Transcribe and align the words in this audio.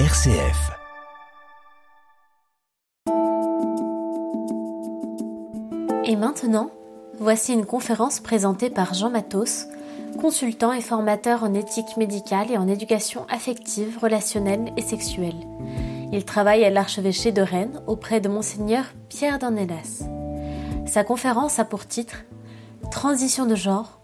RCF. 0.00 0.72
Et 6.04 6.16
maintenant, 6.16 6.70
voici 7.20 7.52
une 7.52 7.64
conférence 7.64 8.18
présentée 8.18 8.70
par 8.70 8.94
Jean 8.94 9.08
Matos, 9.08 9.66
consultant 10.20 10.72
et 10.72 10.80
formateur 10.80 11.44
en 11.44 11.54
éthique 11.54 11.96
médicale 11.96 12.50
et 12.50 12.58
en 12.58 12.66
éducation 12.66 13.24
affective, 13.30 13.96
relationnelle 14.02 14.72
et 14.76 14.82
sexuelle. 14.82 15.46
Il 16.10 16.24
travaille 16.24 16.64
à 16.64 16.70
l'archevêché 16.70 17.30
de 17.30 17.42
Rennes 17.42 17.80
auprès 17.86 18.20
de 18.20 18.28
monseigneur 18.28 18.86
Pierre 19.08 19.38
d'Ornelas. 19.38 20.02
Sa 20.86 21.04
conférence 21.04 21.60
a 21.60 21.64
pour 21.64 21.86
titre 21.86 22.24
Transition 22.90 23.46
de 23.46 23.54
genre, 23.54 24.00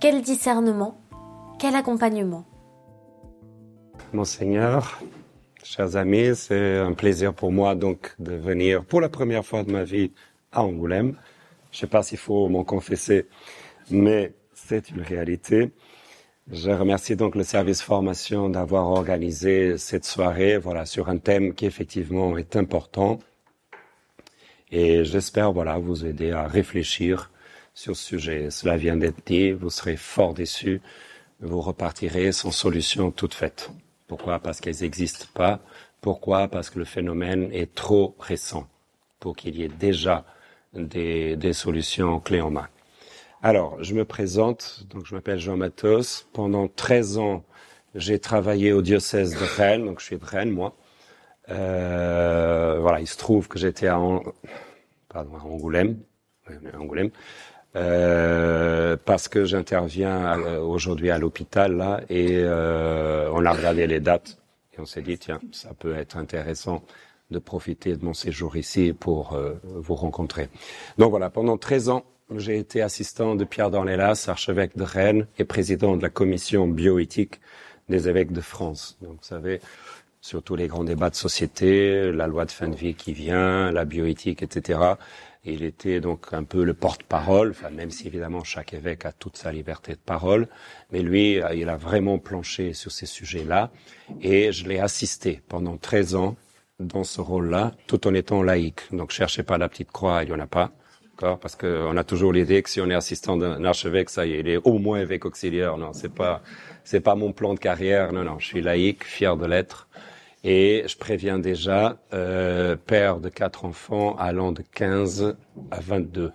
quel 0.00 0.20
discernement, 0.20 0.98
quel 1.58 1.76
accompagnement? 1.76 2.44
Monseigneur, 4.12 5.00
chers 5.62 5.96
amis, 5.96 6.34
c'est 6.34 6.78
un 6.78 6.92
plaisir 6.92 7.34
pour 7.34 7.52
moi 7.52 7.74
donc 7.74 8.14
de 8.18 8.34
venir 8.34 8.84
pour 8.84 9.00
la 9.00 9.08
première 9.08 9.44
fois 9.44 9.62
de 9.62 9.72
ma 9.72 9.84
vie 9.84 10.12
à 10.52 10.62
Angoulême. 10.62 11.16
Je 11.70 11.76
ne 11.76 11.80
sais 11.80 11.86
pas 11.86 12.02
s'il 12.02 12.18
faut 12.18 12.48
m'en 12.48 12.64
confesser, 12.64 13.26
mais 13.90 14.32
c'est 14.54 14.90
une 14.90 15.02
réalité. 15.02 15.70
Je 16.50 16.70
remercie 16.70 17.16
donc 17.16 17.36
le 17.36 17.44
service 17.44 17.82
formation 17.82 18.48
d'avoir 18.48 18.88
organisé 18.88 19.78
cette 19.78 20.04
soirée, 20.04 20.58
voilà, 20.58 20.84
sur 20.86 21.08
un 21.08 21.18
thème 21.18 21.54
qui 21.54 21.66
effectivement 21.66 22.36
est 22.36 22.56
important. 22.56 23.20
Et 24.72 25.04
j'espère, 25.04 25.52
voilà, 25.52 25.78
vous 25.78 26.06
aider 26.06 26.32
à 26.32 26.46
réfléchir 26.46 27.30
sur 27.74 27.96
ce 27.96 28.04
sujet. 28.04 28.50
Cela 28.50 28.76
vient 28.76 28.96
d'être 28.96 29.24
dit, 29.26 29.52
vous 29.52 29.70
serez 29.70 29.96
fort 29.96 30.34
déçus, 30.34 30.80
vous 31.40 31.60
repartirez 31.60 32.32
sans 32.32 32.50
solution 32.50 33.10
toute 33.10 33.34
faite. 33.34 33.70
Pourquoi 34.10 34.40
Parce 34.40 34.60
qu'elles 34.60 34.80
n'existent 34.80 35.28
pas. 35.34 35.60
Pourquoi 36.00 36.48
Parce 36.48 36.68
que 36.68 36.80
le 36.80 36.84
phénomène 36.84 37.48
est 37.52 37.72
trop 37.76 38.16
récent 38.18 38.68
pour 39.20 39.36
qu'il 39.36 39.54
y 39.54 39.62
ait 39.62 39.68
déjà 39.68 40.24
des, 40.74 41.52
solutions 41.52 42.18
clés 42.18 42.40
en 42.40 42.50
main. 42.50 42.66
Alors, 43.40 43.80
je 43.84 43.94
me 43.94 44.04
présente, 44.04 44.84
donc 44.90 45.06
je 45.06 45.14
m'appelle 45.14 45.38
Jean 45.38 45.56
Matos. 45.56 46.26
Pendant 46.32 46.66
13 46.66 47.18
ans, 47.18 47.44
j'ai 47.94 48.18
travaillé 48.18 48.72
au 48.72 48.82
diocèse 48.82 49.38
de 49.38 49.44
Rennes, 49.56 49.84
donc 49.84 50.00
je 50.00 50.06
suis 50.06 50.18
de 50.18 50.24
Rennes, 50.24 50.50
moi. 50.50 50.74
Euh, 51.48 52.78
voilà, 52.80 52.98
il 52.98 53.06
se 53.06 53.16
trouve 53.16 53.46
que 53.46 53.60
j'étais 53.60 53.86
à, 53.86 53.94
à 53.94 55.24
Angoulême, 55.44 56.00
Angoulême 56.76 57.10
euh, 57.76 58.96
parce 59.04 59.28
que 59.28 59.44
j'interviens 59.44 60.38
euh, 60.40 60.60
aujourd'hui 60.60 61.10
à 61.10 61.18
l'hôpital 61.18 61.76
là 61.76 62.00
et 62.08 62.38
euh, 62.38 63.30
on 63.32 63.44
a 63.44 63.52
regardé 63.52 63.86
les 63.86 64.00
dates 64.00 64.38
et 64.74 64.80
on 64.80 64.86
s'est 64.86 65.02
dit 65.02 65.18
tiens 65.18 65.40
ça 65.52 65.70
peut 65.78 65.94
être 65.94 66.16
intéressant 66.16 66.82
de 67.30 67.38
profiter 67.38 67.96
de 67.96 68.04
mon 68.04 68.14
séjour 68.14 68.56
ici 68.56 68.92
pour 68.92 69.34
euh, 69.34 69.54
vous 69.62 69.94
rencontrer. 69.94 70.48
Donc 70.98 71.10
voilà, 71.10 71.30
pendant 71.30 71.56
13 71.56 71.88
ans, 71.90 72.04
j'ai 72.36 72.58
été 72.58 72.82
assistant 72.82 73.34
de 73.34 73.44
Pierre 73.44 73.70
d'Ornelas, 73.70 74.26
archevêque 74.28 74.76
de 74.76 74.82
Rennes 74.82 75.26
et 75.38 75.44
président 75.44 75.96
de 75.96 76.02
la 76.02 76.10
commission 76.10 76.66
bioéthique 76.66 77.40
des 77.88 78.08
évêques 78.08 78.32
de 78.32 78.40
France. 78.40 78.98
Donc 79.00 79.12
vous 79.12 79.26
savez, 79.26 79.60
sur 80.20 80.42
tous 80.42 80.54
les 80.54 80.66
grands 80.66 80.84
débats 80.84 81.10
de 81.10 81.16
société, 81.16 82.12
la 82.12 82.26
loi 82.26 82.44
de 82.44 82.50
fin 82.50 82.68
de 82.68 82.76
vie 82.76 82.94
qui 82.94 83.12
vient, 83.12 83.72
la 83.72 83.84
bioéthique, 83.84 84.42
etc. 84.42 84.78
il 85.44 85.64
était 85.64 86.00
donc 86.00 86.32
un 86.32 86.44
peu 86.44 86.64
le 86.64 86.74
porte-parole, 86.74 87.50
enfin, 87.50 87.70
même 87.70 87.90
si 87.90 88.06
évidemment 88.06 88.44
chaque 88.44 88.74
évêque 88.74 89.06
a 89.06 89.12
toute 89.12 89.36
sa 89.36 89.52
liberté 89.52 89.92
de 89.92 89.98
parole, 89.98 90.48
mais 90.92 91.00
lui, 91.02 91.40
il 91.54 91.68
a 91.68 91.76
vraiment 91.76 92.18
planché 92.18 92.72
sur 92.74 92.92
ces 92.92 93.06
sujets-là, 93.06 93.70
et 94.20 94.52
je 94.52 94.68
l'ai 94.68 94.78
assisté 94.78 95.40
pendant 95.48 95.76
13 95.76 96.14
ans 96.14 96.36
dans 96.78 97.04
ce 97.04 97.20
rôle-là, 97.20 97.72
tout 97.86 98.06
en 98.06 98.14
étant 98.14 98.42
laïque. 98.42 98.82
Donc 98.92 99.10
cherchez 99.10 99.42
pas 99.42 99.58
la 99.58 99.68
petite 99.68 99.92
croix, 99.92 100.24
il 100.24 100.30
y 100.30 100.32
en 100.32 100.40
a 100.40 100.46
pas. 100.46 100.72
Parce 101.20 101.54
qu'on 101.54 101.98
a 101.98 102.04
toujours 102.04 102.32
l'idée 102.32 102.62
que 102.62 102.70
si 102.70 102.80
on 102.80 102.88
est 102.88 102.94
assistant 102.94 103.36
d'un 103.36 103.62
archevêque, 103.62 104.08
ça 104.08 104.24
y 104.24 104.32
est, 104.32 104.40
il 104.40 104.48
est 104.48 104.56
au 104.56 104.78
moins 104.78 105.00
évêque 105.00 105.26
auxiliaire. 105.26 105.76
Non, 105.76 105.92
c'est 105.92 106.14
pas, 106.14 106.40
c'est 106.82 107.00
pas 107.00 107.14
mon 107.14 107.32
plan 107.32 107.52
de 107.52 107.58
carrière. 107.58 108.14
Non, 108.14 108.24
non, 108.24 108.38
je 108.38 108.46
suis 108.46 108.62
laïque, 108.62 109.04
fier 109.04 109.36
de 109.36 109.44
l'être. 109.44 109.89
Et 110.42 110.84
je 110.86 110.96
préviens 110.96 111.38
déjà, 111.38 112.00
euh, 112.14 112.74
père 112.74 113.20
de 113.20 113.28
quatre 113.28 113.64
enfants 113.64 114.16
allant 114.16 114.52
de 114.52 114.62
15 114.62 115.36
à 115.70 115.80
22. 115.80 116.32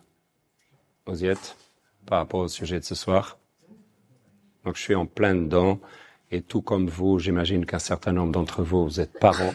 Vous 1.08 1.24
y 1.24 1.28
êtes 1.28 1.58
par 2.06 2.20
rapport 2.20 2.42
au 2.42 2.48
sujet 2.48 2.80
de 2.80 2.86
ce 2.86 2.94
soir 2.94 3.40
Donc 4.64 4.76
je 4.76 4.82
suis 4.82 4.96
en 4.96 5.08
plein 5.08 5.34
dedans. 5.34 5.80
Et 6.32 6.42
tout 6.42 6.62
comme 6.62 6.88
vous, 6.88 7.18
j'imagine 7.18 7.66
qu'un 7.66 7.80
certain 7.80 8.12
nombre 8.12 8.32
d'entre 8.32 8.62
vous, 8.62 8.84
vous 8.84 9.00
êtes 9.00 9.20
parents. 9.20 9.54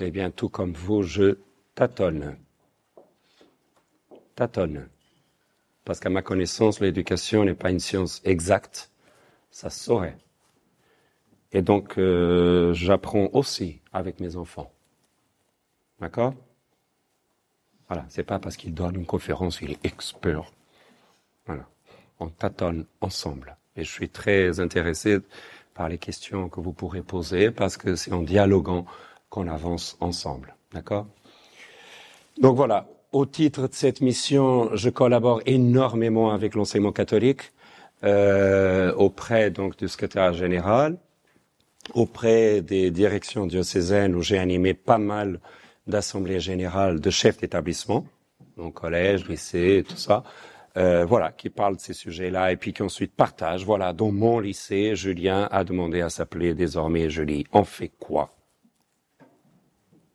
Eh 0.00 0.10
bien, 0.10 0.30
tout 0.30 0.48
comme 0.48 0.72
vous, 0.72 1.02
je 1.02 1.38
tâtonne. 1.74 2.36
Tâtonne. 4.36 4.88
Parce 5.84 5.98
qu'à 5.98 6.10
ma 6.10 6.22
connaissance, 6.22 6.80
l'éducation 6.80 7.44
n'est 7.44 7.54
pas 7.54 7.70
une 7.70 7.80
science 7.80 8.20
exacte. 8.24 8.90
Ça 9.50 9.70
saurait. 9.70 10.18
Et 11.52 11.62
donc, 11.62 11.98
euh, 11.98 12.74
j'apprends 12.74 13.30
aussi 13.32 13.80
avec 13.98 14.20
mes 14.20 14.36
enfants. 14.36 14.70
D'accord? 16.00 16.34
Voilà, 17.88 18.04
c'est 18.08 18.22
pas 18.22 18.38
parce 18.38 18.56
qu'il 18.56 18.74
donne 18.74 18.96
une 18.96 19.06
conférence 19.06 19.58
qu'il 19.58 19.70
est 19.72 19.84
expert. 19.84 20.52
Voilà, 21.46 21.66
on 22.20 22.28
tâtonne 22.28 22.86
ensemble. 23.00 23.56
Et 23.76 23.84
je 23.84 23.90
suis 23.90 24.08
très 24.08 24.60
intéressé 24.60 25.18
par 25.74 25.88
les 25.88 25.98
questions 25.98 26.48
que 26.48 26.60
vous 26.60 26.72
pourrez 26.72 27.02
poser 27.02 27.50
parce 27.50 27.76
que 27.76 27.96
c'est 27.96 28.12
en 28.12 28.22
dialoguant 28.22 28.84
qu'on 29.30 29.48
avance 29.48 29.96
ensemble. 30.00 30.54
D'accord? 30.72 31.06
Donc 32.40 32.56
voilà, 32.56 32.86
au 33.12 33.24
titre 33.24 33.68
de 33.68 33.74
cette 33.74 34.00
mission, 34.00 34.70
je 34.74 34.90
collabore 34.90 35.40
énormément 35.46 36.30
avec 36.30 36.54
l'enseignement 36.54 36.92
catholique 36.92 37.52
euh, 38.04 38.92
auprès 38.94 39.50
donc 39.50 39.76
du 39.76 39.88
secrétaire 39.88 40.34
général, 40.34 40.98
auprès 41.94 42.62
des 42.62 42.90
directions 42.90 43.46
diocésaines 43.46 44.14
où 44.14 44.22
j'ai 44.22 44.38
animé 44.38 44.74
pas 44.74 44.98
mal 44.98 45.40
d'assemblées 45.86 46.40
générales 46.40 47.00
de 47.00 47.10
chefs 47.10 47.38
d'établissement, 47.38 48.06
donc 48.56 48.74
collège, 48.74 49.28
lycée, 49.28 49.84
tout 49.88 49.96
ça. 49.96 50.22
Euh, 50.76 51.04
voilà, 51.04 51.32
qui 51.32 51.50
parlent 51.50 51.76
de 51.76 51.80
ces 51.80 51.94
sujets-là 51.94 52.52
et 52.52 52.56
puis 52.56 52.72
qui 52.72 52.82
ensuite 52.82 53.12
partagent. 53.12 53.64
Voilà, 53.64 53.92
dans 53.92 54.12
mon 54.12 54.38
lycée, 54.38 54.94
Julien 54.94 55.48
a 55.50 55.64
demandé 55.64 56.02
à 56.02 56.10
s'appeler 56.10 56.54
désormais 56.54 57.10
Julie. 57.10 57.46
On 57.52 57.64
fait 57.64 57.90
quoi? 57.98 58.30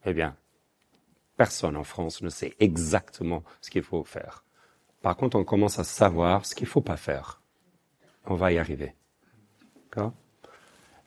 Eh 0.06 0.14
bien, 0.14 0.36
personne 1.36 1.76
en 1.76 1.84
France 1.84 2.22
ne 2.22 2.30
sait 2.30 2.54
exactement 2.60 3.44
ce 3.62 3.72
qu'il 3.72 3.84
faut 3.84 4.04
faire. 4.04 4.46
Par 5.02 5.18
contre, 5.18 5.38
on 5.38 5.44
commence 5.44 5.80
à 5.80 5.84
savoir 5.84 6.46
ce 6.46 6.56
qu'il 6.56 6.68
faut 6.68 6.82
pas 6.82 6.98
faire. 6.98 7.42
On 8.26 8.36
va 8.36 8.54
y 8.54 8.58
arriver. 8.58 8.96
D'accord? 9.90 10.14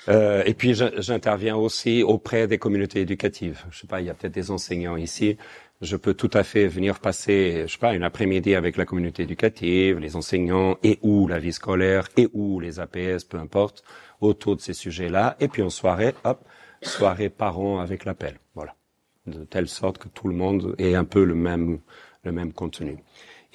Euh, 0.08 0.42
et 0.46 0.54
puis 0.54 0.74
j'interviens 0.74 1.56
aussi 1.56 2.02
auprès 2.02 2.46
des 2.46 2.58
communautés 2.58 3.00
éducatives. 3.00 3.64
Je 3.70 3.80
sais 3.80 3.86
pas, 3.86 4.00
il 4.00 4.06
y 4.06 4.10
a 4.10 4.14
peut-être 4.14 4.34
des 4.34 4.50
enseignants 4.50 4.96
ici. 4.96 5.36
Je 5.82 5.96
peux 5.96 6.14
tout 6.14 6.30
à 6.32 6.42
fait 6.42 6.66
venir 6.68 7.00
passer, 7.00 7.64
je 7.66 7.72
sais 7.72 7.78
pas, 7.78 7.94
une 7.94 8.02
après-midi 8.02 8.54
avec 8.54 8.76
la 8.76 8.86
communauté 8.86 9.24
éducative, 9.24 9.98
les 9.98 10.16
enseignants 10.16 10.78
et 10.82 10.98
ou 11.02 11.28
la 11.28 11.38
vie 11.38 11.52
scolaire 11.52 12.08
et 12.16 12.28
ou 12.32 12.60
les 12.60 12.80
APS, 12.80 13.24
peu 13.28 13.38
importe, 13.38 13.84
autour 14.20 14.56
de 14.56 14.60
ces 14.60 14.72
sujets-là. 14.72 15.36
Et 15.40 15.48
puis 15.48 15.62
en 15.62 15.70
soirée, 15.70 16.14
hop, 16.24 16.40
soirée 16.80 17.28
parents 17.28 17.80
avec 17.80 18.04
l'appel. 18.06 18.36
Voilà, 18.54 18.74
de 19.26 19.44
telle 19.44 19.68
sorte 19.68 19.98
que 19.98 20.08
tout 20.08 20.28
le 20.28 20.34
monde 20.34 20.74
ait 20.78 20.94
un 20.94 21.04
peu 21.04 21.24
le 21.24 21.34
même 21.34 21.80
le 22.26 22.32
même 22.32 22.52
contenu. 22.52 22.98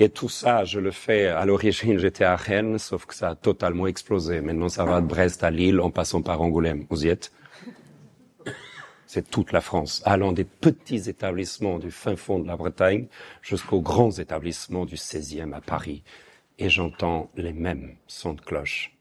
Et 0.04 0.10
tout 0.10 0.30
ça, 0.30 0.64
je 0.64 0.80
le 0.80 0.90
fais, 0.90 1.28
à 1.28 1.46
l'origine, 1.46 2.00
j'étais 2.00 2.24
à 2.24 2.36
Rennes, 2.36 2.80
sauf 2.80 3.06
que 3.06 3.14
ça 3.14 3.30
a 3.30 3.36
totalement 3.36 3.86
explosé. 3.86 4.42
Maintenant, 4.42 4.68
ça 4.68 4.84
va 4.84 5.00
de 5.00 5.06
Brest 5.06 5.44
à 5.44 5.52
Lille 5.52 5.80
en 5.80 5.92
passant 5.92 6.24
par 6.24 6.42
Angoulême. 6.42 6.88
Vous 6.90 7.06
y 7.06 7.10
êtes? 7.10 7.32
C'est 9.06 9.30
toute 9.30 9.52
la 9.52 9.62
France, 9.62 10.02
allant 10.04 10.32
des 10.32 10.44
petits 10.44 11.08
établissements 11.08 11.78
du 11.78 11.92
fin 11.92 12.16
fond 12.16 12.40
de 12.40 12.48
la 12.48 12.58
Bretagne 12.58 13.06
jusqu'aux 13.44 13.82
grands 13.82 14.10
établissements 14.10 14.86
du 14.86 14.96
16e 14.96 15.54
à 15.54 15.62
Paris. 15.62 16.02
Et 16.58 16.68
j'entends 16.68 17.30
les 17.36 17.54
mêmes 17.54 17.96
sons 18.08 18.34
de 18.34 18.42
cloche, 18.42 18.98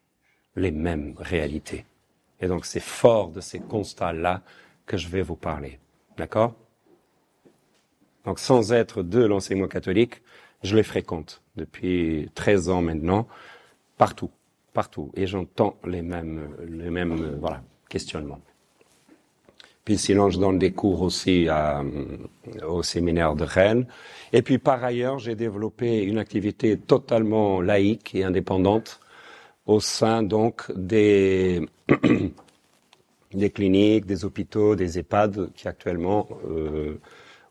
les 0.55 0.71
mêmes 0.71 1.15
réalités. 1.17 1.87
Et 2.43 2.47
donc, 2.47 2.67
c'est 2.67 2.79
fort 2.79 3.31
de 3.31 3.41
ces 3.41 3.61
constats-là 3.61 4.43
que 4.85 4.99
je 4.99 5.09
vais 5.09 5.23
vous 5.23 5.37
parler. 5.37 5.79
D'accord? 6.19 6.53
Donc, 8.27 8.39
sans 8.39 8.75
être 8.75 9.03
de 9.03 9.25
l'enseignement 9.25 9.67
catholique, 9.67 10.21
je 10.63 10.77
les 10.77 10.83
fréquente 10.83 11.43
depuis 11.57 12.31
13 12.35 12.69
ans 12.69 12.83
maintenant, 12.83 13.27
partout, 13.99 14.31
partout, 14.73 15.11
et 15.15 15.27
j'entends 15.27 15.77
les 15.85 16.03
mêmes, 16.03 16.49
les 16.69 16.91
mêmes, 16.91 17.39
voilà, 17.41 17.63
questionnements. 17.89 18.41
Puis 19.85 19.99
sinon, 19.99 20.31
je 20.31 20.39
donne 20.39 20.59
des 20.59 20.73
cours 20.73 21.03
aussi 21.03 21.49
à, 21.49 21.83
au 22.69 22.83
séminaire 22.83 23.35
de 23.35 23.45
Rennes. 23.45 23.87
Et 24.33 24.43
puis 24.43 24.59
par 24.59 24.85
ailleurs, 24.85 25.19
j'ai 25.19 25.35
développé 25.35 26.03
une 26.03 26.19
activité 26.19 26.77
totalement 26.77 27.61
laïque 27.61 28.15
et 28.15 28.23
indépendante 28.25 29.01
au 29.67 29.81
sein 29.81 30.23
donc 30.23 30.71
des 30.77 31.67
des 33.33 33.51
cliniques, 33.51 34.07
des 34.07 34.25
hôpitaux, 34.25 34.77
des 34.77 34.99
EHPAD 34.99 35.53
qui 35.55 35.69
actuellement 35.69 36.29
euh, 36.49 37.01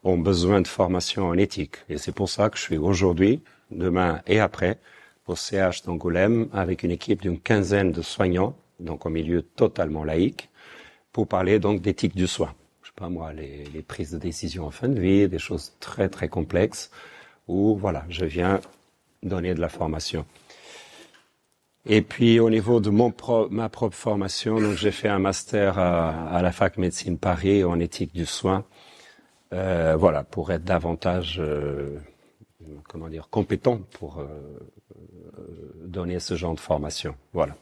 ont 0.04 0.18
besoin 0.18 0.62
de 0.62 0.68
formation 0.68 1.28
en 1.28 1.38
éthique. 1.38 1.78
Et 1.90 1.98
c'est 1.98 2.12
pour 2.12 2.30
ça 2.30 2.50
que 2.50 2.58
je 2.58 2.64
suis 2.64 2.78
aujourd'hui, 2.78 3.42
demain 3.72 4.22
et 4.28 4.40
après, 4.40 4.80
au 5.28 5.36
CH 5.36 5.84
d'Angoulême 5.84 6.50
avec 6.54 6.84
une 6.84 6.92
équipe 6.92 7.22
d'une 7.22 7.40
quinzaine 7.40 7.92
de 7.92 8.02
soignants, 8.02 8.56
donc 8.80 9.06
au 9.06 9.10
milieu 9.10 9.42
totalement 9.44 10.04
laïque, 10.04 10.50
pour 11.12 11.28
parler 11.28 11.60
donc 11.60 11.82
d'éthique 11.82 12.16
du 12.16 12.28
soin. 12.28 12.54
Je 12.82 12.88
sais 12.88 12.94
pas 12.96 13.10
moi, 13.10 13.32
les, 13.34 13.84
prises 13.88 14.12
de 14.12 14.18
décision 14.18 14.66
en 14.66 14.72
fin 14.72 14.88
de 14.88 15.00
vie, 15.00 15.28
des 15.28 15.40
choses 15.40 15.74
très 15.80 16.10
très 16.10 16.30
complexes, 16.30 16.90
où 17.48 17.78
voilà, 17.78 18.06
je 18.10 18.26
viens 18.26 18.60
donner 19.22 19.54
de 19.54 19.62
la 19.62 19.70
formation. 19.70 20.26
Et 21.86 22.02
puis 22.02 22.40
au 22.40 22.50
niveau 22.50 22.80
de 22.80 22.90
mon 22.90 23.14
ma 23.50 23.70
propre 23.70 23.96
formation, 23.96 24.76
j'ai 24.76 24.92
fait 24.92 25.08
un 25.08 25.20
master 25.20 25.80
à, 25.80 26.42
la 26.42 26.52
fac 26.52 26.78
médecine 26.78 27.18
Paris 27.18 27.64
en 27.64 27.80
éthique 27.80 28.14
du 28.14 28.26
soin, 28.26 28.66
euh, 29.54 29.96
voilà, 29.96 30.24
pour 30.24 30.52
être 30.52 30.64
davantage, 30.64 31.38
euh, 31.40 31.98
comment 32.88 33.10
dire, 33.10 33.30
compétent 33.30 33.80
pour 33.92 34.20
euh, 34.20 34.28
donner 35.86 36.20
ce 36.20 36.36
genre 36.36 36.54
de 36.54 36.60
formation. 36.60 37.16
Voilà. 37.34 37.56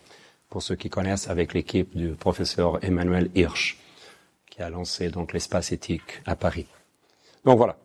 Pour 0.49 0.61
ceux 0.61 0.75
qui 0.75 0.89
connaissent, 0.89 1.29
avec 1.29 1.53
l'équipe 1.53 1.95
du 1.95 2.09
professeur 2.11 2.83
Emmanuel 2.83 3.29
Hirsch, 3.35 3.77
qui 4.49 4.61
a 4.61 4.69
lancé 4.69 5.09
donc 5.09 5.33
l'espace 5.33 5.71
éthique 5.71 6.21
à 6.25 6.35
Paris. 6.35 6.67
Donc 7.45 7.57
voilà. 7.57 7.77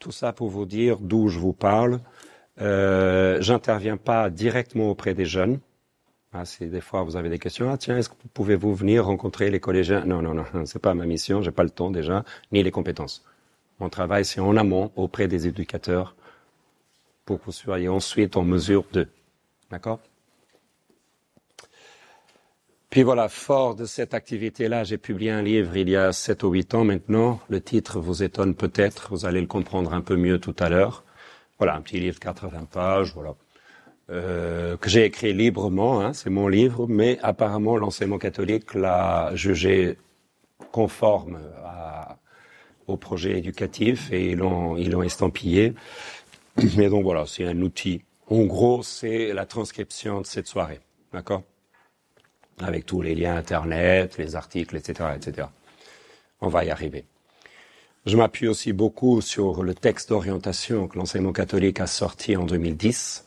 Tout 0.00 0.12
ça 0.12 0.32
pour 0.32 0.48
vous 0.48 0.66
dire 0.66 0.98
d'où 0.98 1.28
je 1.28 1.38
vous 1.38 1.52
parle. 1.52 2.00
Euh, 2.60 3.40
J'interviens 3.40 3.96
pas 3.96 4.30
directement 4.30 4.90
auprès 4.90 5.14
des 5.14 5.24
jeunes. 5.24 5.60
Ah, 6.32 6.44
si 6.44 6.66
des 6.66 6.80
fois 6.80 7.02
vous 7.02 7.16
avez 7.16 7.28
des 7.28 7.38
questions, 7.38 7.70
ah 7.70 7.76
tiens, 7.76 7.98
est-ce 7.98 8.08
que 8.08 8.14
pouvez-vous 8.32 8.74
venir 8.74 9.04
rencontrer 9.04 9.50
les 9.50 9.60
collégiens? 9.60 10.04
Non, 10.06 10.22
non, 10.22 10.34
non, 10.34 10.44
c'est 10.64 10.78
pas 10.78 10.94
ma 10.94 11.04
mission, 11.04 11.42
j'ai 11.42 11.50
pas 11.50 11.62
le 11.62 11.70
temps 11.70 11.90
déjà, 11.90 12.24
ni 12.52 12.62
les 12.62 12.70
compétences. 12.70 13.22
Mon 13.82 13.88
travail, 13.88 14.24
c'est 14.24 14.38
en 14.38 14.56
amont 14.56 14.92
auprès 14.94 15.26
des 15.26 15.48
éducateurs 15.48 16.14
pour 17.24 17.40
que 17.40 17.46
vous 17.46 17.50
soyez 17.50 17.88
ensuite 17.88 18.36
en 18.36 18.44
mesure 18.44 18.84
de. 18.92 19.08
D'accord? 19.72 19.98
Puis 22.90 23.02
voilà, 23.02 23.28
fort 23.28 23.74
de 23.74 23.84
cette 23.84 24.14
activité-là, 24.14 24.84
j'ai 24.84 24.98
publié 24.98 25.32
un 25.32 25.42
livre 25.42 25.76
il 25.76 25.88
y 25.88 25.96
a 25.96 26.12
sept 26.12 26.44
ou 26.44 26.50
huit 26.50 26.72
ans 26.74 26.84
maintenant. 26.84 27.40
Le 27.48 27.60
titre 27.60 27.98
vous 27.98 28.22
étonne 28.22 28.54
peut-être, 28.54 29.08
vous 29.10 29.26
allez 29.26 29.40
le 29.40 29.48
comprendre 29.48 29.92
un 29.94 30.00
peu 30.00 30.14
mieux 30.14 30.38
tout 30.38 30.54
à 30.60 30.68
l'heure. 30.68 31.02
Voilà, 31.58 31.74
un 31.74 31.80
petit 31.80 31.98
livre 31.98 32.20
de 32.20 32.24
80 32.24 32.68
pages, 32.70 33.12
voilà, 33.14 33.34
euh, 34.10 34.76
que 34.76 34.88
j'ai 34.88 35.06
écrit 35.06 35.32
librement, 35.32 36.02
hein, 36.02 36.12
c'est 36.12 36.30
mon 36.30 36.46
livre, 36.46 36.86
mais 36.86 37.18
apparemment 37.20 37.76
l'enseignement 37.76 38.18
catholique 38.18 38.74
l'a 38.74 39.34
jugé 39.34 39.98
conforme 40.70 41.40
à, 41.64 42.18
au 42.92 42.96
projet 42.96 43.38
éducatif 43.38 44.12
et 44.12 44.30
ils 44.30 44.38
l'ont 44.38 44.76
ils 44.76 44.90
l'ont 44.90 45.02
estampillé. 45.02 45.74
Mais 46.76 46.88
donc 46.88 47.04
voilà, 47.04 47.24
c'est 47.26 47.46
un 47.46 47.60
outil. 47.62 48.02
En 48.28 48.44
gros, 48.44 48.82
c'est 48.82 49.32
la 49.32 49.46
transcription 49.46 50.20
de 50.20 50.26
cette 50.26 50.46
soirée, 50.46 50.80
d'accord? 51.12 51.42
Avec 52.60 52.86
tous 52.86 53.02
les 53.02 53.14
liens 53.14 53.36
internet, 53.36 54.16
les 54.18 54.36
articles, 54.36 54.76
etc., 54.76 55.10
etc. 55.16 55.48
On 56.40 56.48
va 56.48 56.64
y 56.64 56.70
arriver. 56.70 57.04
Je 58.04 58.16
m'appuie 58.16 58.48
aussi 58.48 58.72
beaucoup 58.72 59.20
sur 59.20 59.62
le 59.62 59.74
texte 59.74 60.08
d'orientation 60.08 60.88
que 60.88 60.98
l'enseignement 60.98 61.32
catholique 61.32 61.80
a 61.80 61.86
sorti 61.86 62.36
en 62.36 62.44
2010, 62.44 63.26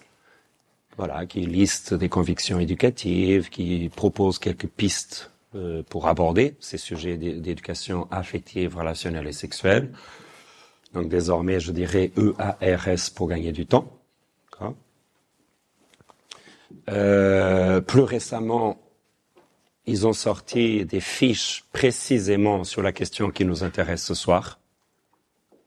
voilà, 0.97 1.25
qui 1.25 1.41
liste 1.41 1.93
des 1.93 2.09
convictions 2.09 2.59
éducatives, 2.59 3.49
qui 3.49 3.89
propose 3.95 4.37
quelques 4.37 4.67
pistes 4.67 5.31
euh, 5.55 5.83
pour 5.89 6.07
aborder 6.07 6.55
ces 6.59 6.77
sujets 6.77 7.17
d'éducation 7.17 8.07
affective, 8.11 8.75
relationnelle 8.75 9.27
et 9.27 9.31
sexuelle. 9.31 9.91
Donc 10.93 11.07
désormais, 11.07 11.59
je 11.59 11.71
dirais 11.71 12.11
EARS 12.17 13.11
pour 13.15 13.29
gagner 13.29 13.51
du 13.51 13.65
temps. 13.65 13.89
Euh, 16.89 17.81
plus 17.81 18.01
récemment, 18.01 18.77
ils 19.85 20.05
ont 20.05 20.13
sorti 20.13 20.85
des 20.85 20.99
fiches 20.99 21.63
précisément 21.71 22.63
sur 22.63 22.81
la 22.81 22.91
question 22.91 23.29
qui 23.29 23.45
nous 23.45 23.63
intéresse 23.63 24.03
ce 24.03 24.13
soir. 24.13 24.59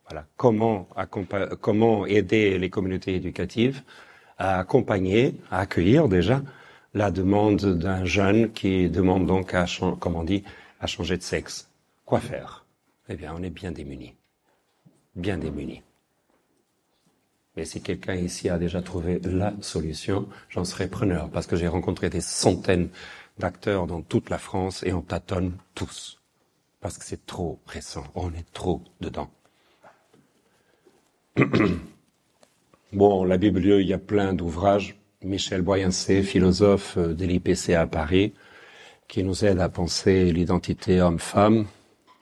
Voilà, 0.09 0.27
comment, 0.37 0.89
comment 1.61 2.07
aider 2.07 2.59
les 2.59 2.71
communautés 2.71 3.15
éducatives 3.15 3.83
à 4.39 4.59
accompagner, 4.59 5.35
à 5.51 5.61
accueillir 5.61 6.09
déjà 6.09 6.43
la 6.99 7.13
demande 7.13 7.79
d'un 7.79 8.05
jeune 8.05 8.53
qui 8.53 8.91
demande 8.91 9.25
donc 9.25 9.55
à, 9.55 9.67
comme 10.01 10.17
on 10.17 10.25
dit, 10.25 10.43
à 10.81 10.89
changer 10.89 11.17
de 11.17 11.23
sexe. 11.23 11.71
Quoi 12.05 12.19
faire? 12.19 12.67
Eh 13.09 13.15
bien, 13.15 13.33
on 13.37 13.43
est 13.45 13.51
bien 13.51 13.71
démunis. 13.71 14.15
Bien 15.15 15.39
démunis. 15.39 15.83
Mais 17.57 17.65
si 17.65 17.81
quelqu'un 17.83 18.17
ici 18.17 18.49
a 18.49 18.59
déjà 18.59 18.83
trouvé 18.83 19.21
la 19.21 19.53
solution, 19.61 20.29
j'en 20.49 20.65
serais 20.65 20.89
preneur 20.89 21.31
parce 21.31 21.47
que 21.47 21.55
j'ai 21.55 21.69
rencontré 21.69 22.11
des 22.11 22.21
centaines 22.21 22.89
d'acteurs 23.39 23.87
dans 23.87 24.03
toute 24.03 24.29
la 24.29 24.39
France 24.39 24.83
et 24.83 24.93
on 24.93 25.03
tâtonne 25.03 25.53
tous. 25.77 26.21
Parce 26.81 26.99
que 26.99 27.05
c'est 27.05 27.27
trop 27.27 27.61
récent. 27.67 28.05
On 28.17 28.33
est 28.35 28.53
trop 28.53 28.83
dedans. 29.01 29.31
bon, 32.93 33.23
la 33.23 33.37
Bible, 33.37 33.65
il 33.65 33.87
y 33.87 33.95
a 33.95 33.99
plein 33.99 34.33
d'ouvrages. 34.33 34.98
Michel 35.25 35.63
Boyancé, 35.63 36.23
philosophe 36.23 36.97
euh, 36.97 37.13
de 37.13 37.27
l'IPC 37.27 37.71
à 37.75 37.87
Paris, 37.87 38.35
qui 39.09 39.25
nous 39.25 39.45
aide 39.45 39.59
à 39.59 39.69
penser 39.69 40.33
l'identité 40.33 41.01
homme-femme. 41.01 41.67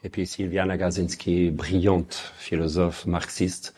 Et 0.03 0.09
puis 0.09 0.25
Sylvia 0.25 0.65
Nagasinski, 0.65 1.51
brillante 1.51 2.33
philosophe 2.37 3.05
marxiste, 3.05 3.75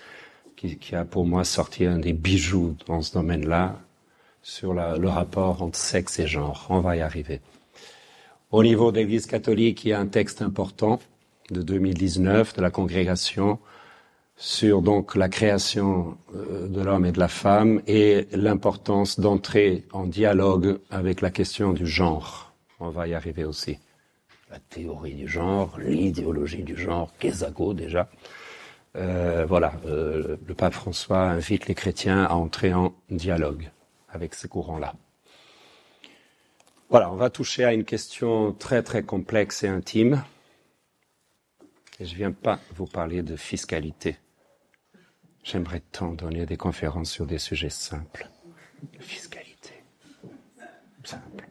qui, 0.56 0.78
qui, 0.78 0.96
a 0.96 1.04
pour 1.04 1.26
moi 1.26 1.44
sorti 1.44 1.86
un 1.86 2.00
des 2.00 2.14
bijoux 2.14 2.78
dans 2.86 3.02
ce 3.02 3.14
domaine-là 3.14 3.80
sur 4.42 4.74
la, 4.74 4.98
le 4.98 5.10
rapport 5.10 5.64
entre 5.64 5.78
sexe 5.78 6.20
et 6.20 6.28
genre. 6.28 6.68
On 6.70 6.80
va 6.80 6.96
y 6.96 7.02
arriver. 7.02 7.42
Au 8.52 8.64
niveau 8.64 8.92
de 8.92 8.98
l'Église 9.00 9.26
catholique, 9.26 9.84
il 9.84 9.90
y 9.90 9.94
a 9.94 10.00
un 10.00 10.08
texte 10.08 10.42
important 10.42 11.00
de 11.52 11.62
2019 11.62 12.56
de 12.56 12.62
la 12.62 12.72
congrégation 12.72 13.60
sur 14.40 14.82
donc 14.82 15.18
la 15.18 15.28
création 15.28 16.18
euh, 16.34 16.70
de 16.70 16.82
l'homme 16.82 17.06
et 17.06 17.12
de 17.12 17.20
la 17.20 17.28
femme 17.28 17.82
et 17.88 18.26
l'importance 18.32 19.20
d'entrer 19.20 19.84
en 19.92 20.06
dialogue 20.06 20.80
avec 20.90 21.20
la 21.20 21.30
question 21.30 21.74
du 21.74 21.86
genre. 21.86 22.54
On 22.80 22.90
va 22.90 23.10
y 23.10 23.14
arriver 23.14 23.44
aussi. 23.44 23.78
La 24.50 24.60
théorie 24.60 25.16
du 25.16 25.28
genre, 25.28 25.78
l'idéologie 25.78 26.64
du 26.64 26.78
genre, 26.78 27.12
Kézago 27.20 27.74
déjà. 27.74 28.10
Euh, 28.96 29.46
voilà, 29.46 29.74
euh, 29.86 30.38
le 30.48 30.54
pape 30.56 30.74
François 30.74 31.24
invite 31.24 31.68
les 31.68 31.76
chrétiens 31.76 32.24
à 32.24 32.36
entrer 32.36 32.74
en 32.74 32.94
dialogue 33.10 33.70
avec 34.08 34.34
ces 34.34 34.48
courants-là. 34.48 34.94
Voilà, 36.90 37.12
on 37.12 37.18
va 37.18 37.30
toucher 37.30 37.66
à 37.66 37.74
une 37.74 37.84
question 37.84 38.54
très 38.54 38.84
très 38.84 39.04
complexe 39.04 39.64
et 39.64 39.68
intime. 39.68 40.24
Et 42.00 42.06
je 42.06 42.16
viens 42.16 42.32
pas 42.32 42.60
vous 42.74 42.88
parler 42.88 43.22
de 43.22 43.36
fiscalité. 43.36 44.18
J'aimerais 45.44 45.82
tant 45.92 46.14
donner 46.14 46.46
des 46.46 46.58
conférences 46.58 47.12
sur 47.12 47.26
des 47.26 47.40
sujets 47.40 47.70
simples. 47.70 48.30
Fiscalité. 49.00 49.84
Simple. 51.04 51.48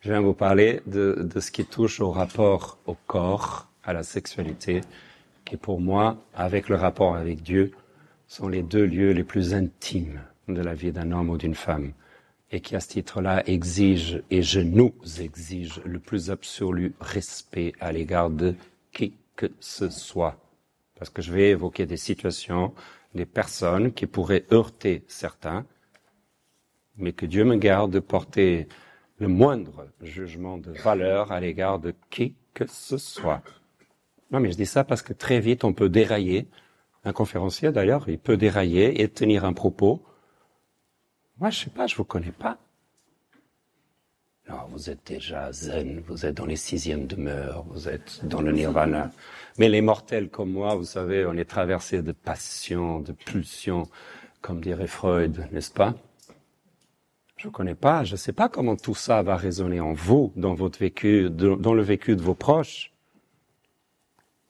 Je 0.00 0.10
viens 0.10 0.20
vous 0.20 0.34
parler 0.34 0.80
de, 0.86 1.28
de 1.32 1.40
ce 1.40 1.50
qui 1.50 1.64
touche 1.64 2.00
au 2.00 2.10
rapport 2.10 2.78
au 2.86 2.94
corps, 3.06 3.68
à 3.84 3.92
la 3.92 4.02
sexualité, 4.02 4.80
qui 5.44 5.56
pour 5.56 5.80
moi, 5.80 6.16
avec 6.34 6.68
le 6.68 6.76
rapport 6.76 7.16
avec 7.16 7.42
Dieu, 7.42 7.72
sont 8.26 8.48
les 8.48 8.62
deux 8.62 8.84
lieux 8.84 9.12
les 9.12 9.24
plus 9.24 9.54
intimes 9.54 10.20
de 10.48 10.62
la 10.62 10.74
vie 10.74 10.92
d'un 10.92 11.12
homme 11.12 11.30
ou 11.30 11.36
d'une 11.36 11.54
femme, 11.54 11.92
et 12.50 12.60
qui 12.60 12.76
à 12.76 12.80
ce 12.80 12.88
titre-là 12.88 13.42
exige, 13.48 14.22
et 14.30 14.42
je 14.42 14.60
nous 14.60 14.94
exige, 15.18 15.80
le 15.84 15.98
plus 15.98 16.30
absolu 16.30 16.94
respect 17.00 17.72
à 17.80 17.92
l'égard 17.92 18.30
de 18.30 18.54
qui 18.92 19.14
que 19.36 19.50
ce 19.60 19.88
soit 19.90 20.38
parce 21.00 21.08
que 21.08 21.22
je 21.22 21.32
vais 21.32 21.48
évoquer 21.48 21.86
des 21.86 21.96
situations, 21.96 22.74
des 23.14 23.24
personnes 23.24 23.94
qui 23.94 24.06
pourraient 24.06 24.44
heurter 24.52 25.02
certains, 25.08 25.64
mais 26.98 27.14
que 27.14 27.24
Dieu 27.24 27.42
me 27.44 27.56
garde 27.56 27.90
de 27.90 28.00
porter 28.00 28.68
le 29.18 29.26
moindre 29.26 29.88
jugement 30.02 30.58
de 30.58 30.72
valeur 30.72 31.32
à 31.32 31.40
l'égard 31.40 31.78
de 31.78 31.94
qui 32.10 32.36
que 32.52 32.66
ce 32.66 32.98
soit. 32.98 33.42
Non, 34.30 34.40
mais 34.40 34.52
je 34.52 34.58
dis 34.58 34.66
ça 34.66 34.84
parce 34.84 35.00
que 35.00 35.14
très 35.14 35.40
vite 35.40 35.64
on 35.64 35.72
peut 35.72 35.88
dérailler. 35.88 36.48
Un 37.02 37.14
conférencier 37.14 37.72
d'ailleurs, 37.72 38.06
il 38.10 38.18
peut 38.18 38.36
dérailler 38.36 39.00
et 39.00 39.08
tenir 39.08 39.46
un 39.46 39.54
propos. 39.54 40.04
Moi, 41.38 41.48
je 41.48 41.60
sais 41.60 41.70
pas, 41.70 41.86
je 41.86 41.96
vous 41.96 42.04
connais 42.04 42.30
pas. 42.30 42.58
Non, 44.50 44.56
vous 44.70 44.90
êtes 44.90 45.06
déjà 45.06 45.52
zen, 45.52 46.02
vous 46.08 46.26
êtes 46.26 46.36
dans 46.36 46.46
les 46.46 46.56
sixièmes 46.56 47.06
demeures, 47.06 47.64
vous 47.70 47.88
êtes 47.88 48.20
dans 48.24 48.42
le 48.42 48.50
nirvana. 48.50 49.12
Mais 49.58 49.68
les 49.68 49.80
mortels 49.80 50.28
comme 50.28 50.50
moi, 50.50 50.74
vous 50.74 50.84
savez, 50.84 51.24
on 51.24 51.34
est 51.34 51.44
traversé 51.44 52.02
de 52.02 52.10
passions, 52.10 52.98
de 52.98 53.12
pulsions, 53.12 53.86
comme 54.40 54.60
dirait 54.60 54.88
Freud, 54.88 55.46
n'est-ce 55.52 55.70
pas? 55.70 55.94
Je 57.36 57.46
ne 57.46 57.52
connais 57.52 57.76
pas, 57.76 58.02
je 58.02 58.12
ne 58.12 58.16
sais 58.16 58.32
pas 58.32 58.48
comment 58.48 58.74
tout 58.76 58.94
ça 58.94 59.22
va 59.22 59.36
résonner 59.36 59.80
en 59.80 59.92
vous, 59.92 60.32
dans 60.34 60.54
votre 60.54 60.80
vécu, 60.80 61.30
dans 61.30 61.74
le 61.74 61.82
vécu 61.82 62.16
de 62.16 62.22
vos 62.22 62.34
proches. 62.34 62.92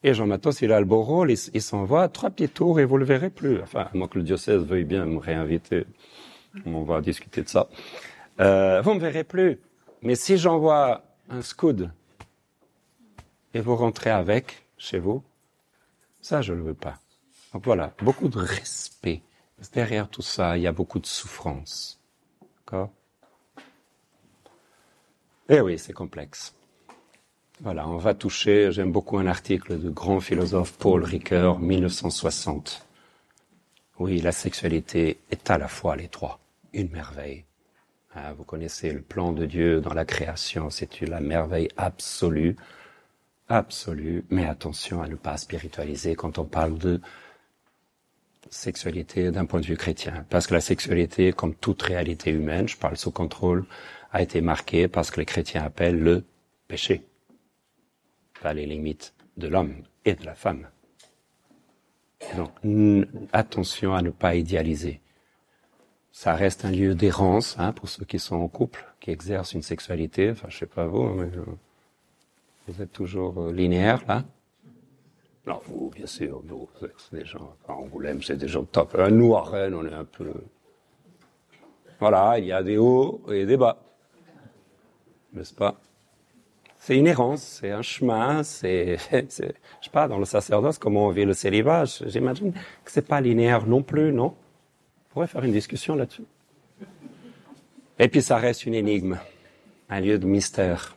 Et 0.02 0.14
Jean 0.14 0.26
Matos, 0.26 0.62
il 0.62 0.72
a 0.72 0.80
le 0.80 0.86
beau 0.86 1.02
rôle, 1.02 1.30
il, 1.30 1.62
s'envoie 1.62 2.08
trois 2.08 2.30
petits 2.30 2.48
tours 2.48 2.80
et 2.80 2.86
vous 2.86 2.96
le 2.96 3.04
verrez 3.04 3.28
plus. 3.28 3.60
Enfin, 3.60 3.88
à 3.92 3.96
moins 3.96 4.08
que 4.08 4.16
le 4.16 4.24
diocèse 4.24 4.64
veuille 4.64 4.84
bien 4.84 5.04
me 5.04 5.18
réinviter. 5.18 5.84
On 6.64 6.84
va 6.84 7.02
discuter 7.02 7.42
de 7.42 7.48
ça. 7.48 7.68
Euh, 8.40 8.80
vous 8.80 8.94
me 8.94 9.00
verrez 9.00 9.24
plus. 9.24 9.58
Mais 10.02 10.14
si 10.14 10.36
j'envoie 10.36 11.04
un 11.28 11.42
scoud 11.42 11.90
et 13.54 13.60
vous 13.60 13.76
rentrez 13.76 14.10
avec 14.10 14.66
chez 14.78 14.98
vous, 14.98 15.22
ça, 16.22 16.42
je 16.42 16.52
ne 16.52 16.58
le 16.58 16.64
veux 16.64 16.74
pas. 16.74 16.98
Donc 17.52 17.64
voilà, 17.64 17.92
beaucoup 18.02 18.28
de 18.28 18.38
respect. 18.38 19.22
Derrière 19.72 20.08
tout 20.08 20.22
ça, 20.22 20.56
il 20.56 20.62
y 20.62 20.66
a 20.66 20.72
beaucoup 20.72 20.98
de 20.98 21.06
souffrance. 21.06 22.00
D'accord? 22.58 22.90
Eh 25.48 25.60
oui, 25.60 25.78
c'est 25.78 25.92
complexe. 25.92 26.54
Voilà, 27.60 27.86
on 27.86 27.98
va 27.98 28.14
toucher, 28.14 28.72
j'aime 28.72 28.90
beaucoup 28.92 29.18
un 29.18 29.26
article 29.26 29.78
du 29.78 29.90
grand 29.90 30.20
philosophe 30.20 30.72
Paul 30.78 31.04
Ricoeur, 31.04 31.58
1960. 31.58 32.86
Oui, 33.98 34.20
la 34.22 34.32
sexualité 34.32 35.20
est 35.30 35.50
à 35.50 35.58
la 35.58 35.68
fois 35.68 35.94
les 35.94 36.08
trois, 36.08 36.40
une 36.72 36.90
merveille. 36.90 37.44
Ah, 38.14 38.32
vous 38.32 38.44
connaissez 38.44 38.92
le 38.92 39.02
plan 39.02 39.32
de 39.32 39.46
Dieu 39.46 39.80
dans 39.80 39.94
la 39.94 40.04
création, 40.04 40.68
c'est 40.70 41.00
la 41.02 41.20
merveille 41.20 41.68
absolue, 41.76 42.56
absolue, 43.48 44.24
mais 44.30 44.46
attention 44.46 45.00
à 45.02 45.08
ne 45.08 45.14
pas 45.14 45.36
spiritualiser 45.36 46.16
quand 46.16 46.38
on 46.38 46.44
parle 46.44 46.76
de 46.78 47.00
sexualité 48.50 49.30
d'un 49.30 49.46
point 49.46 49.60
de 49.60 49.66
vue 49.66 49.76
chrétien. 49.76 50.26
Parce 50.28 50.48
que 50.48 50.54
la 50.54 50.60
sexualité, 50.60 51.32
comme 51.32 51.54
toute 51.54 51.82
réalité 51.82 52.30
humaine, 52.30 52.66
je 52.66 52.76
parle 52.76 52.96
sous 52.96 53.12
contrôle, 53.12 53.64
a 54.12 54.22
été 54.22 54.40
marquée 54.40 54.88
par 54.88 55.04
ce 55.04 55.12
que 55.12 55.20
les 55.20 55.26
chrétiens 55.26 55.62
appellent 55.62 56.00
le 56.00 56.24
péché 56.66 57.04
pas 58.40 58.54
les 58.54 58.66
limites 58.66 59.14
de 59.36 59.48
l'homme 59.48 59.82
et 60.04 60.14
de 60.14 60.24
la 60.24 60.34
femme. 60.34 60.66
Donc, 62.36 62.50
attention 63.32 63.94
à 63.94 64.02
ne 64.02 64.10
pas 64.10 64.34
idéaliser. 64.34 65.00
Ça 66.20 66.34
reste 66.34 66.66
un 66.66 66.70
lieu 66.70 66.94
d'errance 66.94 67.56
hein, 67.58 67.72
pour 67.72 67.88
ceux 67.88 68.04
qui 68.04 68.18
sont 68.18 68.36
en 68.36 68.46
couple, 68.46 68.84
qui 69.00 69.10
exercent 69.10 69.54
une 69.54 69.62
sexualité. 69.62 70.30
Enfin, 70.30 70.48
je 70.50 70.58
sais 70.58 70.66
pas 70.66 70.86
vous, 70.86 71.08
mais 71.14 71.34
euh, 71.34 71.44
vous 72.68 72.82
êtes 72.82 72.92
toujours 72.92 73.40
euh, 73.40 73.52
linéaire 73.54 74.02
là? 74.06 74.24
Non, 75.46 75.62
vous, 75.64 75.88
bien 75.88 76.04
sûr, 76.04 76.42
vous, 76.44 76.68
c'est 76.78 77.20
des 77.20 77.24
gens. 77.24 77.54
Enfin, 77.64 77.72
Angoulême, 77.72 78.22
c'est 78.22 78.36
des 78.36 78.48
gens 78.48 78.64
top. 78.64 78.96
Un 78.98 79.08
nous, 79.08 79.34
à 79.34 79.44
Rennes, 79.44 79.74
on 79.74 79.86
est 79.86 79.94
un 79.94 80.04
peu. 80.04 80.30
Voilà, 81.98 82.38
il 82.38 82.44
y 82.44 82.52
a 82.52 82.62
des 82.62 82.76
hauts 82.76 83.22
et 83.32 83.46
des 83.46 83.56
bas, 83.56 83.78
n'est-ce 85.32 85.54
pas? 85.54 85.80
C'est 86.76 86.98
une 86.98 87.06
errance, 87.06 87.40
c'est 87.40 87.70
un 87.70 87.80
chemin, 87.80 88.42
c'est, 88.42 88.98
je 89.10 89.26
sais 89.30 89.54
pas, 89.90 90.06
dans 90.06 90.18
le 90.18 90.26
sacerdoce, 90.26 90.76
comment 90.76 91.06
on 91.06 91.10
vit 91.12 91.24
le 91.24 91.32
célibat, 91.32 91.86
j'imagine 91.86 92.52
que 92.52 92.90
c'est 92.90 93.08
pas 93.08 93.22
linéaire 93.22 93.66
non 93.66 93.82
plus, 93.82 94.12
non? 94.12 94.34
Pourrait 95.10 95.26
faire 95.26 95.44
une 95.44 95.52
discussion 95.52 95.94
là-dessus. 95.94 96.24
Et 97.98 98.08
puis 98.08 98.22
ça 98.22 98.38
reste 98.38 98.64
une 98.64 98.74
énigme, 98.74 99.18
un 99.88 100.00
lieu 100.00 100.18
de 100.18 100.26
mystère, 100.26 100.96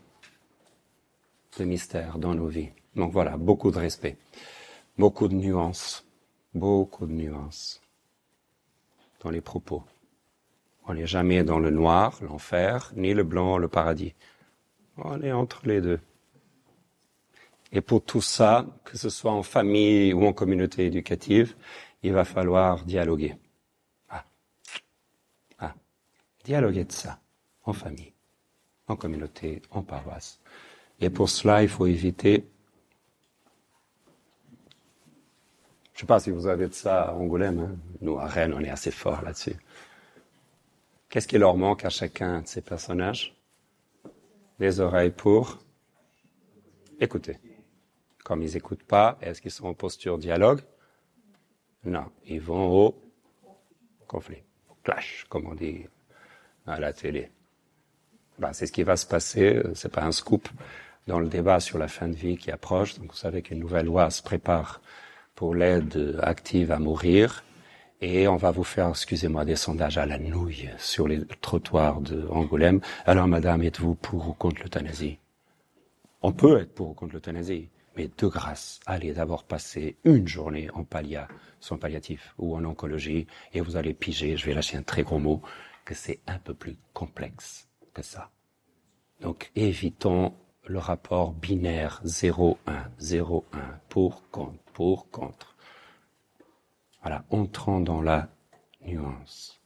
de 1.57 1.65
mystère 1.65 2.17
dans 2.17 2.33
nos 2.33 2.47
vies. 2.47 2.69
Donc 2.95 3.11
voilà, 3.11 3.37
beaucoup 3.37 3.71
de 3.71 3.79
respect, 3.79 4.17
beaucoup 4.97 5.27
de 5.27 5.35
nuances, 5.35 6.05
beaucoup 6.53 7.05
de 7.05 7.11
nuances 7.11 7.81
dans 9.21 9.29
les 9.29 9.41
propos. 9.41 9.83
On 10.85 10.93
n'est 10.93 11.07
jamais 11.07 11.43
dans 11.43 11.59
le 11.59 11.69
noir, 11.69 12.19
l'enfer, 12.21 12.91
ni 12.95 13.13
le 13.13 13.23
blanc, 13.23 13.57
le 13.57 13.67
paradis. 13.67 14.13
On 14.97 15.21
est 15.21 15.31
entre 15.31 15.65
les 15.65 15.81
deux. 15.81 15.99
Et 17.71 17.81
pour 17.81 18.03
tout 18.03 18.21
ça, 18.21 18.67
que 18.83 18.97
ce 18.97 19.09
soit 19.09 19.31
en 19.31 19.43
famille 19.43 20.13
ou 20.13 20.25
en 20.25 20.33
communauté 20.33 20.85
éducative, 20.85 21.55
il 22.03 22.13
va 22.13 22.25
falloir 22.25 22.85
dialoguer. 22.85 23.35
Ah. 24.09 24.25
Ah. 25.59 25.73
Dialoguer 26.43 26.85
de 26.85 26.91
ça. 26.91 27.19
En 27.65 27.71
famille, 27.71 28.13
en 28.87 28.97
communauté, 28.97 29.61
en 29.71 29.83
paroisse. 29.83 30.41
Et 30.99 31.09
pour 31.09 31.29
cela, 31.29 31.63
il 31.63 31.69
faut 31.69 31.85
éviter. 31.85 32.45
Je 35.93 35.97
ne 35.97 35.99
sais 36.01 36.05
pas 36.05 36.19
si 36.19 36.29
vous 36.29 36.47
avez 36.47 36.67
de 36.67 36.73
ça 36.73 37.03
à 37.03 37.13
Angoulême. 37.13 37.59
Hein. 37.59 37.75
Nous, 38.01 38.19
à 38.19 38.25
Rennes, 38.25 38.53
on 38.53 38.59
est 38.59 38.69
assez 38.69 38.91
fort 38.91 39.21
là-dessus. 39.21 39.55
Qu'est-ce 41.07 41.27
qui 41.27 41.37
leur 41.37 41.55
manque 41.55 41.85
à 41.85 41.89
chacun 41.89 42.41
de 42.41 42.47
ces 42.47 42.61
personnages? 42.61 43.33
Les 44.59 44.81
oreilles 44.81 45.11
pour 45.11 45.59
écouter. 46.99 47.39
Comme 48.25 48.41
ils 48.41 48.53
n'écoutent 48.53 48.83
pas, 48.83 49.17
est-ce 49.21 49.41
qu'ils 49.41 49.51
sont 49.51 49.67
en 49.67 49.73
posture 49.73 50.17
dialogue? 50.17 50.61
Non, 51.85 52.11
ils 52.25 52.41
vont 52.41 52.87
au 52.87 53.01
conflit, 54.07 54.43
au 54.69 54.75
clash, 54.83 55.25
comme 55.29 55.47
on 55.47 55.55
dit 55.55 55.85
à 56.67 56.79
la 56.79 56.93
télé. 56.93 57.29
Ben, 58.39 58.53
c'est 58.53 58.65
ce 58.65 58.71
qui 58.71 58.83
va 58.83 58.97
se 58.97 59.05
passer, 59.05 59.61
c'est 59.75 59.91
pas 59.91 60.03
un 60.03 60.11
scoop, 60.11 60.49
dans 61.07 61.19
le 61.19 61.27
débat 61.27 61.59
sur 61.59 61.77
la 61.77 61.87
fin 61.87 62.07
de 62.07 62.15
vie 62.15 62.37
qui 62.37 62.51
approche. 62.51 62.97
Donc 62.97 63.11
vous 63.11 63.17
savez 63.17 63.41
qu'une 63.41 63.59
nouvelle 63.59 63.85
loi 63.85 64.09
se 64.09 64.21
prépare 64.21 64.81
pour 65.35 65.55
l'aide 65.55 66.19
active 66.21 66.71
à 66.71 66.79
mourir. 66.79 67.43
Et 68.01 68.27
on 68.27 68.35
va 68.35 68.51
vous 68.51 68.65
faire, 68.65 68.89
excusez-moi, 68.89 69.45
des 69.45 69.55
sondages 69.55 69.97
à 69.97 70.05
la 70.05 70.17
nouille 70.17 70.69
sur 70.77 71.07
les 71.07 71.25
trottoirs 71.41 72.01
de 72.01 72.27
Angoulême. 72.29 72.81
Alors, 73.05 73.27
madame, 73.27 73.63
êtes-vous 73.63 73.95
pour 73.95 74.27
ou 74.27 74.33
contre 74.33 74.61
l'euthanasie? 74.61 75.19
On 76.21 76.33
peut 76.33 76.59
être 76.59 76.73
pour 76.73 76.89
ou 76.89 76.93
contre 76.93 77.13
l'euthanasie, 77.13 77.69
mais 77.95 78.09
de 78.17 78.27
grâce, 78.27 78.81
allez 78.85 79.13
d'abord 79.13 79.43
passer 79.45 79.95
une 80.03 80.27
journée 80.27 80.69
en 80.73 80.83
pallia, 80.83 81.29
son 81.61 81.77
palliatif 81.77 82.33
ou 82.37 82.55
en 82.57 82.65
oncologie, 82.65 83.25
et 83.53 83.61
vous 83.61 83.77
allez 83.77 83.93
piger, 83.93 84.35
je 84.35 84.45
vais 84.45 84.53
lâcher 84.53 84.75
un 84.75 84.83
très 84.83 85.03
gros 85.03 85.19
mot, 85.19 85.41
que 85.85 85.93
c'est 85.93 86.19
un 86.27 86.39
peu 86.39 86.53
plus 86.53 86.77
complexe 86.93 87.67
que 87.93 88.01
ça. 88.01 88.31
Donc, 89.21 89.51
évitons 89.55 90.33
le 90.65 90.79
rapport 90.79 91.33
binaire 91.33 92.01
0-1, 92.05 92.55
0-1, 92.99 93.43
pour, 93.89 94.29
contre, 94.29 94.63
pour, 94.73 95.09
contre. 95.09 95.55
Voilà, 97.01 97.25
entrons 97.29 97.81
dans 97.81 98.01
la 98.01 98.29
nuance. 98.85 99.59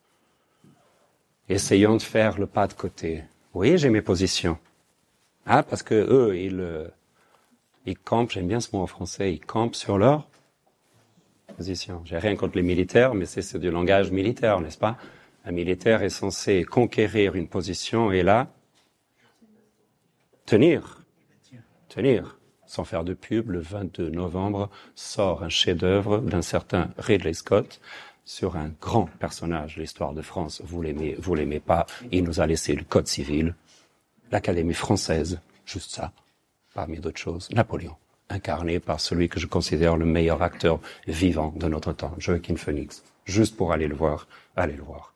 Essayons 1.50 1.96
de 1.96 2.02
faire 2.02 2.40
le 2.40 2.48
pas 2.48 2.68
de 2.68 2.74
côté. 2.74 3.24
Oui, 3.54 3.78
j'ai 3.78 3.90
mes 3.90 4.02
positions. 4.02 4.58
Ah, 5.46 5.64
parce 5.64 5.84
que 5.84 5.96
eux, 5.96 6.38
ils, 6.38 6.60
euh, 6.60 6.88
ils 7.86 7.98
campent, 7.98 8.32
j'aime 8.32 8.48
bien 8.48 8.60
ce 8.60 8.76
mot 8.76 8.82
en 8.82 8.88
français, 8.88 9.34
ils 9.34 9.40
campent 9.40 9.76
sur 9.76 9.98
leur 9.98 10.28
position. 11.56 12.02
J'ai 12.06 12.18
rien 12.18 12.36
contre 12.36 12.58
les 12.58 12.64
militaires, 12.64 13.14
mais 13.14 13.26
c'est 13.26 13.58
du 13.58 13.72
langage 13.72 14.12
militaire, 14.12 14.60
n'est-ce 14.60 14.78
pas? 14.78 14.98
Un 15.48 15.54
militaire 15.54 16.04
est 16.04 16.10
censé 16.10 16.66
conquérir 16.66 17.36
une 17.36 17.48
position 17.48 18.12
et 18.12 18.22
là, 18.22 18.52
tenir. 20.46 21.06
Tenir 21.88 22.38
sans 22.66 22.84
faire 22.84 23.06
de 23.06 23.14
pub, 23.14 23.52
le 23.52 23.62
22 23.62 24.10
novembre 24.10 24.70
sort 24.94 25.44
un 25.44 25.48
chef-d'œuvre 25.48 26.18
d'un 26.18 26.42
certain 26.42 26.90
Ridley 26.98 27.32
Scott 27.32 27.80
sur 28.26 28.58
un 28.58 28.74
grand 28.82 29.06
personnage 29.20 29.78
de 29.78 29.82
l'histoire 29.84 30.14
de 30.14 30.22
France. 30.22 30.62
Vous 30.66 30.82
l'aimez, 30.82 31.16
vous 31.18 31.34
l'aimez 31.34 31.62
pas. 31.62 31.86
Il 32.12 32.26
nous 32.26 32.42
a 32.42 32.46
laissé 32.46 32.76
le 32.76 32.84
Code 32.84 33.08
civil, 33.08 33.56
l'Académie 34.32 34.74
française, 34.74 35.40
juste 35.66 35.92
ça, 35.92 36.12
parmi 36.74 37.00
d'autres 37.00 37.22
choses. 37.22 37.50
Napoléon, 37.52 37.96
incarné 38.28 38.82
par 38.82 39.00
celui 39.00 39.30
que 39.30 39.40
je 39.40 39.48
considère 39.48 39.96
le 39.96 40.06
meilleur 40.06 40.42
acteur 40.42 40.82
vivant 41.08 41.54
de 41.56 41.70
notre 41.70 41.94
temps, 41.94 42.16
Joaquin 42.18 42.58
Phoenix. 42.58 43.02
Juste 43.24 43.56
pour 43.56 43.72
aller 43.72 43.88
le 43.88 43.96
voir, 43.96 44.28
allez 44.58 44.76
le 44.76 44.84
voir. 44.84 45.14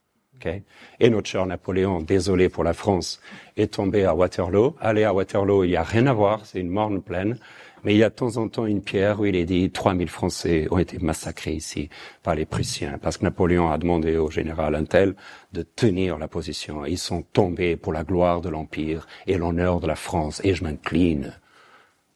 Et 1.00 1.10
notre 1.10 1.30
cher 1.30 1.46
Napoléon, 1.46 2.02
désolé 2.02 2.50
pour 2.50 2.64
la 2.64 2.74
France, 2.74 3.22
est 3.58 3.74
tombé 3.74 4.06
à 4.06 4.16
Waterloo. 4.16 4.76
Aller 4.80 5.04
à 5.04 5.14
Waterloo, 5.14 5.64
il 5.64 5.70
n'y 5.70 5.76
a 5.76 5.84
rien 5.84 6.08
à 6.08 6.14
voir, 6.14 6.46
c'est 6.46 6.60
une 6.60 6.70
morne 6.70 7.02
pleine. 7.02 7.38
Mais 7.84 7.96
il 7.96 7.98
y 7.98 8.04
a 8.04 8.10
de 8.10 8.16
temps 8.16 8.38
en 8.38 8.48
temps 8.48 8.66
une 8.66 8.84
pierre 8.84 9.20
où 9.20 9.26
il 9.26 9.36
est 9.36 9.46
dit 9.46 9.72
3000 9.72 10.08
Français 10.08 10.68
ont 10.70 10.78
été 10.78 11.00
massacrés 11.00 11.54
ici 11.54 11.90
par 12.22 12.36
les 12.36 12.46
Prussiens 12.46 13.00
parce 13.02 13.18
que 13.18 13.24
Napoléon 13.24 13.72
a 13.72 13.78
demandé 13.78 14.18
au 14.18 14.30
général 14.30 14.76
Intel 14.76 15.16
de 15.52 15.64
tenir 15.64 16.20
la 16.20 16.28
position. 16.28 16.86
Ils 16.86 17.00
sont 17.00 17.24
tombés 17.24 17.78
pour 17.78 17.92
la 17.92 18.04
gloire 18.04 18.42
de 18.42 18.50
l'Empire 18.50 19.08
et 19.26 19.38
l'honneur 19.38 19.80
de 19.80 19.88
la 19.88 19.96
France 19.96 20.42
et 20.44 20.54
je 20.54 20.64
m'incline 20.64 21.40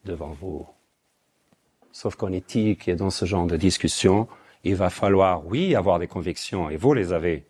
devant 0.05 0.35
vous. 0.39 0.67
Sauf 1.91 2.15
qu'en 2.15 2.31
éthique 2.31 2.87
et 2.87 2.95
dans 2.95 3.09
ce 3.09 3.25
genre 3.25 3.47
de 3.47 3.57
discussion, 3.57 4.27
il 4.63 4.75
va 4.75 4.89
falloir, 4.89 5.47
oui, 5.47 5.75
avoir 5.75 5.97
des 5.97 6.07
convictions 6.07 6.69
et 6.69 6.77
vous 6.77 6.93
les 6.93 7.13
avez, 7.13 7.45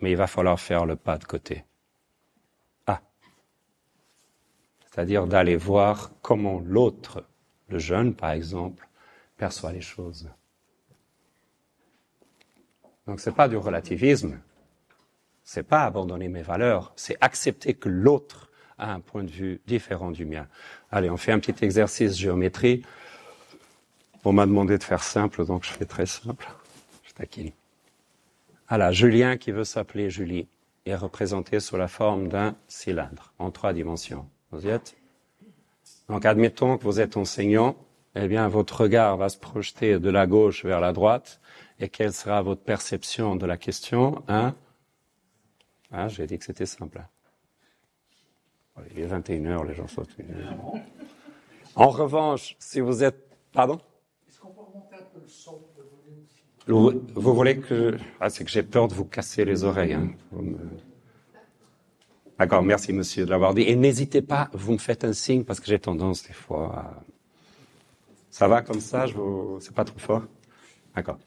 mais 0.00 0.10
il 0.12 0.16
va 0.16 0.26
falloir 0.26 0.60
faire 0.60 0.86
le 0.86 0.96
pas 0.96 1.18
de 1.18 1.24
côté. 1.24 1.64
Ah. 2.86 3.00
C'est-à-dire 4.86 5.26
d'aller 5.26 5.56
voir 5.56 6.10
comment 6.22 6.60
l'autre, 6.60 7.24
le 7.68 7.78
jeune 7.78 8.14
par 8.14 8.30
exemple, 8.30 8.88
perçoit 9.36 9.72
les 9.72 9.80
choses. 9.80 10.30
Donc 13.06 13.20
c'est 13.20 13.32
pas 13.32 13.48
du 13.48 13.56
relativisme, 13.56 14.38
C'est 15.42 15.62
pas 15.62 15.84
abandonner 15.84 16.28
mes 16.28 16.42
valeurs, 16.42 16.92
c'est 16.94 17.16
accepter 17.22 17.72
que 17.72 17.88
l'autre 17.88 18.50
a 18.76 18.92
un 18.92 19.00
point 19.00 19.24
de 19.24 19.30
vue 19.30 19.62
différent 19.66 20.10
du 20.10 20.26
mien. 20.26 20.46
Allez, 20.90 21.08
on 21.08 21.16
fait 21.16 21.32
un 21.32 21.38
petit 21.38 21.64
exercice 21.64 22.18
géométrie. 22.18 22.82
On 24.24 24.32
m'a 24.34 24.44
demandé 24.44 24.76
de 24.76 24.84
faire 24.84 25.02
simple, 25.02 25.46
donc 25.46 25.64
je 25.64 25.70
fais 25.70 25.86
très 25.86 26.04
simple. 26.04 26.46
Je 27.04 27.14
taquine. 27.14 27.50
Voilà, 28.68 28.92
Julien 28.92 29.38
qui 29.38 29.50
veut 29.50 29.64
s'appeler 29.64 30.10
Julie 30.10 30.46
est 30.84 30.94
représenté 30.94 31.58
sous 31.58 31.76
la 31.76 31.88
forme 31.88 32.28
d'un 32.28 32.54
cylindre 32.66 33.32
en 33.38 33.50
trois 33.50 33.72
dimensions. 33.72 34.28
Vous 34.50 34.66
y 34.66 34.68
êtes 34.68 34.96
Donc 36.08 36.26
admettons 36.26 36.76
que 36.76 36.84
vous 36.84 37.00
êtes 37.00 37.16
enseignant, 37.16 37.76
eh 38.14 38.28
bien 38.28 38.46
votre 38.48 38.82
regard 38.82 39.16
va 39.16 39.30
se 39.30 39.38
projeter 39.38 39.98
de 39.98 40.10
la 40.10 40.26
gauche 40.26 40.64
vers 40.64 40.80
la 40.80 40.92
droite, 40.92 41.40
et 41.80 41.88
quelle 41.88 42.12
sera 42.12 42.42
votre 42.42 42.62
perception 42.62 43.36
de 43.36 43.46
la 43.46 43.56
question 43.56 44.22
Hein? 44.28 44.54
Ah, 45.90 46.08
j'ai 46.08 46.26
dit 46.26 46.38
que 46.38 46.44
c'était 46.44 46.66
simple. 46.66 47.02
Il 48.90 49.00
est 49.00 49.06
21h, 49.06 49.66
les 49.66 49.74
gens 49.74 49.88
sont... 49.88 50.04
En 51.74 51.88
revanche, 51.88 52.56
si 52.58 52.80
vous 52.80 53.02
êtes... 53.02 53.36
Pardon? 53.52 53.80
Vous, 56.68 57.02
vous 57.14 57.34
voulez 57.34 57.58
que... 57.58 57.96
Ah, 58.20 58.30
c'est 58.30 58.44
que 58.44 58.50
j'ai 58.50 58.62
peur 58.62 58.88
de 58.88 58.94
vous 58.94 59.04
casser 59.04 59.44
les 59.44 59.64
oreilles. 59.64 59.94
Hein. 59.94 60.10
D'accord, 62.38 62.62
merci 62.62 62.92
monsieur 62.92 63.24
de 63.24 63.30
l'avoir 63.30 63.54
dit. 63.54 63.62
Et 63.62 63.74
n'hésitez 63.74 64.22
pas, 64.22 64.48
vous 64.52 64.72
me 64.72 64.78
faites 64.78 65.02
un 65.04 65.12
signe 65.12 65.44
parce 65.44 65.58
que 65.58 65.66
j'ai 65.66 65.78
tendance 65.78 66.22
des 66.22 66.32
fois 66.32 66.76
à... 66.76 67.02
Ça 68.30 68.46
va 68.46 68.62
comme 68.62 68.80
ça, 68.80 69.06
je 69.06 69.14
vous... 69.14 69.58
c'est 69.60 69.74
pas 69.74 69.84
trop 69.84 69.98
fort? 69.98 70.22
D'accord. 70.94 71.18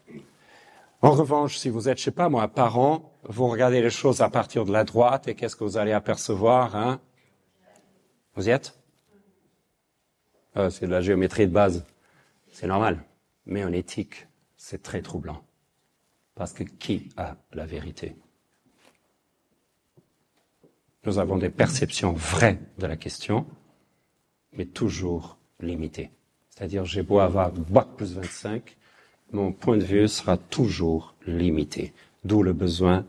En 1.01 1.11
revanche, 1.11 1.57
si 1.57 1.69
vous 1.69 1.89
êtes, 1.89 1.97
je 1.97 2.03
sais 2.03 2.11
pas 2.11 2.29
moi, 2.29 2.47
parent, 2.47 3.11
vous 3.23 3.47
regardez 3.47 3.81
les 3.81 3.89
choses 3.89 4.21
à 4.21 4.29
partir 4.29 4.65
de 4.65 4.71
la 4.71 4.83
droite 4.83 5.27
et 5.27 5.35
qu'est-ce 5.35 5.55
que 5.55 5.63
vous 5.63 5.77
allez 5.77 5.91
apercevoir 5.91 6.75
hein? 6.75 7.01
Vous 8.35 8.47
y 8.47 8.51
êtes? 8.51 8.79
Ah, 10.55 10.69
C'est 10.69 10.85
de 10.85 10.91
la 10.91 11.01
géométrie 11.01 11.47
de 11.47 11.51
base. 11.51 11.85
C'est 12.51 12.67
normal. 12.67 13.03
Mais 13.45 13.63
en 13.63 13.73
éthique, 13.73 14.27
c'est 14.61 14.83
très 14.83 15.01
troublant. 15.01 15.43
Parce 16.35 16.53
que 16.53 16.63
qui 16.63 17.09
a 17.17 17.35
la 17.51 17.65
vérité? 17.65 18.15
Nous 21.03 21.17
avons 21.17 21.37
des 21.37 21.49
perceptions 21.49 22.13
vraies 22.13 22.59
de 22.77 22.85
la 22.85 22.95
question, 22.95 23.47
mais 24.53 24.65
toujours 24.65 25.39
limitées. 25.59 26.11
C'est-à-dire, 26.49 26.85
j'ai 26.85 27.01
beau 27.01 27.19
avoir 27.19 27.51
bac 27.51 27.87
plus 27.97 28.13
25, 28.13 28.77
mon 29.31 29.51
point 29.51 29.77
de 29.77 29.83
vue 29.83 30.07
sera 30.07 30.37
toujours 30.37 31.15
limité. 31.25 31.91
D'où 32.23 32.43
le 32.43 32.53
besoin, 32.53 33.07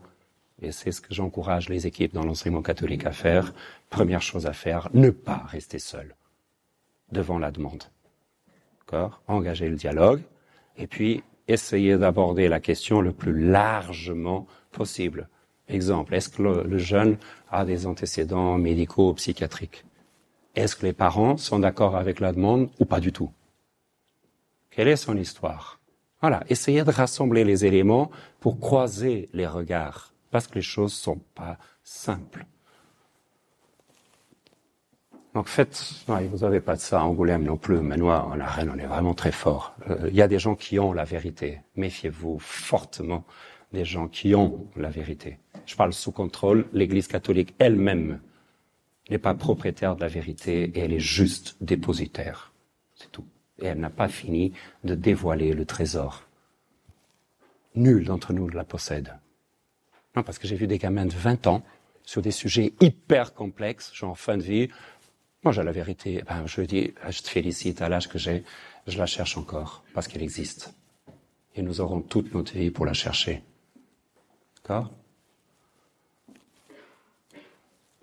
et 0.59 0.71
c'est 0.71 0.91
ce 0.91 1.01
que 1.01 1.13
j'encourage 1.13 1.69
les 1.69 1.85
équipes 1.85 2.15
dans 2.15 2.25
l'enseignement 2.25 2.63
catholique 2.63 3.05
à 3.05 3.11
faire, 3.11 3.53
première 3.91 4.23
chose 4.23 4.47
à 4.47 4.53
faire, 4.53 4.89
ne 4.95 5.11
pas 5.11 5.43
rester 5.45 5.77
seul 5.77 6.15
devant 7.11 7.37
la 7.37 7.51
demande. 7.51 7.83
D'accord? 8.79 9.21
Engager 9.27 9.69
le 9.69 9.75
dialogue, 9.75 10.23
et 10.77 10.87
puis 10.87 11.23
essayer 11.47 11.97
d'aborder 11.97 12.47
la 12.47 12.59
question 12.59 13.01
le 13.01 13.11
plus 13.11 13.47
largement 13.47 14.47
possible. 14.71 15.29
Exemple, 15.67 16.13
est-ce 16.13 16.29
que 16.29 16.41
le, 16.41 16.77
jeune 16.77 17.17
a 17.49 17.65
des 17.65 17.87
antécédents 17.87 18.57
médicaux 18.57 19.09
ou 19.09 19.13
psychiatriques? 19.13 19.85
Est-ce 20.55 20.75
que 20.75 20.85
les 20.85 20.93
parents 20.93 21.37
sont 21.37 21.59
d'accord 21.59 21.95
avec 21.95 22.19
la 22.19 22.31
demande 22.31 22.69
ou 22.79 22.85
pas 22.85 22.99
du 22.99 23.11
tout? 23.11 23.31
Quelle 24.69 24.87
est 24.87 24.95
son 24.95 25.17
histoire? 25.17 25.79
Voilà, 26.21 26.43
essayez 26.49 26.83
de 26.83 26.91
rassembler 26.91 27.43
les 27.43 27.65
éléments 27.65 28.09
pour 28.39 28.59
croiser 28.59 29.29
les 29.33 29.47
regards, 29.47 30.13
parce 30.31 30.47
que 30.47 30.55
les 30.55 30.61
choses 30.61 30.93
sont 30.93 31.19
pas 31.35 31.57
simples. 31.83 32.45
Donc 35.33 35.47
faites, 35.47 36.05
vous 36.07 36.37
n'avez 36.37 36.61
pas 36.61 36.75
de 36.75 36.79
ça 36.79 37.03
Angoulême 37.03 37.43
non 37.43 37.57
plus, 37.57 37.79
mais 37.79 37.97
nous, 37.97 38.07
en 38.07 38.39
arène, 38.39 38.71
on 38.73 38.77
est 38.77 38.85
vraiment 38.85 39.15
très 39.15 39.31
fort. 39.31 39.75
Euh, 39.89 40.07
il 40.09 40.15
y 40.15 40.21
a 40.21 40.27
des 40.27 40.37
gens 40.37 40.55
qui 40.55 40.77
ont 40.77 40.93
la 40.93 41.05
vérité. 41.05 41.61
Méfiez-vous 41.75 42.37
fortement 42.39 43.25
des 43.71 43.83
gens 43.83 44.07
qui 44.07 44.35
ont 44.35 44.67
la 44.75 44.89
vérité. 44.89 45.39
Je 45.65 45.75
parle 45.75 45.91
sous 45.93 46.11
contrôle. 46.11 46.67
L'Église 46.71 47.07
catholique 47.07 47.55
elle-même 47.57 48.19
n'est 49.09 49.17
pas 49.17 49.33
propriétaire 49.33 49.95
de 49.95 50.01
la 50.01 50.07
vérité 50.07 50.65
et 50.75 50.79
elle 50.79 50.93
est 50.93 50.99
juste 50.99 51.57
dépositaire. 51.61 52.53
C'est 52.93 53.11
tout. 53.11 53.25
Et 53.59 53.65
elle 53.65 53.79
n'a 53.79 53.89
pas 53.89 54.09
fini 54.09 54.53
de 54.83 54.93
dévoiler 54.93 55.53
le 55.53 55.65
trésor. 55.65 56.27
Nul 57.75 58.05
d'entre 58.05 58.33
nous 58.33 58.47
ne 58.47 58.55
la 58.55 58.63
possède. 58.63 59.15
Non, 60.15 60.21
parce 60.21 60.37
que 60.37 60.47
j'ai 60.47 60.55
vu 60.55 60.67
des 60.67 60.77
gamins 60.77 61.07
de 61.07 61.13
20 61.13 61.47
ans 61.47 61.63
sur 62.03 62.21
des 62.21 62.31
sujets 62.31 62.73
hyper 62.81 63.33
complexes, 63.33 63.91
genre 63.93 64.17
fin 64.17 64.37
de 64.37 64.43
vie, 64.43 64.69
moi, 65.43 65.51
j'ai 65.51 65.63
la 65.63 65.71
vérité. 65.71 66.23
Ben, 66.27 66.45
je 66.45 66.61
dis, 66.61 66.93
je 67.09 67.21
te 67.21 67.29
félicite 67.29 67.81
à 67.81 67.89
l'âge 67.89 68.07
que 68.07 68.17
j'ai, 68.17 68.43
je 68.87 68.97
la 68.97 69.05
cherche 69.05 69.37
encore 69.37 69.83
parce 69.93 70.07
qu'elle 70.07 70.23
existe. 70.23 70.73
Et 71.55 71.61
nous 71.61 71.81
aurons 71.81 72.01
toute 72.01 72.33
notre 72.33 72.53
vie 72.53 72.71
pour 72.71 72.85
la 72.85 72.93
chercher. 72.93 73.43
D'accord? 74.57 74.91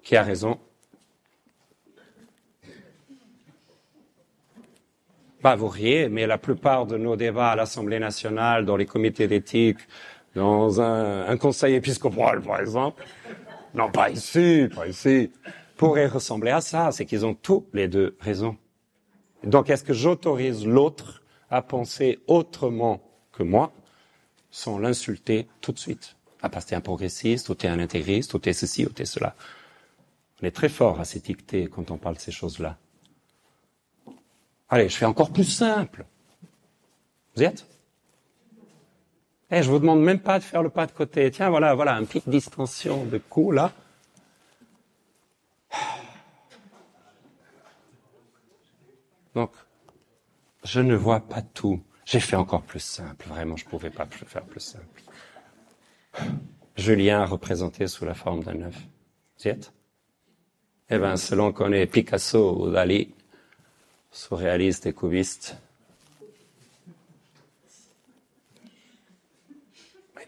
Qui 0.02 0.16
a 0.16 0.22
raison? 0.22 0.58
Bah, 5.42 5.56
vous 5.56 5.68
riez, 5.68 6.10
mais 6.10 6.26
la 6.26 6.36
plupart 6.36 6.86
de 6.86 6.98
nos 6.98 7.16
débats 7.16 7.52
à 7.52 7.56
l'Assemblée 7.56 7.98
nationale, 7.98 8.66
dans 8.66 8.76
les 8.76 8.84
comités 8.84 9.26
d'éthique, 9.26 9.78
dans 10.34 10.80
un 10.80 11.36
conseil 11.38 11.74
épiscopal, 11.74 12.42
par 12.42 12.60
exemple, 12.60 13.02
non, 13.74 13.90
pas 13.90 14.10
ici, 14.10 14.68
pas 14.74 14.86
ici, 14.86 15.30
pourrait 15.80 16.08
ressembler 16.08 16.50
à 16.50 16.60
ça, 16.60 16.92
c'est 16.92 17.06
qu'ils 17.06 17.24
ont 17.24 17.32
tous 17.32 17.66
les 17.72 17.88
deux 17.88 18.14
raison. 18.20 18.58
Donc 19.44 19.70
est-ce 19.70 19.82
que 19.82 19.94
j'autorise 19.94 20.66
l'autre 20.66 21.22
à 21.48 21.62
penser 21.62 22.18
autrement 22.26 23.00
que 23.32 23.42
moi 23.42 23.72
sans 24.50 24.78
l'insulter 24.78 25.48
tout 25.62 25.72
de 25.72 25.78
suite? 25.78 26.16
Ah 26.42 26.50
parce 26.50 26.66
que 26.66 26.70
t'es 26.70 26.76
un 26.76 26.82
progressiste, 26.82 27.48
ou 27.48 27.54
t'es 27.54 27.66
un 27.66 27.78
intégriste, 27.78 28.34
ou 28.34 28.38
t'es 28.38 28.52
ceci, 28.52 28.84
ou 28.84 28.90
t'es 28.90 29.06
cela. 29.06 29.34
On 30.42 30.46
est 30.46 30.50
très 30.50 30.68
fort 30.68 31.00
à 31.00 31.06
s'étiqueter 31.06 31.68
quand 31.68 31.90
on 31.90 31.96
parle 31.96 32.16
de 32.16 32.20
ces 32.20 32.30
choses-là. 32.30 32.76
Allez, 34.68 34.90
je 34.90 34.96
fais 34.98 35.06
encore 35.06 35.32
plus 35.32 35.44
simple. 35.44 36.04
Vous 37.36 37.42
y 37.42 37.46
êtes? 37.46 37.66
Eh, 39.50 39.62
je 39.62 39.70
vous 39.70 39.78
demande 39.78 40.02
même 40.02 40.20
pas 40.20 40.38
de 40.38 40.44
faire 40.44 40.62
le 40.62 40.68
pas 40.68 40.84
de 40.84 40.92
côté. 40.92 41.30
Tiens, 41.30 41.48
voilà, 41.48 41.74
voilà, 41.74 41.94
une 41.94 42.06
petite 42.06 42.28
distension 42.28 43.06
de 43.06 43.16
cou 43.16 43.50
là. 43.50 43.72
Donc, 49.34 49.52
je 50.64 50.80
ne 50.80 50.94
vois 50.94 51.20
pas 51.20 51.42
tout. 51.42 51.80
J'ai 52.04 52.20
fait 52.20 52.36
encore 52.36 52.62
plus 52.62 52.80
simple. 52.80 53.26
Vraiment, 53.28 53.56
je 53.56 53.64
ne 53.64 53.70
pouvais 53.70 53.90
pas 53.90 54.06
faire 54.06 54.44
plus 54.44 54.60
simple. 54.60 55.02
Julien 56.76 57.24
représenté 57.24 57.86
sous 57.86 58.04
la 58.04 58.14
forme 58.14 58.42
d'un 58.42 58.62
œuf. 58.62 58.76
Vous 59.44 59.50
Eh 60.90 60.98
bien, 60.98 61.16
selon 61.16 61.52
qu'on 61.52 61.72
est 61.72 61.86
Picasso 61.86 62.58
ou 62.60 62.70
Dali, 62.70 63.14
surréaliste 64.10 64.86
et 64.86 64.92
cubiste, 64.92 65.56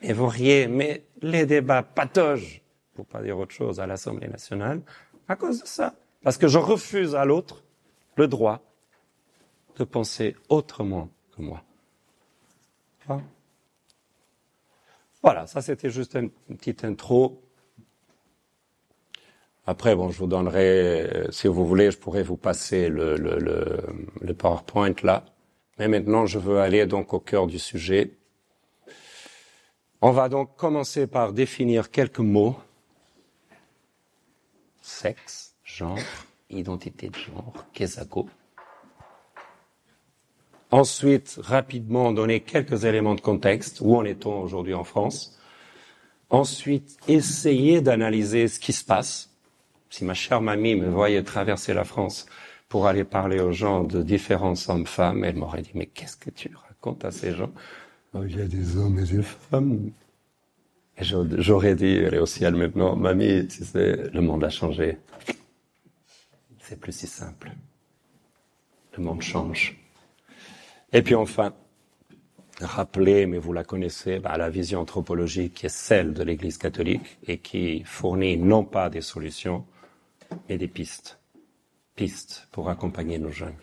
mais 0.02 0.12
vous 0.12 0.28
riez, 0.28 0.68
mais 0.68 1.04
les 1.20 1.46
débats 1.46 1.82
patogent, 1.82 2.62
pour 2.94 3.06
pas 3.06 3.22
dire 3.22 3.38
autre 3.38 3.54
chose, 3.54 3.80
à 3.80 3.86
l'Assemblée 3.86 4.28
nationale, 4.28 4.82
à 5.28 5.36
cause 5.36 5.62
de 5.62 5.66
ça. 5.66 5.94
Parce 6.22 6.38
que 6.38 6.48
je 6.48 6.58
refuse 6.58 7.14
à 7.14 7.24
l'autre 7.24 7.64
le 8.16 8.28
droit 8.28 8.62
de 9.76 9.84
penser 9.84 10.36
autrement 10.48 11.08
que 11.36 11.42
moi. 11.42 11.62
Voilà, 15.22 15.46
ça 15.46 15.62
c'était 15.62 15.90
juste 15.90 16.14
une, 16.16 16.30
petite 16.30 16.84
intro. 16.84 17.42
Après, 19.66 19.94
bon, 19.94 20.10
je 20.10 20.18
vous 20.18 20.26
donnerai, 20.26 21.28
si 21.30 21.46
vous 21.46 21.64
voulez, 21.64 21.92
je 21.92 21.98
pourrais 21.98 22.24
vous 22.24 22.36
passer 22.36 22.88
le, 22.88 24.34
PowerPoint 24.36 24.94
là. 25.02 25.24
Mais 25.78 25.88
maintenant, 25.88 26.26
je 26.26 26.38
veux 26.38 26.60
aller 26.60 26.86
donc 26.86 27.14
au 27.14 27.20
cœur 27.20 27.46
du 27.46 27.58
sujet. 27.58 28.16
On 30.00 30.10
va 30.10 30.28
donc 30.28 30.56
commencer 30.56 31.06
par 31.06 31.32
définir 31.32 31.90
quelques 31.90 32.18
mots. 32.18 32.56
Sexe, 34.80 35.54
genre, 35.62 35.98
identité 36.50 37.08
de 37.08 37.14
genre, 37.14 37.52
Kesako. 37.72 38.28
Ensuite, 40.72 41.38
rapidement 41.42 42.12
donner 42.12 42.40
quelques 42.40 42.86
éléments 42.86 43.14
de 43.14 43.20
contexte. 43.20 43.82
Où 43.82 43.94
en 43.94 44.04
est-on 44.06 44.40
aujourd'hui 44.40 44.72
en 44.72 44.84
France? 44.84 45.38
Ensuite, 46.30 46.96
essayer 47.08 47.82
d'analyser 47.82 48.48
ce 48.48 48.58
qui 48.58 48.72
se 48.72 48.82
passe. 48.82 49.28
Si 49.90 50.02
ma 50.06 50.14
chère 50.14 50.40
mamie 50.40 50.74
me 50.74 50.88
voyait 50.88 51.22
traverser 51.22 51.74
la 51.74 51.84
France 51.84 52.24
pour 52.70 52.86
aller 52.86 53.04
parler 53.04 53.38
aux 53.38 53.52
gens 53.52 53.84
de 53.84 54.02
différents 54.02 54.54
hommes-femmes, 54.68 55.24
elle 55.24 55.36
m'aurait 55.36 55.60
dit, 55.60 55.72
mais 55.74 55.84
qu'est-ce 55.84 56.16
que 56.16 56.30
tu 56.30 56.50
racontes 56.68 57.04
à 57.04 57.10
ces 57.10 57.34
gens? 57.34 57.52
Oh, 58.14 58.24
Il 58.24 58.38
y 58.38 58.40
a 58.40 58.46
des 58.46 58.78
hommes 58.78 58.98
et 58.98 59.04
des 59.04 59.22
femmes. 59.22 59.90
J'aurais 60.98 61.74
dit, 61.74 61.96
elle 61.96 62.14
est 62.14 62.18
au 62.18 62.24
ciel 62.24 62.54
maintenant, 62.54 62.96
mamie, 62.96 63.46
tu 63.46 63.62
sais, 63.62 64.08
le 64.10 64.20
monde 64.22 64.42
a 64.42 64.48
changé. 64.48 64.96
C'est 66.60 66.80
plus 66.80 66.92
si 66.92 67.06
simple. 67.06 67.52
Le 68.96 69.04
monde 69.04 69.20
change. 69.20 69.81
Et 70.92 71.02
puis 71.02 71.14
enfin, 71.14 71.54
rappeler, 72.60 73.26
mais 73.26 73.38
vous 73.38 73.52
la 73.52 73.64
connaissez, 73.64 74.18
bah, 74.18 74.36
la 74.36 74.50
vision 74.50 74.80
anthropologique 74.80 75.54
qui 75.54 75.66
est 75.66 75.70
celle 75.70 76.12
de 76.12 76.22
l'Église 76.22 76.58
catholique 76.58 77.18
et 77.26 77.38
qui 77.38 77.82
fournit 77.84 78.36
non 78.36 78.64
pas 78.64 78.90
des 78.90 79.00
solutions, 79.00 79.64
mais 80.48 80.58
des 80.58 80.68
pistes. 80.68 81.18
Pistes 81.94 82.48
pour 82.52 82.68
accompagner 82.68 83.18
nos 83.18 83.30
jeunes 83.30 83.56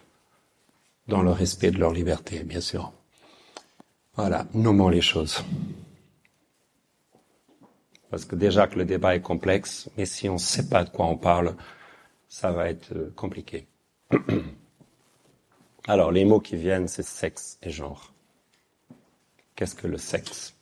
dans 1.08 1.24
le 1.24 1.32
respect 1.32 1.72
de 1.72 1.80
leur 1.80 1.92
liberté, 1.92 2.44
bien 2.44 2.62
sûr. 2.62 2.94
Voilà, 4.15 4.46
nommons 4.54 4.89
les 4.89 5.02
choses. 5.02 5.44
Parce 8.10 8.26
que 8.26 8.36
déjà 8.36 8.68
que 8.68 8.78
le 8.78 8.86
débat 8.86 9.15
est 9.15 9.22
complexe, 9.22 9.89
mais 9.98 10.06
si 10.06 10.30
on 10.30 10.34
ne 10.34 10.39
sait 10.39 10.68
pas 10.68 10.84
de 10.84 10.89
quoi 10.89 11.06
on 11.06 11.18
parle, 11.18 11.56
ça 12.28 12.52
va 12.52 12.70
être 12.70 12.92
euh, 12.96 13.12
compliqué. 13.15 13.68
Alors, 15.89 16.12
les 16.12 16.23
mots 16.23 16.39
qui 16.39 16.56
viennent, 16.56 16.88
c'est 16.88 17.02
sexe 17.02 17.58
et 17.63 17.71
genre. 17.71 18.13
Qu'est-ce 19.56 19.73
que 19.73 19.88
le 19.88 19.97
sexe? 19.97 20.56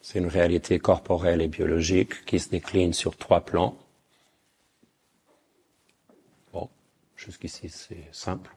C'est 0.00 0.20
une 0.20 0.28
réalité 0.28 0.78
corporelle 0.78 1.42
et 1.42 1.48
biologique 1.48 2.24
qui 2.24 2.38
se 2.38 2.48
décline 2.48 2.92
sur 2.92 3.16
trois 3.16 3.40
plans. 3.40 3.76
Bon, 6.52 6.70
jusqu'ici 7.16 7.70
c'est 7.70 8.06
simple. 8.12 8.54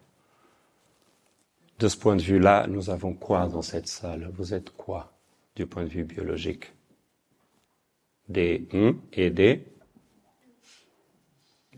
De 1.79 1.88
ce 1.88 1.97
point 1.97 2.15
de 2.15 2.21
vue-là, 2.21 2.67
nous 2.67 2.91
avons 2.91 3.15
quoi 3.15 3.47
dans 3.47 3.63
cette 3.63 3.88
salle? 3.88 4.29
Vous 4.31 4.53
êtes 4.53 4.77
quoi 4.77 5.11
du 5.55 5.65
point 5.65 5.85
de 5.85 5.89
vue 5.89 6.03
biologique? 6.03 6.71
Des 8.29 8.67
hum 8.73 9.01
et 9.11 9.31
des? 9.31 9.65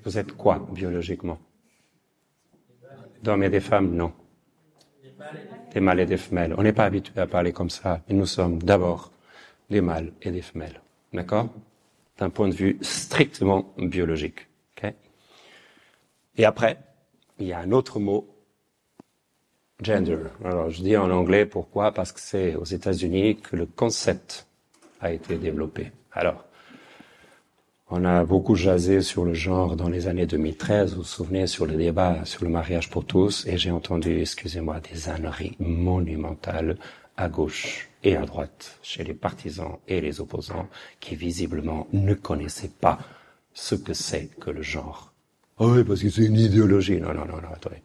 Vous 0.04 0.18
êtes 0.18 0.34
quoi 0.34 0.60
biologiquement? 0.70 1.40
D'hommes 3.24 3.44
et 3.44 3.50
des 3.50 3.60
femmes, 3.60 3.96
non. 3.96 4.14
Des 5.74 5.80
mâles 5.80 6.00
et 6.00 6.06
des 6.06 6.18
femelles. 6.18 6.56
On 6.58 6.64
n'est 6.64 6.74
pas 6.74 6.86
habitué 6.86 7.20
à 7.20 7.28
parler 7.28 7.52
comme 7.52 7.70
ça, 7.70 8.02
mais 8.08 8.16
nous 8.16 8.26
sommes 8.26 8.62
d'abord 8.62 9.12
des 9.70 9.82
mâles 9.82 10.12
et 10.22 10.32
des 10.32 10.42
femelles. 10.42 10.82
D'accord? 11.14 11.50
D'un 12.18 12.30
point 12.30 12.48
de 12.48 12.54
vue 12.54 12.78
strictement 12.82 13.74
biologique. 13.78 14.48
et 16.40 16.46
après, 16.46 16.78
il 17.40 17.48
y 17.48 17.54
a 17.54 17.60
un 17.60 17.72
autre 17.72 18.00
mot 18.00 18.28
gender. 19.82 20.18
Alors, 20.44 20.70
je 20.70 20.82
dis 20.82 20.98
en 20.98 21.10
anglais 21.12 21.46
pourquoi? 21.46 21.92
Parce 21.92 22.12
que 22.12 22.20
c'est 22.20 22.56
aux 22.56 22.66
États-Unis 22.66 23.38
que 23.38 23.56
le 23.56 23.66
concept 23.66 24.48
a 25.02 25.12
été 25.12 25.38
développé. 25.38 25.92
Alors, 26.12 26.47
on 27.90 28.06
a 28.06 28.26
beaucoup 28.26 28.56
jasé 28.56 29.02
sur 29.02 29.26
le 29.26 29.34
genre 29.34 29.76
dans 29.76 29.90
les 29.90 30.08
années 30.08 30.26
2013. 30.26 30.92
Vous 30.92 30.98
vous 30.98 31.04
souvenez 31.04 31.48
sur 31.48 31.66
le 31.66 31.76
débat 31.76 32.26
sur 32.26 32.44
le 32.44 32.50
mariage 32.50 32.90
pour 32.90 33.06
tous, 33.06 33.46
et 33.48 33.58
j'ai 33.58 33.72
entendu, 33.72 34.20
excusez-moi, 34.22 34.80
des 34.80 35.10
âneries 35.10 35.56
monumentales 35.60 36.78
à 37.16 37.30
gauche 37.30 37.90
et 38.04 38.16
à 38.16 38.26
droite 38.26 38.80
chez 38.84 39.04
les 39.04 39.14
partisans 39.14 39.78
et 39.88 40.02
les 40.02 40.22
opposants 40.22 40.68
qui 41.00 41.16
visiblement 41.16 41.88
ne 41.94 42.14
connaissaient 42.14 42.72
pas 42.80 43.00
ce 43.54 43.76
que 43.76 43.94
c'est 43.94 44.30
que 44.40 44.52
le 44.52 44.62
genre. 44.62 45.14
Ah 45.60 45.66
oui, 45.66 45.84
parce 45.84 46.02
que 46.02 46.10
c'est 46.10 46.26
une 46.26 46.38
idéologie. 46.38 47.02
Non, 47.02 47.14
non, 47.14 47.26
non, 47.26 47.42
non, 47.42 47.50
attendez 47.54 47.82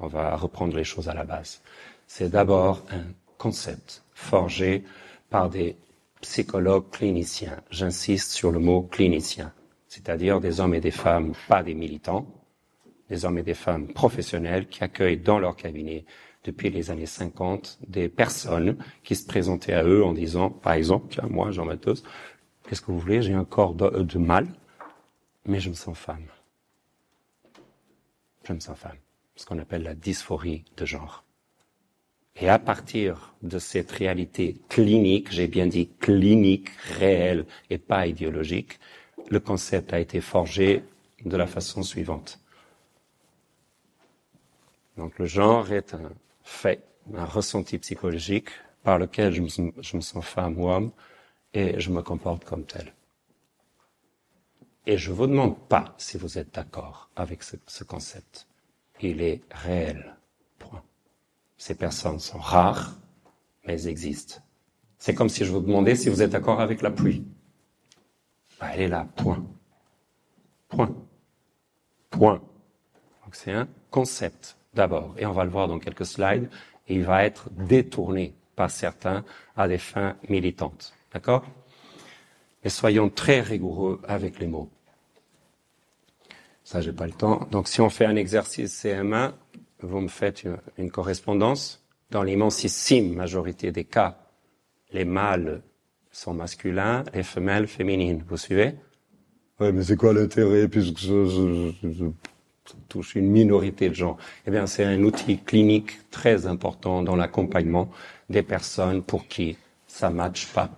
on 0.00 0.06
va 0.06 0.36
reprendre 0.36 0.76
les 0.76 0.84
choses 0.84 1.08
à 1.08 1.14
la 1.14 1.24
base. 1.24 1.60
C'est 2.06 2.30
d'abord 2.30 2.84
un 2.90 3.04
concept 3.36 4.02
forgé 4.14 4.84
par 5.30 5.50
des 5.50 5.76
psychologues 6.20 6.90
cliniciens. 6.90 7.60
J'insiste 7.70 8.32
sur 8.32 8.50
le 8.50 8.58
mot 8.58 8.82
clinicien, 8.82 9.52
c'est-à-dire 9.86 10.40
des 10.40 10.60
hommes 10.60 10.74
et 10.74 10.80
des 10.80 10.90
femmes, 10.90 11.32
pas 11.48 11.62
des 11.62 11.74
militants, 11.74 12.26
des 13.08 13.24
hommes 13.24 13.38
et 13.38 13.42
des 13.42 13.54
femmes 13.54 13.88
professionnels 13.88 14.68
qui 14.68 14.84
accueillent 14.84 15.18
dans 15.18 15.38
leur 15.38 15.56
cabinet 15.56 16.04
depuis 16.44 16.70
les 16.70 16.90
années 16.90 17.06
50 17.06 17.78
des 17.86 18.08
personnes 18.08 18.76
qui 19.02 19.16
se 19.16 19.26
présentaient 19.26 19.72
à 19.74 19.84
eux 19.84 20.04
en 20.04 20.12
disant, 20.12 20.50
par 20.50 20.74
exemple, 20.74 21.20
moi, 21.28 21.50
Jean 21.50 21.64
Matos, 21.64 22.02
qu'est-ce 22.66 22.80
que 22.80 22.90
vous 22.90 22.98
voulez? 22.98 23.22
J'ai 23.22 23.34
un 23.34 23.44
corps 23.44 23.74
de, 23.74 24.02
de 24.02 24.18
mal, 24.18 24.46
mais 25.46 25.60
je 25.60 25.68
me 25.68 25.74
sens 25.74 25.96
femme. 25.98 26.26
Je 28.44 28.52
me 28.52 28.60
sens 28.60 28.78
femme 28.78 28.96
ce 29.38 29.46
qu'on 29.46 29.58
appelle 29.58 29.82
la 29.82 29.94
dysphorie 29.94 30.64
de 30.76 30.84
genre. 30.84 31.24
Et 32.40 32.48
à 32.48 32.58
partir 32.58 33.34
de 33.42 33.58
cette 33.58 33.90
réalité 33.90 34.56
clinique, 34.68 35.32
j'ai 35.32 35.48
bien 35.48 35.66
dit 35.66 35.88
clinique, 35.98 36.70
réelle 36.98 37.46
et 37.68 37.78
pas 37.78 38.06
idéologique, 38.06 38.78
le 39.28 39.40
concept 39.40 39.92
a 39.92 39.98
été 39.98 40.20
forgé 40.20 40.84
de 41.24 41.36
la 41.36 41.46
façon 41.46 41.82
suivante. 41.82 42.40
Donc 44.96 45.18
le 45.18 45.26
genre 45.26 45.72
est 45.72 45.94
un 45.94 46.12
fait, 46.42 46.82
un 47.14 47.24
ressenti 47.24 47.78
psychologique 47.78 48.50
par 48.82 48.98
lequel 48.98 49.32
je 49.32 49.42
me, 49.42 50.02
sens 50.02 50.24
femme 50.24 50.58
ou 50.58 50.68
homme 50.68 50.92
et 51.54 51.78
je 51.80 51.90
me 51.90 52.02
comporte 52.02 52.44
comme 52.44 52.64
tel. 52.64 52.94
Et 54.86 54.96
je 54.96 55.12
vous 55.12 55.26
demande 55.26 55.58
pas 55.68 55.94
si 55.98 56.16
vous 56.16 56.38
êtes 56.38 56.54
d'accord 56.54 57.10
avec 57.16 57.42
ce 57.42 57.84
concept 57.84 58.46
il 59.00 59.22
est 59.22 59.42
réel. 59.50 60.17
Ces 61.58 61.74
personnes 61.74 62.20
sont 62.20 62.38
rares, 62.38 62.94
mais 63.66 63.74
elles 63.74 63.88
existent. 63.88 64.40
C'est 64.98 65.14
comme 65.14 65.28
si 65.28 65.44
je 65.44 65.52
vous 65.52 65.60
demandais 65.60 65.96
si 65.96 66.08
vous 66.08 66.22
êtes 66.22 66.30
d'accord 66.30 66.60
avec 66.60 66.82
la 66.82 66.90
pluie. 66.90 67.24
Bah, 68.60 68.68
elle 68.72 68.80
est 68.82 68.88
là, 68.88 69.06
point. 69.16 69.44
Point. 70.68 70.94
Point. 72.10 72.40
Donc 73.24 73.34
c'est 73.34 73.52
un 73.52 73.68
concept 73.90 74.56
d'abord, 74.74 75.14
et 75.18 75.26
on 75.26 75.32
va 75.32 75.44
le 75.44 75.50
voir 75.50 75.68
dans 75.68 75.78
quelques 75.78 76.06
slides, 76.06 76.48
et 76.86 76.94
il 76.94 77.04
va 77.04 77.24
être 77.24 77.50
détourné 77.50 78.34
par 78.56 78.70
certains 78.70 79.24
à 79.56 79.68
des 79.68 79.78
fins 79.78 80.16
militantes. 80.28 80.94
D'accord? 81.12 81.44
Mais 82.62 82.70
soyons 82.70 83.08
très 83.08 83.40
rigoureux 83.40 84.00
avec 84.06 84.38
les 84.38 84.46
mots. 84.46 84.70
Ça, 86.64 86.80
j'ai 86.80 86.92
pas 86.92 87.06
le 87.06 87.12
temps. 87.12 87.46
Donc, 87.50 87.66
si 87.66 87.80
on 87.80 87.88
fait 87.88 88.04
un 88.04 88.16
exercice 88.16 88.84
CM1, 88.84 89.32
vous 89.80 90.00
me 90.00 90.08
faites 90.08 90.44
une, 90.76 90.90
correspondance. 90.90 91.84
Dans 92.10 92.22
l'immensissime 92.22 93.14
majorité 93.14 93.70
des 93.70 93.84
cas, 93.84 94.18
les 94.92 95.04
mâles 95.04 95.62
sont 96.10 96.32
masculins, 96.32 97.04
les 97.14 97.22
femelles 97.22 97.68
féminines. 97.68 98.24
Vous 98.26 98.36
suivez? 98.36 98.74
Oui, 99.60 99.72
mais 99.72 99.82
c'est 99.82 99.96
quoi 99.96 100.12
l'intérêt 100.12 100.68
puisque 100.68 100.96
je, 100.98 102.10
touche 102.88 103.14
une 103.14 103.30
minorité 103.30 103.88
de 103.88 103.94
gens 103.94 104.16
Eh 104.46 104.50
bien, 104.50 104.66
c'est 104.66 104.84
un 104.84 105.02
outil 105.02 105.38
clinique 105.38 106.10
très 106.10 106.46
important 106.46 107.02
dans 107.02 107.16
l'accompagnement 107.16 107.90
des 108.30 108.42
personnes 108.42 109.02
pour 109.02 109.26
qui 109.26 109.56
ça 109.86 110.10
matche 110.10 110.46
pas. 110.52 110.70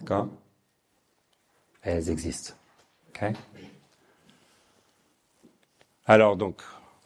D'accord? 0.00 0.28
Elles 1.82 2.10
existent. 2.10 2.54
Okay 3.10 3.32
alors 6.06 6.36
donc, 6.36 6.56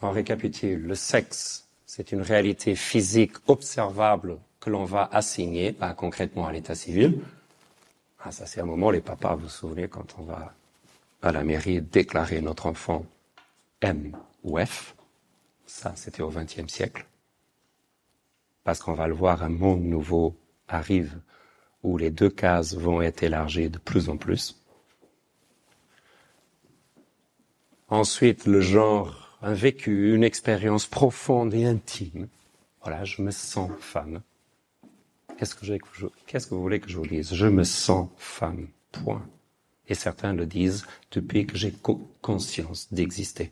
on 0.01 0.11
récapitule. 0.11 0.81
Le 0.81 0.95
sexe, 0.95 1.67
c'est 1.85 2.11
une 2.11 2.21
réalité 2.21 2.75
physique 2.75 3.33
observable 3.47 4.39
que 4.59 4.69
l'on 4.69 4.83
va 4.83 5.09
assigner, 5.11 5.71
pas 5.71 5.93
concrètement 5.93 6.47
à 6.47 6.51
l'état 6.51 6.75
civil. 6.75 7.21
Ah, 8.21 8.31
ça 8.31 8.45
c'est 8.45 8.61
un 8.61 8.65
moment, 8.65 8.91
les 8.91 9.01
papas, 9.01 9.35
vous 9.35 9.43
vous 9.43 9.49
souvenez, 9.49 9.87
quand 9.87 10.15
on 10.19 10.23
va 10.23 10.53
à 11.21 11.31
la 11.31 11.43
mairie 11.43 11.81
déclarer 11.81 12.41
notre 12.41 12.65
enfant 12.65 13.05
M 13.81 14.15
ou 14.43 14.59
F. 14.63 14.95
Ça, 15.65 15.93
c'était 15.95 16.21
au 16.21 16.29
XXe 16.29 16.71
siècle. 16.71 17.05
Parce 18.63 18.79
qu'on 18.79 18.93
va 18.93 19.07
le 19.07 19.13
voir, 19.13 19.43
un 19.43 19.49
monde 19.49 19.83
nouveau 19.83 20.35
arrive 20.67 21.19
où 21.83 21.97
les 21.97 22.11
deux 22.11 22.29
cases 22.29 22.75
vont 22.75 23.01
être 23.01 23.23
élargies 23.23 23.69
de 23.69 23.77
plus 23.77 24.09
en 24.09 24.17
plus. 24.17 24.61
Ensuite, 27.87 28.45
le 28.45 28.61
genre, 28.61 29.28
un 29.41 29.53
vécu, 29.53 30.13
une 30.13 30.23
expérience 30.23 30.85
profonde 30.85 31.53
et 31.53 31.65
intime. 31.65 32.27
Voilà, 32.83 33.03
je 33.05 33.21
me 33.21 33.31
sens 33.31 33.71
femme. 33.79 34.21
Qu'est-ce 35.37 35.55
que, 35.55 35.65
qu'est-ce 36.27 36.47
que 36.47 36.55
vous 36.55 36.61
voulez 36.61 36.79
que 36.79 36.89
je 36.89 36.97
vous 36.97 37.07
dise? 37.07 37.33
Je 37.33 37.47
me 37.47 37.63
sens 37.63 38.09
femme. 38.17 38.67
Point. 38.91 39.25
Et 39.87 39.95
certains 39.95 40.33
le 40.33 40.45
disent 40.45 40.85
depuis 41.11 41.45
que 41.45 41.57
j'ai 41.57 41.73
conscience 42.21 42.91
d'exister. 42.91 43.51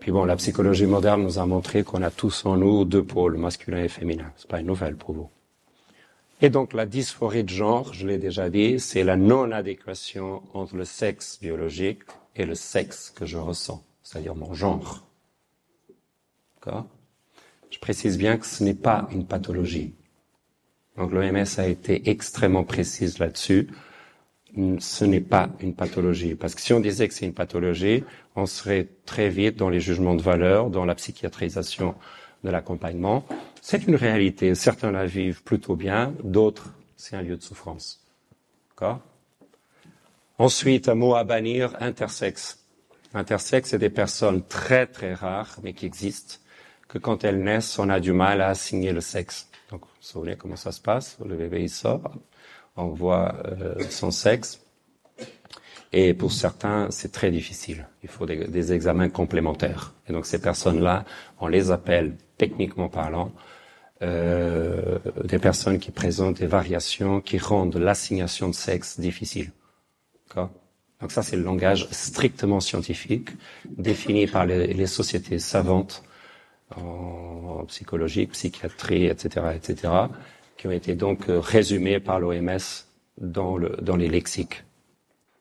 Puis 0.00 0.12
bon, 0.12 0.24
la 0.24 0.36
psychologie 0.36 0.86
moderne 0.86 1.22
nous 1.22 1.38
a 1.38 1.46
montré 1.46 1.82
qu'on 1.82 2.02
a 2.02 2.10
tous 2.10 2.44
en 2.44 2.56
nous 2.56 2.84
deux 2.84 3.02
pôles, 3.02 3.38
masculin 3.38 3.82
et 3.82 3.88
féminin. 3.88 4.30
C'est 4.36 4.48
pas 4.48 4.60
une 4.60 4.66
nouvelle 4.66 4.96
pour 4.96 5.14
vous. 5.14 5.30
Et 6.42 6.50
donc 6.50 6.74
la 6.74 6.84
dysphorie 6.84 7.44
de 7.44 7.48
genre, 7.48 7.94
je 7.94 8.06
l'ai 8.06 8.18
déjà 8.18 8.50
dit, 8.50 8.78
c'est 8.78 9.04
la 9.04 9.16
non-adéquation 9.16 10.42
entre 10.52 10.76
le 10.76 10.84
sexe 10.84 11.38
biologique 11.40 12.02
et 12.34 12.44
le 12.44 12.54
sexe 12.54 13.10
que 13.10 13.24
je 13.24 13.38
ressens, 13.38 13.82
c'est-à-dire 14.02 14.34
mon 14.34 14.52
genre. 14.52 15.06
D'accord? 16.56 16.86
Je 17.70 17.78
précise 17.78 18.18
bien 18.18 18.36
que 18.36 18.46
ce 18.46 18.62
n'est 18.64 18.74
pas 18.74 19.08
une 19.12 19.26
pathologie. 19.26 19.94
Donc 20.96 21.12
l'OMS 21.12 21.44
a 21.58 21.66
été 21.66 22.08
extrêmement 22.10 22.64
précise 22.64 23.18
là-dessus. 23.18 23.68
Ce 24.78 25.04
n'est 25.04 25.20
pas 25.20 25.50
une 25.60 25.74
pathologie. 25.74 26.34
Parce 26.34 26.54
que 26.54 26.62
si 26.62 26.72
on 26.72 26.80
disait 26.80 27.08
que 27.08 27.14
c'est 27.14 27.26
une 27.26 27.34
pathologie, 27.34 28.04
on 28.34 28.46
serait 28.46 28.88
très 29.04 29.28
vite 29.28 29.56
dans 29.56 29.68
les 29.68 29.80
jugements 29.80 30.14
de 30.14 30.22
valeur, 30.22 30.70
dans 30.70 30.84
la 30.86 30.94
psychiatrisation 30.94 31.94
de 32.44 32.50
l'accompagnement. 32.50 33.26
C'est 33.68 33.88
une 33.88 33.96
réalité. 33.96 34.54
Certains 34.54 34.92
la 34.92 35.06
vivent 35.06 35.42
plutôt 35.42 35.74
bien, 35.74 36.14
d'autres, 36.22 36.72
c'est 36.94 37.16
un 37.16 37.22
lieu 37.22 37.36
de 37.36 37.42
souffrance. 37.42 38.00
D'accord? 38.70 39.00
Ensuite, 40.38 40.88
un 40.88 40.94
mot 40.94 41.16
à 41.16 41.24
bannir, 41.24 41.76
intersexe. 41.80 42.64
Intersexe, 43.12 43.70
c'est 43.70 43.78
des 43.78 43.90
personnes 43.90 44.44
très 44.46 44.86
très 44.86 45.14
rares, 45.14 45.56
mais 45.64 45.72
qui 45.72 45.84
existent, 45.84 46.36
que 46.86 46.98
quand 46.98 47.24
elles 47.24 47.42
naissent, 47.42 47.76
on 47.80 47.88
a 47.88 47.98
du 47.98 48.12
mal 48.12 48.40
à 48.40 48.50
assigner 48.50 48.92
le 48.92 49.00
sexe. 49.00 49.50
Donc, 49.72 49.80
vous 49.80 49.88
vous 49.88 50.06
souvenez 50.06 50.36
comment 50.36 50.54
ça 50.54 50.70
se 50.70 50.80
passe 50.80 51.18
Le 51.26 51.34
bébé, 51.34 51.62
il 51.62 51.68
sort, 51.68 52.12
on 52.76 52.90
voit 52.90 53.34
euh, 53.46 53.74
son 53.90 54.12
sexe. 54.12 54.60
Et 55.92 56.14
pour 56.14 56.30
certains, 56.30 56.88
c'est 56.92 57.10
très 57.10 57.32
difficile. 57.32 57.88
Il 58.04 58.08
faut 58.08 58.26
des, 58.26 58.46
des, 58.46 58.72
examens 58.72 59.08
complémentaires. 59.08 59.92
Et 60.08 60.12
donc, 60.12 60.24
ces 60.24 60.40
personnes-là, 60.40 61.04
on 61.40 61.48
les 61.48 61.72
appelle, 61.72 62.16
techniquement 62.38 62.88
parlant, 62.88 63.32
euh, 64.02 64.98
des 65.24 65.38
personnes 65.38 65.78
qui 65.78 65.90
présentent 65.90 66.38
des 66.38 66.46
variations 66.46 67.20
qui 67.20 67.38
rendent 67.38 67.76
l'assignation 67.76 68.48
de 68.48 68.54
sexe 68.54 69.00
difficile. 69.00 69.52
Donc 71.00 71.12
ça, 71.12 71.22
c'est 71.22 71.36
le 71.36 71.42
langage 71.42 71.88
strictement 71.90 72.60
scientifique, 72.60 73.30
défini 73.64 74.26
par 74.26 74.44
les, 74.44 74.86
sociétés 74.86 75.38
savantes 75.38 76.02
en, 76.74 77.64
psychologie, 77.68 78.26
psychiatrie, 78.26 79.06
etc., 79.06 79.46
etc., 79.54 79.92
qui 80.56 80.66
ont 80.66 80.72
été 80.72 80.94
donc 80.94 81.28
euh, 81.28 81.40
résumés 81.40 82.00
par 82.00 82.20
l'OMS 82.20 82.58
dans, 83.18 83.56
le, 83.56 83.76
dans 83.82 83.96
les 83.96 84.08
lexiques. 84.08 84.64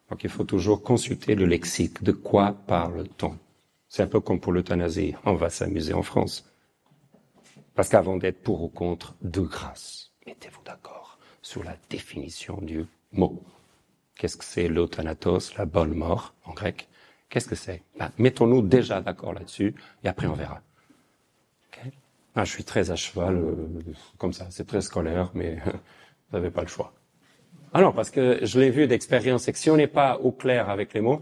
Donc 0.10 0.24
il 0.24 0.30
faut 0.30 0.44
toujours 0.44 0.82
consulter 0.82 1.36
le 1.36 1.46
lexique. 1.46 2.04
De 2.04 2.12
quoi 2.12 2.56
parle-t-on? 2.68 3.38
C'est 3.88 4.04
un 4.04 4.08
peu 4.08 4.20
comme 4.20 4.40
pour 4.40 4.52
l'euthanasie. 4.52 5.14
On 5.26 5.36
va 5.36 5.50
s'amuser 5.50 5.94
en 5.94 6.04
France. 6.04 6.46
Parce 7.76 7.90
qu'avant 7.90 8.18
d'être 8.18 8.42
pour 8.42 8.64
ou 8.64 8.70
contre, 8.70 9.16
de 9.22 9.42
grâce, 9.42 10.12
mettez-vous 10.26 10.64
d'accord 10.64 11.20
sur 11.42 11.64
la 11.64 11.76
définition 11.90 12.60
du 12.62 12.86
mot. 13.12 13.44
Qu'est-ce 14.18 14.38
que 14.38 14.46
c'est 14.46 14.70
l'euthanatos, 14.70 15.56
la 15.58 15.66
bonne 15.66 15.94
mort 15.94 16.34
en 16.46 16.54
grec? 16.54 16.88
Qu'est-ce 17.30 17.48
que 17.48 17.56
c'est? 17.56 17.84
Ben, 18.00 18.12
Mettons-nous 18.18 18.62
déjà 18.62 19.02
d'accord 19.02 19.34
là-dessus 19.34 19.76
et 20.04 20.08
après 20.08 20.28
on 20.28 20.34
verra. 20.34 20.62
Ah, 22.38 22.44
je 22.44 22.52
suis 22.52 22.66
très 22.66 22.92
à 22.92 22.98
cheval, 22.98 23.38
euh, 23.38 23.56
comme 24.18 24.34
ça, 24.34 24.48
c'est 24.50 24.68
très 24.68 24.82
scolaire, 24.82 25.32
mais 25.34 25.56
vous 25.66 26.38
n'avez 26.38 26.50
pas 26.50 26.62
le 26.62 26.68
choix. 26.68 26.94
Ah 27.74 27.82
non, 27.82 27.94
parce 27.94 28.10
que 28.10 28.40
je 28.42 28.60
l'ai 28.60 28.70
vu 28.70 28.88
d'expérience, 28.88 29.48
et 29.48 29.54
que 29.54 29.58
si 29.58 29.70
on 29.70 29.78
n'est 29.78 29.88
pas 29.88 30.18
au 30.18 30.32
clair 30.34 30.70
avec 30.70 30.94
les 30.94 31.00
mots, 31.00 31.22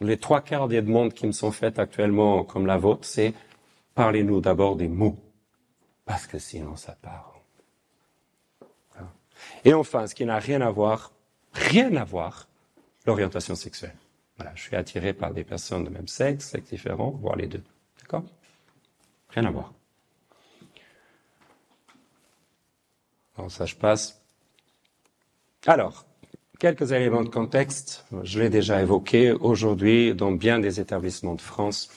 les 0.00 0.16
trois 0.16 0.40
quarts 0.40 0.66
des 0.66 0.82
demandes 0.82 1.12
qui 1.12 1.26
me 1.26 1.32
sont 1.32 1.52
faites 1.52 1.78
actuellement, 1.78 2.42
comme 2.42 2.66
la 2.66 2.78
vôtre, 2.78 3.04
c'est 3.04 3.32
parlez-nous 3.94 4.40
d'abord 4.40 4.74
des 4.74 4.88
mots, 4.88 5.16
parce 6.10 6.26
que 6.26 6.40
sinon 6.40 6.74
ça 6.74 6.96
part. 7.00 7.38
Et 9.64 9.72
enfin, 9.74 10.08
ce 10.08 10.14
qui 10.16 10.24
n'a 10.26 10.40
rien 10.40 10.60
à 10.60 10.68
voir, 10.68 11.12
rien 11.52 11.94
à 11.94 12.02
voir, 12.02 12.48
l'orientation 13.06 13.54
sexuelle. 13.54 13.94
Voilà, 14.36 14.50
je 14.56 14.62
suis 14.62 14.74
attiré 14.74 15.12
par 15.12 15.32
des 15.32 15.44
personnes 15.44 15.84
de 15.84 15.88
même 15.88 16.08
sexe, 16.08 16.48
sexe 16.48 16.68
différent, 16.68 17.10
voire 17.10 17.36
les 17.36 17.46
deux. 17.46 17.62
D'accord? 18.00 18.24
Rien 19.28 19.44
à 19.44 19.52
voir. 19.52 19.72
Alors 23.38 23.52
ça, 23.52 23.64
je 23.64 23.76
passe. 23.76 24.20
Alors, 25.64 26.06
quelques 26.58 26.90
éléments 26.90 27.22
de 27.22 27.28
contexte. 27.28 28.04
Je 28.24 28.40
l'ai 28.40 28.50
déjà 28.50 28.82
évoqué. 28.82 29.30
Aujourd'hui, 29.30 30.12
dans 30.12 30.32
bien 30.32 30.58
des 30.58 30.80
établissements 30.80 31.36
de 31.36 31.40
France, 31.40 31.88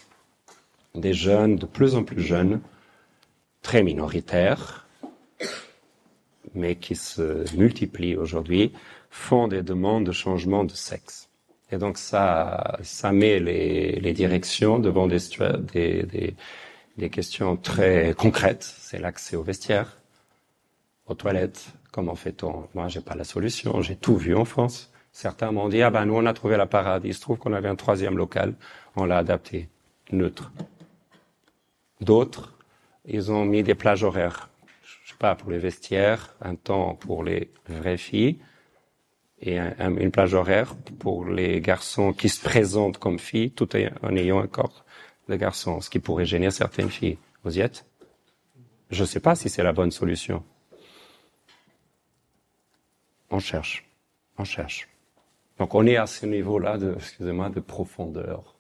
des 0.93 1.15
jeunes, 1.15 1.56
de 1.56 1.65
plus 1.65 1.95
en 1.95 2.04
plus 2.04 2.21
jeunes, 2.21 2.62
très 3.63 3.82
minoritaires, 3.82 4.86
mais 6.54 6.76
qui 6.76 6.95
se 6.95 7.43
multiplient 7.58 8.15
aujourd'hui, 8.15 8.71
font 9.10 9.47
des 9.47 9.63
demandes 9.63 10.06
de 10.06 10.12
changement 10.12 10.63
de 10.63 10.73
sexe. 10.73 11.30
Et 11.71 11.78
donc 11.78 11.97
ça, 11.97 12.78
ça 12.84 13.12
met 13.12 13.39
les, 13.39 13.93
les 13.99 14.13
directions 14.13 14.78
devant 14.78 15.08
des, 15.08 15.17
des, 15.73 16.04
des, 16.04 16.36
des 16.97 17.10
questions 17.10 17.58
très 17.58 18.13
concrètes. 18.15 18.63
C'est 18.63 18.99
l'accès 18.99 19.36
au 19.36 19.41
vestiaire, 19.41 19.97
aux 21.08 21.15
toilettes. 21.15 21.65
Comment 21.91 22.15
fait-on? 22.15 22.67
Moi, 22.76 22.88
j'ai 22.89 23.02
pas 23.02 23.15
la 23.15 23.23
solution. 23.23 23.82
J'ai 23.82 23.95
tout 23.95 24.17
vu 24.17 24.36
en 24.36 24.45
France. 24.45 24.91
Certains 25.12 25.52
m'ont 25.52 25.69
dit 25.69 25.82
ah 25.82 25.91
ben 25.91 26.06
nous 26.06 26.15
on 26.15 26.26
a 26.26 26.34
trouvé 26.34 26.58
la 26.58 26.65
parade. 26.65 27.04
Il 27.06 27.13
se 27.13 27.21
trouve 27.21 27.38
qu'on 27.38 27.54
avait 27.54 27.69
un 27.69 27.76
troisième 27.76 28.17
local. 28.17 28.56
On 28.95 29.06
l'a 29.06 29.17
adapté 29.19 29.69
neutre. 30.12 30.52
D'autres, 32.02 32.54
ils 33.06 33.32
ont 33.32 33.46
mis 33.46 33.63
des 33.63 33.76
plages 33.76 34.04
horaires. 34.04 34.50
Je 34.84 35.12
sais 35.12 35.18
pas 35.18 35.36
pour 35.36 35.52
les 35.52 35.58
vestiaires, 35.58 36.36
un 36.42 36.56
temps 36.56 36.96
pour 36.96 37.24
les 37.24 37.52
vraies 37.68 37.98
filles 37.98 38.39
et 39.39 39.60
un, 39.60 39.98
une 39.98 40.12
plage 40.12 40.34
horaire 40.34 40.76
pour 41.00 41.26
les 41.26 41.60
garçons 41.60 42.13
qui 42.13 42.30
se 42.30 42.42
présentent 42.42 42.98
comme 42.98 43.20
filles, 43.20 43.52
tout 43.52 43.70
en 43.76 44.16
ayant 44.16 44.39
un 44.39 44.48
corps 44.48 44.86
de 45.28 45.36
garçon, 45.36 45.82
ce 45.82 45.89
qui 45.89 46.00
pourrait 46.00 46.26
gêner 46.26 46.52
certaines 46.52 46.89
filles. 46.89 47.18
Vous 47.44 47.58
y 47.58 47.62
êtes? 47.62 47.86
Je 48.89 49.02
ne 49.02 49.08
sais 49.08 49.20
pas 49.20 49.36
si 49.36 49.50
c'est 49.50 49.63
la 49.63 49.74
bonne 49.74 49.92
solution. 49.92 50.44
On 53.30 53.39
cherche, 53.39 53.86
on 54.38 54.44
cherche. 54.44 54.88
Donc 55.58 55.76
on 55.76 55.86
est 55.86 55.98
à 55.98 56.08
ce 56.08 56.26
niveau-là 56.26 56.78
de, 56.78 56.94
excusez-moi, 56.96 57.50
de 57.50 57.60
profondeur. 57.60 58.56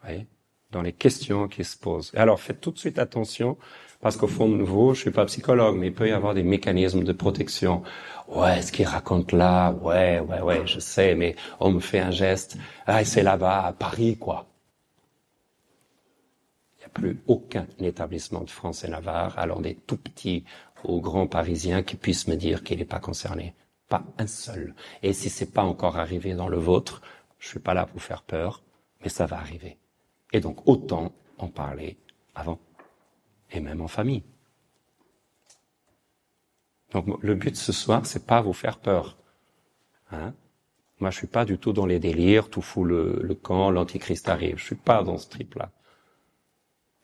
Vous 0.00 0.08
voyez? 0.08 0.26
Dans 0.72 0.82
les 0.82 0.92
questions 0.92 1.48
qui 1.48 1.64
se 1.64 1.76
posent. 1.76 2.12
Alors 2.16 2.40
faites 2.40 2.60
tout 2.60 2.70
de 2.70 2.78
suite 2.78 2.98
attention 2.98 3.58
parce 4.00 4.16
qu'au 4.16 4.26
fond 4.26 4.48
de 4.48 4.62
vous, 4.62 4.94
je 4.94 5.00
suis 5.00 5.10
pas 5.12 5.26
psychologue, 5.26 5.76
mais 5.76 5.88
il 5.88 5.94
peut 5.94 6.08
y 6.08 6.12
avoir 6.12 6.34
des 6.34 6.42
mécanismes 6.42 7.04
de 7.04 7.12
protection. 7.12 7.82
Ouais, 8.26 8.60
ce 8.62 8.72
qu'il 8.72 8.86
raconte 8.86 9.30
là, 9.32 9.70
ouais, 9.70 10.18
ouais, 10.18 10.40
ouais, 10.40 10.66
je 10.66 10.80
sais, 10.80 11.14
mais 11.14 11.36
on 11.60 11.70
me 11.70 11.78
fait 11.78 12.00
un 12.00 12.10
geste. 12.10 12.56
Ah, 12.86 13.04
c'est 13.04 13.22
là-bas, 13.22 13.66
à 13.66 13.72
Paris, 13.72 14.16
quoi. 14.18 14.46
Il 16.78 16.80
n'y 16.80 16.86
a 16.86 16.88
plus 16.88 17.22
aucun 17.28 17.66
établissement 17.78 18.40
de 18.40 18.50
France 18.50 18.82
et 18.82 18.88
Navarre, 18.88 19.38
alors 19.38 19.60
des 19.60 19.76
tout 19.76 19.98
petits 19.98 20.44
aux 20.82 21.00
grands 21.00 21.28
parisiens 21.28 21.84
qui 21.84 21.94
puissent 21.94 22.26
me 22.26 22.34
dire 22.34 22.64
qu'il 22.64 22.78
n'est 22.78 22.84
pas 22.84 22.98
concerné. 22.98 23.54
Pas 23.88 24.02
un 24.18 24.26
seul. 24.26 24.74
Et 25.04 25.12
si 25.12 25.30
c'est 25.30 25.52
pas 25.52 25.62
encore 25.62 25.98
arrivé 25.98 26.34
dans 26.34 26.48
le 26.48 26.58
vôtre, 26.58 27.02
je 27.38 27.46
suis 27.46 27.60
pas 27.60 27.74
là 27.74 27.86
pour 27.86 28.02
faire 28.02 28.22
peur, 28.22 28.62
mais 29.02 29.10
ça 29.10 29.26
va 29.26 29.36
arriver. 29.36 29.78
Et 30.32 30.40
donc, 30.40 30.66
autant 30.66 31.12
en 31.38 31.48
parler 31.48 31.96
avant 32.34 32.58
et 33.50 33.60
même 33.60 33.80
en 33.80 33.88
famille. 33.88 34.22
Donc 36.92 37.06
le 37.22 37.34
but 37.34 37.56
ce 37.56 37.72
soir, 37.72 38.06
c'est 38.06 38.26
pas 38.26 38.40
vous 38.40 38.52
faire 38.52 38.78
peur. 38.78 39.16
Hein 40.10 40.34
Moi, 41.00 41.10
je 41.10 41.16
suis 41.16 41.26
pas 41.26 41.44
du 41.44 41.58
tout 41.58 41.72
dans 41.72 41.86
les 41.86 41.98
délires, 41.98 42.50
tout 42.50 42.62
fout 42.62 42.86
le, 42.86 43.38
camp, 43.40 43.70
l'antichrist 43.70 44.28
arrive. 44.28 44.58
Je 44.58 44.64
suis 44.64 44.74
pas 44.74 45.02
dans 45.02 45.18
ce 45.18 45.28
trip-là. 45.28 45.70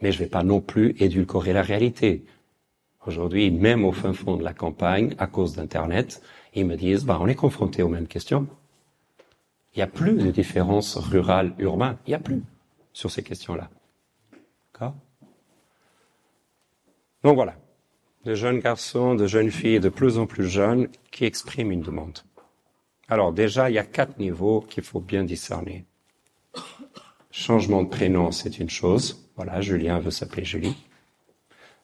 Mais 0.01 0.13
je 0.13 0.19
vais 0.19 0.29
pas 0.29 0.45
non 0.45 0.61
plus 0.61 0.95
édulcorer 0.99 1.53
la 1.53 1.63
réalité. 1.63 2.25
Aujourd'hui, 3.07 3.51
même 3.51 3.85
au 3.85 3.93
fin 3.93 4.13
fond 4.13 4.37
de 4.37 4.45
la 4.45 4.53
campagne, 4.53 5.15
à 5.19 5.27
cause 5.27 5.55
d'Internet, 5.55 6.23
ils 6.55 6.67
me 6.67 6.77
disent, 6.77 7.05
bah, 7.05 7.19
on 7.21 7.27
est 7.27 7.35
confronté 7.35 7.83
aux 7.83 7.89
mêmes 7.89 8.07
questions. 8.07 8.47
Il 9.75 9.79
n'y 9.79 9.83
a 9.83 9.87
plus 9.87 10.15
de 10.15 10.31
différence 10.31 10.97
rurale-urbain. 10.97 11.99
Il 12.07 12.11
n'y 12.11 12.15
a 12.15 12.21
plus 12.21 12.43
sur 12.99 13.13
ces 13.13 13.23
questions-là. 13.23 13.71
D'accord? 14.73 14.97
Donc 17.23 17.37
voilà, 17.37 17.55
de 18.25 18.35
jeunes 18.35 18.59
garçons, 18.59 19.15
de 19.15 19.29
jeunes 19.29 19.53
filles 19.53 19.79
de 19.79 19.89
plus 19.89 20.19
en 20.19 20.27
plus 20.27 20.49
jeunes 20.49 20.89
qui 21.13 21.25
expriment 21.25 21.71
une 21.71 21.83
demande. 21.83 22.19
Alors 23.07 23.33
déjà, 23.33 23.71
il 23.71 23.75
y 23.75 23.79
a 23.79 23.85
quatre 23.85 24.19
niveaux 24.19 24.63
qu'il 24.63 24.83
faut 24.83 24.99
bien 24.99 25.23
discerner. 25.23 25.87
Changement 27.31 27.85
de 27.85 27.89
prénom, 27.89 28.33
c'est 28.33 28.59
une 28.59 28.69
chose. 28.69 29.31
Voilà, 29.37 29.61
Julien 29.61 30.01
veut 30.01 30.11
s'appeler 30.11 30.45
Julie. 30.45 30.77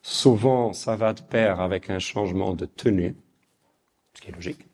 Souvent, 0.03 0.73
ça 0.73 0.97
va 0.97 1.13
de 1.13 1.23
pair 1.23 1.61
avec 1.61 1.91
un 1.91 2.01
changement 2.01 2.55
de 2.55 2.67
tenue, 2.67 3.15
ce 4.15 4.21
qui 4.21 4.31
est 4.31 4.35
logique. 4.35 4.67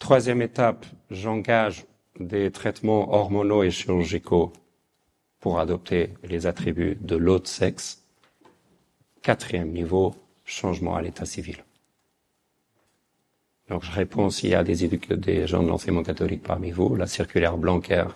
Troisième 0.00 0.42
étape, 0.42 0.86
j'engage 1.08 1.86
des 2.18 2.50
traitements 2.50 3.14
hormonaux 3.14 3.62
et 3.62 3.70
chirurgicaux 3.70 4.52
pour 5.38 5.58
adopter 5.58 6.14
les 6.24 6.46
attributs 6.46 6.96
de 7.00 7.16
l'autre 7.16 7.48
sexe. 7.48 8.04
Quatrième 9.22 9.70
niveau, 9.70 10.14
changement 10.44 10.96
à 10.96 11.02
l'état 11.02 11.26
civil. 11.26 11.56
Donc 13.68 13.84
je 13.84 13.92
réponds 13.92 14.30
s'il 14.30 14.50
y 14.50 14.54
a 14.54 14.64
des, 14.64 14.88
des 14.88 15.46
gens 15.46 15.62
de 15.62 15.68
l'enseignement 15.68 16.02
catholique 16.02 16.42
parmi 16.42 16.70
vous. 16.72 16.96
La 16.96 17.06
circulaire 17.06 17.56
Blanquer, 17.56 18.06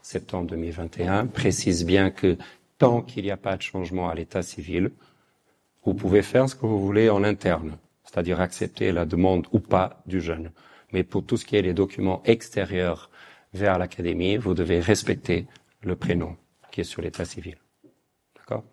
septembre 0.00 0.48
2021, 0.48 1.26
précise 1.26 1.84
bien 1.84 2.10
que 2.10 2.38
tant 2.78 3.02
qu'il 3.02 3.24
n'y 3.24 3.30
a 3.30 3.36
pas 3.36 3.56
de 3.56 3.62
changement 3.62 4.08
à 4.08 4.14
l'état 4.14 4.42
civil, 4.42 4.90
Vous 5.84 5.94
pouvez 5.94 6.22
faire 6.22 6.48
ce 6.48 6.54
que 6.54 6.64
vous 6.64 6.80
voulez 6.80 7.10
en 7.10 7.24
interne, 7.24 7.76
c'est-à-dire 8.04 8.40
accepter 8.40 8.92
la 8.92 9.04
demande 9.04 9.46
ou 9.52 9.58
pas 9.58 10.00
du 10.06 10.20
jeune. 10.20 10.52
Mais 10.92 11.02
pour 11.02 11.24
tout 11.24 11.36
ce 11.36 11.44
qui 11.44 11.56
est 11.56 11.62
les 11.62 11.74
documents 11.74 12.22
extérieurs 12.24 13.10
vers 13.52 13.78
l'académie, 13.78 14.36
vous 14.36 14.54
devez 14.54 14.80
respecter 14.80 15.46
le 15.82 15.96
prénom 15.96 16.36
qui 16.70 16.80
est 16.80 16.84
sur 16.84 17.02
l'état 17.02 17.24
civil. 17.24 17.56
D'accord? 18.36 18.64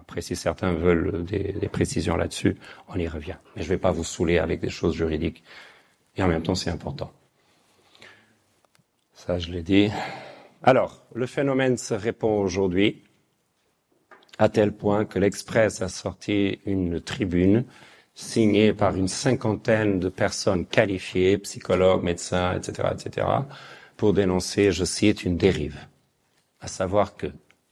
Après, 0.00 0.20
si 0.20 0.36
certains 0.36 0.72
veulent 0.72 1.24
des, 1.24 1.68
précisions 1.68 2.16
là-dessus, 2.16 2.56
on 2.88 2.98
y 2.98 3.08
revient. 3.08 3.36
Mais 3.56 3.62
je 3.62 3.68
ne 3.68 3.74
vais 3.74 3.80
pas 3.80 3.90
vous 3.90 4.04
saouler 4.04 4.38
avec 4.38 4.60
des 4.60 4.68
choses 4.70 4.94
juridiques. 4.94 5.42
Et 6.16 6.22
en 6.22 6.28
même 6.28 6.42
temps, 6.42 6.54
c'est 6.54 6.70
important. 6.70 7.12
Ça, 9.12 9.38
je 9.38 9.50
l'ai 9.50 9.62
dit. 9.62 9.90
Alors, 10.62 11.02
le 11.14 11.26
phénomène 11.26 11.76
se 11.78 11.94
répond 11.94 12.38
aujourd'hui 12.38 13.02
à 14.38 14.48
tel 14.48 14.72
point 14.72 15.04
que 15.04 15.18
l'Express 15.18 15.80
a 15.80 15.88
sorti 15.88 16.60
une 16.66 17.00
tribune 17.00 17.64
signée 18.14 18.72
par 18.72 18.96
une 18.96 19.08
cinquantaine 19.08 20.00
de 20.00 20.08
personnes 20.08 20.66
qualifiées, 20.66 21.38
psychologues, 21.38 22.02
médecins, 22.02 22.56
etc., 22.56 22.88
etc., 22.92 23.26
pour 24.04 24.12
dénoncer, 24.12 24.70
je 24.70 24.84
cite, 24.84 25.24
une 25.24 25.38
dérive. 25.38 25.78
À 26.60 26.66
savoir 26.66 27.16
que 27.16 27.28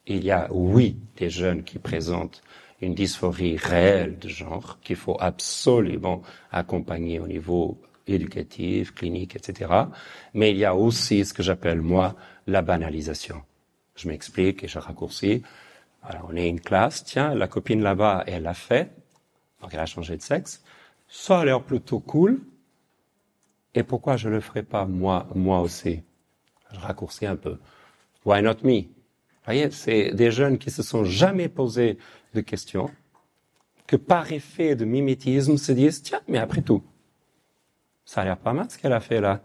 il 0.06 0.24
y 0.24 0.30
a, 0.30 0.48
oui, 0.50 0.96
des 1.18 1.28
jeunes 1.28 1.62
qui 1.62 1.78
présentent 1.78 2.40
une 2.80 2.94
dysphorie 2.94 3.58
réelle 3.58 4.18
de 4.18 4.30
genre 4.30 4.78
qu'il 4.80 4.96
faut 4.96 5.18
absolument 5.20 6.22
accompagner 6.50 7.20
au 7.20 7.26
niveau 7.26 7.78
éducatif, 8.06 8.94
clinique, 8.94 9.36
etc. 9.36 9.70
Mais 10.32 10.52
il 10.52 10.56
y 10.56 10.64
a 10.64 10.74
aussi 10.74 11.22
ce 11.26 11.34
que 11.34 11.42
j'appelle, 11.42 11.82
moi, 11.82 12.16
la 12.46 12.62
banalisation. 12.62 13.42
Je 13.94 14.08
m'explique 14.08 14.64
et 14.64 14.68
je 14.68 14.78
raccourcis. 14.78 15.42
Alors, 16.02 16.30
on 16.30 16.34
est 16.34 16.48
une 16.48 16.60
classe, 16.62 17.04
tiens, 17.04 17.34
la 17.34 17.46
copine 17.46 17.82
là-bas, 17.82 18.24
elle 18.26 18.44
l'a 18.44 18.54
fait, 18.54 18.90
donc 19.60 19.74
elle 19.74 19.80
a 19.80 19.84
changé 19.84 20.16
de 20.16 20.22
sexe. 20.22 20.64
Ça 21.08 21.40
a 21.40 21.44
l'air 21.44 21.62
plutôt 21.62 22.00
cool. 22.00 22.40
Et 23.74 23.82
pourquoi 23.82 24.16
je 24.16 24.30
le 24.30 24.40
ferais 24.40 24.62
pas 24.62 24.86
moi, 24.86 25.28
moi 25.34 25.60
aussi? 25.60 26.02
Je 26.72 26.80
raccourcis 26.80 27.26
un 27.26 27.36
peu. 27.36 27.58
Why 28.24 28.42
not 28.42 28.56
me? 28.62 28.82
Vous 28.82 29.46
voyez, 29.46 29.70
c'est 29.70 30.12
des 30.12 30.30
jeunes 30.30 30.58
qui 30.58 30.70
se 30.70 30.82
sont 30.82 31.04
jamais 31.04 31.48
posé 31.48 31.98
de 32.34 32.40
questions, 32.40 32.90
que 33.86 33.96
par 33.96 34.32
effet 34.32 34.76
de 34.76 34.84
mimétisme 34.84 35.56
se 35.56 35.72
disent, 35.72 36.02
tiens, 36.02 36.20
mais 36.28 36.38
après 36.38 36.62
tout, 36.62 36.82
ça 38.04 38.22
a 38.22 38.24
l'air 38.24 38.38
pas 38.38 38.52
mal 38.52 38.70
ce 38.70 38.78
qu'elle 38.78 38.92
a 38.92 39.00
fait 39.00 39.20
là. 39.20 39.40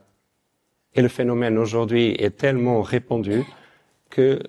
Et 0.94 1.02
le 1.02 1.08
phénomène 1.08 1.58
aujourd'hui 1.58 2.16
est 2.18 2.38
tellement 2.38 2.82
répandu 2.82 3.44
que 4.10 4.42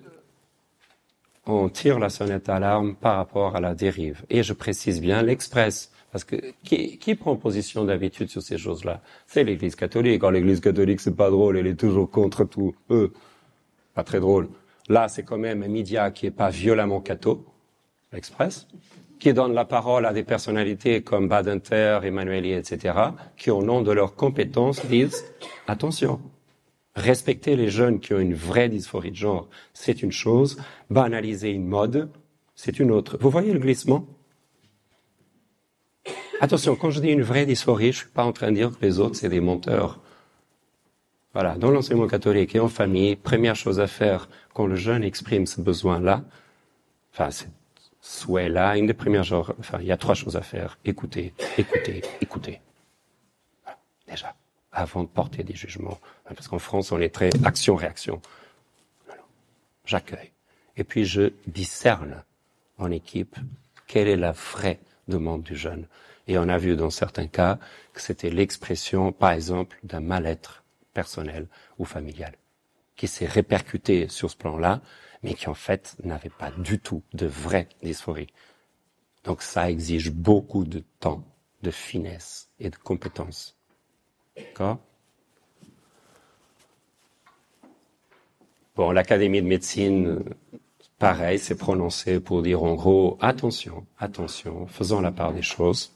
on 1.45 1.67
tire 1.69 1.99
la 1.99 2.09
sonnette 2.09 2.45
d'alarme 2.45 2.95
par 2.95 3.17
rapport 3.17 3.55
à 3.55 3.59
la 3.59 3.73
dérive. 3.73 4.23
Et 4.29 4.43
je 4.43 4.53
précise 4.53 5.01
bien 5.01 5.23
l'Express. 5.23 5.88
Parce 6.11 6.23
que 6.23 6.35
qui, 6.63 6.97
qui 6.97 7.15
prend 7.15 7.35
position 7.35 7.85
d'habitude 7.85 8.29
sur 8.29 8.41
ces 8.41 8.57
choses-là? 8.57 9.01
C'est 9.27 9.43
l'Église 9.43 9.75
catholique. 9.75 10.21
Quand 10.21 10.31
l'Église 10.31 10.59
catholique, 10.59 10.99
c'est 10.99 11.15
pas 11.15 11.29
drôle, 11.29 11.57
elle 11.57 11.67
est 11.67 11.79
toujours 11.79 12.09
contre 12.09 12.45
tout. 12.45 12.73
Eux, 12.89 13.13
pas 13.93 14.03
très 14.03 14.19
drôle. 14.19 14.49
Là, 14.87 15.07
c'est 15.07 15.23
quand 15.23 15.37
même 15.37 15.61
un 15.61 15.67
média 15.67 16.09
qui 16.09 16.25
est 16.25 16.31
pas 16.31 16.49
violemment 16.49 16.99
catho, 16.99 17.45
l'Express, 18.11 18.67
qui 19.19 19.33
donne 19.33 19.53
la 19.53 19.65
parole 19.65 20.05
à 20.05 20.13
des 20.13 20.23
personnalités 20.23 21.03
comme 21.03 21.27
Badinter, 21.27 21.99
Emmanueli, 22.03 22.53
etc., 22.53 22.97
qui 23.37 23.51
au 23.51 23.61
nom 23.61 23.81
de 23.81 23.91
leurs 23.91 24.15
compétences 24.15 24.83
disent 24.87 25.23
attention, 25.67 26.19
Respecter 26.95 27.55
les 27.55 27.69
jeunes 27.69 27.99
qui 27.99 28.13
ont 28.13 28.19
une 28.19 28.33
vraie 28.33 28.67
dysphorie 28.67 29.11
de 29.11 29.15
genre, 29.15 29.47
c'est 29.73 30.03
une 30.03 30.11
chose. 30.11 30.57
Banaliser 30.89 31.51
une 31.51 31.65
mode, 31.65 32.09
c'est 32.55 32.79
une 32.79 32.91
autre. 32.91 33.17
Vous 33.21 33.29
voyez 33.29 33.53
le 33.53 33.59
glissement? 33.59 34.05
Attention, 36.41 36.75
quand 36.75 36.89
je 36.89 37.01
dis 37.01 37.09
une 37.09 37.21
vraie 37.21 37.45
dysphorie, 37.45 37.91
je 37.91 37.99
suis 37.99 38.07
pas 38.07 38.23
en 38.23 38.31
train 38.31 38.51
de 38.51 38.55
dire 38.55 38.71
que 38.71 38.85
les 38.85 38.99
autres, 38.99 39.15
c'est 39.15 39.29
des 39.29 39.41
menteurs. 39.41 39.99
Voilà, 41.33 41.55
dans 41.55 41.69
l'enseignement 41.69 42.07
catholique 42.07 42.55
et 42.55 42.59
en 42.59 42.69
famille, 42.69 43.15
première 43.15 43.55
chose 43.55 43.79
à 43.79 43.87
faire 43.87 44.29
quand 44.53 44.65
le 44.65 44.75
jeune 44.75 45.03
exprime 45.03 45.45
ce 45.45 45.61
besoin-là, 45.61 46.23
enfin, 47.13 47.29
ce 47.29 47.45
souhait-là, 48.01 48.77
une 48.77 48.87
des 48.87 48.93
premières 48.93 49.25
choses, 49.25 49.53
enfin, 49.59 49.79
il 49.81 49.87
y 49.87 49.91
a 49.91 49.97
trois 49.97 50.15
choses 50.15 50.37
à 50.37 50.41
faire. 50.41 50.79
Écouter, 50.85 51.33
écouter, 51.57 52.01
écouter. 52.21 52.61
déjà 54.07 54.33
avant 54.71 55.03
de 55.03 55.09
porter 55.09 55.43
des 55.43 55.55
jugements. 55.55 55.99
Parce 56.23 56.47
qu'en 56.47 56.59
France, 56.59 56.91
on 56.91 56.99
est 56.99 57.13
très 57.13 57.29
action-réaction. 57.43 58.21
J'accueille. 59.85 60.31
Et 60.77 60.83
puis 60.83 61.05
je 61.05 61.33
discerne 61.47 62.23
en 62.77 62.91
équipe 62.91 63.35
quelle 63.87 64.07
est 64.07 64.15
la 64.15 64.31
vraie 64.31 64.79
demande 65.07 65.43
du 65.43 65.55
jeune. 65.55 65.87
Et 66.29 66.37
on 66.37 66.47
a 66.47 66.59
vu 66.59 66.75
dans 66.75 66.91
certains 66.91 67.25
cas 67.25 67.57
que 67.91 67.99
c'était 67.99 68.29
l'expression, 68.29 69.11
par 69.11 69.31
exemple, 69.31 69.79
d'un 69.83 69.99
mal-être 69.99 70.63
personnel 70.93 71.47
ou 71.79 71.85
familial, 71.85 72.35
qui 72.95 73.07
s'est 73.07 73.25
répercuté 73.25 74.07
sur 74.09 74.29
ce 74.29 74.37
plan-là, 74.37 74.81
mais 75.23 75.33
qui 75.33 75.49
en 75.49 75.55
fait 75.55 75.95
n'avait 76.03 76.29
pas 76.29 76.51
du 76.51 76.79
tout 76.79 77.01
de 77.13 77.25
vraie 77.25 77.67
dysphorie. 77.81 78.31
Donc 79.23 79.41
ça 79.41 79.71
exige 79.71 80.11
beaucoup 80.11 80.65
de 80.65 80.83
temps, 80.99 81.23
de 81.63 81.71
finesse 81.71 82.51
et 82.59 82.69
de 82.69 82.75
compétences. 82.75 83.57
D'accord? 84.37 84.77
Bon, 88.75 88.91
l'Académie 88.91 89.41
de 89.41 89.47
médecine, 89.47 90.23
pareil, 90.99 91.39
s'est 91.39 91.57
prononcée 91.57 92.19
pour 92.19 92.43
dire 92.43 92.61
en 92.61 92.75
gros, 92.75 93.17
attention, 93.19 93.87
attention, 93.97 94.67
faisons 94.67 95.01
la 95.01 95.11
part 95.11 95.33
des 95.33 95.41
choses. 95.41 95.91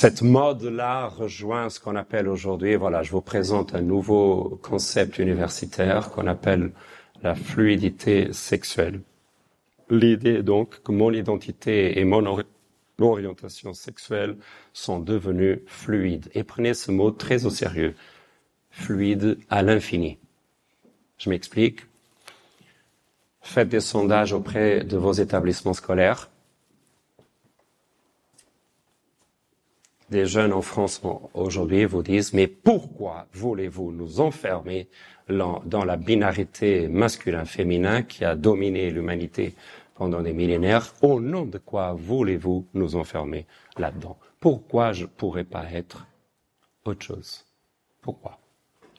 Cette 0.00 0.22
mode-là 0.22 1.08
rejoint 1.08 1.70
ce 1.70 1.80
qu'on 1.80 1.96
appelle 1.96 2.28
aujourd'hui, 2.28 2.76
voilà, 2.76 3.02
je 3.02 3.10
vous 3.10 3.20
présente 3.20 3.74
un 3.74 3.80
nouveau 3.80 4.60
concept 4.62 5.18
universitaire 5.18 6.10
qu'on 6.10 6.28
appelle 6.28 6.70
la 7.24 7.34
fluidité 7.34 8.32
sexuelle. 8.32 9.00
L'idée 9.90 10.44
donc 10.44 10.84
que 10.84 10.92
mon 10.92 11.12
identité 11.12 11.98
et 11.98 12.04
mon 12.04 12.44
l'orientation 13.00 13.74
sexuelle 13.74 14.36
sont 14.72 15.00
devenues 15.00 15.64
fluides. 15.66 16.30
Et 16.32 16.44
prenez 16.44 16.74
ce 16.74 16.92
mot 16.92 17.10
très 17.10 17.44
au 17.44 17.50
sérieux. 17.50 17.96
Fluide 18.70 19.36
à 19.50 19.64
l'infini. 19.64 20.18
Je 21.18 21.28
m'explique. 21.28 21.80
Faites 23.40 23.68
des 23.68 23.80
sondages 23.80 24.32
auprès 24.32 24.84
de 24.84 24.96
vos 24.96 25.14
établissements 25.14 25.74
scolaires. 25.74 26.30
Des 30.10 30.24
jeunes 30.24 30.54
en 30.54 30.62
France 30.62 31.02
aujourd'hui 31.34 31.84
vous 31.84 32.02
disent, 32.02 32.32
mais 32.32 32.46
pourquoi 32.46 33.26
voulez-vous 33.34 33.92
nous 33.92 34.20
enfermer 34.20 34.88
dans 35.28 35.84
la 35.84 35.96
binarité 35.98 36.88
masculin-féminin 36.88 38.02
qui 38.02 38.24
a 38.24 38.34
dominé 38.34 38.90
l'humanité 38.90 39.54
pendant 39.94 40.22
des 40.22 40.32
millénaires, 40.32 40.94
au 41.02 41.20
nom 41.20 41.44
de 41.44 41.58
quoi 41.58 41.92
voulez-vous 41.92 42.66
nous 42.72 42.96
enfermer 42.96 43.46
là-dedans? 43.76 44.16
Pourquoi 44.40 44.92
je 44.92 45.04
pourrais 45.04 45.44
pas 45.44 45.64
être 45.72 46.06
autre 46.84 47.04
chose? 47.04 47.44
Pourquoi? 48.00 48.38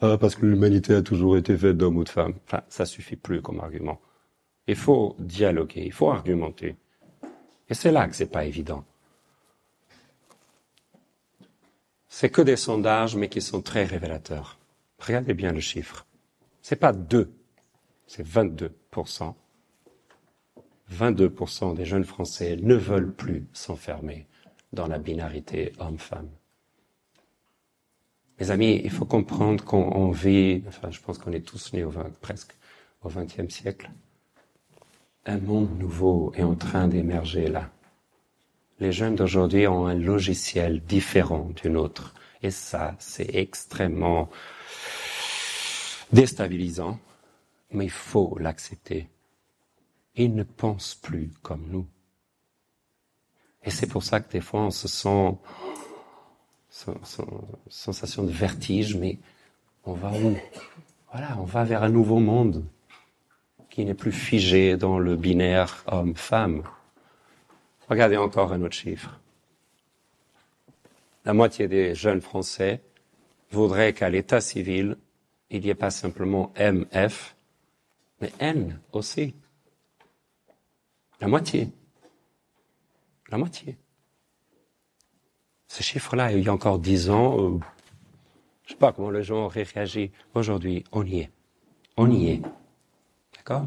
Ah, 0.01 0.17
Parce 0.19 0.35
que 0.35 0.45
l'humanité 0.45 0.93
a 0.93 1.01
toujours 1.01 1.37
été 1.37 1.57
faite 1.57 1.77
d'hommes 1.77 1.97
ou 1.97 2.03
de 2.03 2.09
femmes. 2.09 2.35
Enfin, 2.45 2.61
ça 2.69 2.85
suffit 2.85 3.15
plus 3.15 3.41
comme 3.41 3.61
argument. 3.61 3.99
Il 4.67 4.75
faut 4.75 5.15
dialoguer, 5.17 5.81
il 5.85 5.91
faut 5.91 6.11
argumenter. 6.11 6.75
Et 7.69 7.73
c'est 7.73 7.91
là 7.91 8.07
que 8.07 8.15
c'est 8.15 8.31
pas 8.31 8.45
évident. 8.45 8.83
C'est 12.09 12.29
que 12.29 12.41
des 12.41 12.57
sondages, 12.57 13.15
mais 13.15 13.29
qui 13.29 13.41
sont 13.41 13.61
très 13.61 13.85
révélateurs. 13.85 14.57
Regardez 14.99 15.33
bien 15.33 15.53
le 15.53 15.59
chiffre. 15.59 16.05
C'est 16.61 16.75
pas 16.75 16.91
2, 16.91 17.31
c'est 18.07 18.27
22% 18.27 19.33
22% 20.91 21.75
des 21.75 21.85
jeunes 21.85 22.03
Français 22.03 22.57
ne 22.59 22.75
veulent 22.75 23.13
plus 23.13 23.47
s'enfermer 23.53 24.27
dans 24.73 24.87
la 24.87 24.97
binarité 24.97 25.73
homme-femme. 25.79 26.29
Mes 28.39 28.51
amis, 28.51 28.81
il 28.83 28.89
faut 28.89 29.05
comprendre 29.05 29.63
qu'on 29.63 30.11
vit, 30.11 30.63
enfin, 30.67 30.89
je 30.91 30.99
pense 30.99 31.17
qu'on 31.17 31.33
est 31.33 31.45
tous 31.45 31.73
nés 31.73 31.83
au 31.83 31.89
20, 31.89 32.19
presque 32.21 32.55
au 33.03 33.09
XXe 33.09 33.53
siècle. 33.53 33.91
Un 35.25 35.37
monde 35.37 35.77
nouveau 35.77 36.31
est 36.35 36.43
en 36.43 36.55
train 36.55 36.87
d'émerger 36.87 37.47
là. 37.47 37.69
Les 38.79 38.91
jeunes 38.91 39.15
d'aujourd'hui 39.15 39.67
ont 39.67 39.87
un 39.87 39.95
logiciel 39.95 40.81
différent 40.81 41.49
du 41.61 41.69
nôtre. 41.69 42.13
Et 42.41 42.51
ça, 42.51 42.95
c'est 42.99 43.35
extrêmement 43.35 44.29
déstabilisant, 46.13 46.99
mais 47.71 47.85
il 47.85 47.91
faut 47.91 48.37
l'accepter 48.39 49.09
ils 50.19 50.35
ne 50.35 50.43
pensent 50.43 50.95
plus 50.95 51.31
comme 51.41 51.65
nous. 51.69 51.87
Et 53.63 53.71
c'est 53.71 53.87
pour 53.87 54.03
ça 54.03 54.19
que 54.19 54.31
des 54.31 54.41
fois 54.41 54.61
on 54.61 54.71
se 54.71 54.87
sent 54.87 55.37
sensation 57.69 58.23
de 58.23 58.31
vertige, 58.31 58.95
mais 58.95 59.17
on 59.85 59.93
va 59.93 60.11
où? 60.11 60.35
Voilà, 61.11 61.37
on 61.39 61.43
va 61.43 61.63
vers 61.63 61.83
un 61.83 61.89
nouveau 61.89 62.19
monde 62.19 62.65
qui 63.69 63.85
n'est 63.85 63.93
plus 63.93 64.11
figé 64.11 64.77
dans 64.77 64.99
le 64.99 65.15
binaire 65.15 65.83
homme-femme. 65.87 66.63
Regardez 67.89 68.17
encore 68.17 68.53
un 68.53 68.61
autre 68.61 68.75
chiffre. 68.75 69.19
La 71.25 71.33
moitié 71.33 71.67
des 71.67 71.95
jeunes 71.95 72.21
Français 72.21 72.81
voudraient 73.51 73.93
qu'à 73.93 74.09
l'état 74.09 74.41
civil, 74.41 74.97
il 75.49 75.61
n'y 75.61 75.69
ait 75.69 75.75
pas 75.75 75.89
simplement 75.89 76.53
MF, 76.55 77.35
mais 78.21 78.31
N 78.39 78.79
aussi. 78.91 79.33
La 81.19 81.27
moitié. 81.27 81.69
La 83.29 83.37
moitié. 83.37 83.75
Ce 85.67 85.83
chiffre-là, 85.83 86.31
il 86.31 86.43
y 86.43 86.49
a 86.49 86.53
encore 86.53 86.79
dix 86.79 87.09
ans, 87.09 87.41
euh, 87.41 87.59
je 88.65 88.71
sais 88.71 88.77
pas 88.77 88.91
comment 88.93 89.09
les 89.09 89.23
gens 89.23 89.45
auraient 89.45 89.63
réagi. 89.63 90.11
Aujourd'hui, 90.35 90.83
on 90.91 91.03
y 91.03 91.21
est. 91.21 91.31
On 91.97 92.09
y 92.09 92.29
est. 92.29 92.41
D'accord? 93.35 93.65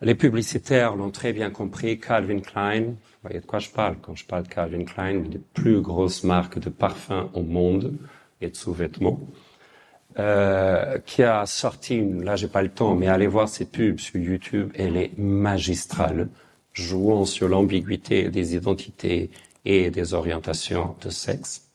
Les 0.00 0.14
publicitaires 0.14 0.94
l'ont 0.94 1.10
très 1.10 1.32
bien 1.32 1.50
compris. 1.50 1.98
Calvin 1.98 2.38
Klein, 2.38 2.82
vous 2.82 2.96
voyez 3.22 3.40
de 3.40 3.46
quoi 3.46 3.58
je 3.58 3.68
parle 3.68 3.96
quand 4.00 4.14
je 4.14 4.24
parle 4.24 4.44
de 4.44 4.48
Calvin 4.48 4.84
Klein, 4.84 5.10
une 5.10 5.28
des 5.28 5.40
plus 5.40 5.80
grosses 5.80 6.22
marques 6.22 6.60
de 6.60 6.70
parfums 6.70 7.28
au 7.34 7.42
monde 7.42 7.98
et 8.40 8.48
de 8.48 8.54
sous-vêtements, 8.54 9.18
euh, 10.20 10.98
qui 11.00 11.24
a 11.24 11.44
sorti, 11.46 11.96
une, 11.96 12.22
là 12.22 12.36
j'ai 12.36 12.46
pas 12.46 12.62
le 12.62 12.68
temps, 12.68 12.94
mais 12.94 13.08
allez 13.08 13.26
voir 13.26 13.48
ses 13.48 13.64
pubs 13.64 13.98
sur 13.98 14.20
YouTube, 14.20 14.70
elle 14.76 14.96
est 14.96 15.18
magistrale, 15.18 16.28
jouant 16.72 17.24
sur 17.24 17.48
l'ambiguïté 17.48 18.28
des 18.28 18.54
identités 18.54 19.30
et 19.64 19.90
des 19.90 20.14
orientations 20.14 20.94
de 21.00 21.10
sexe 21.10 21.68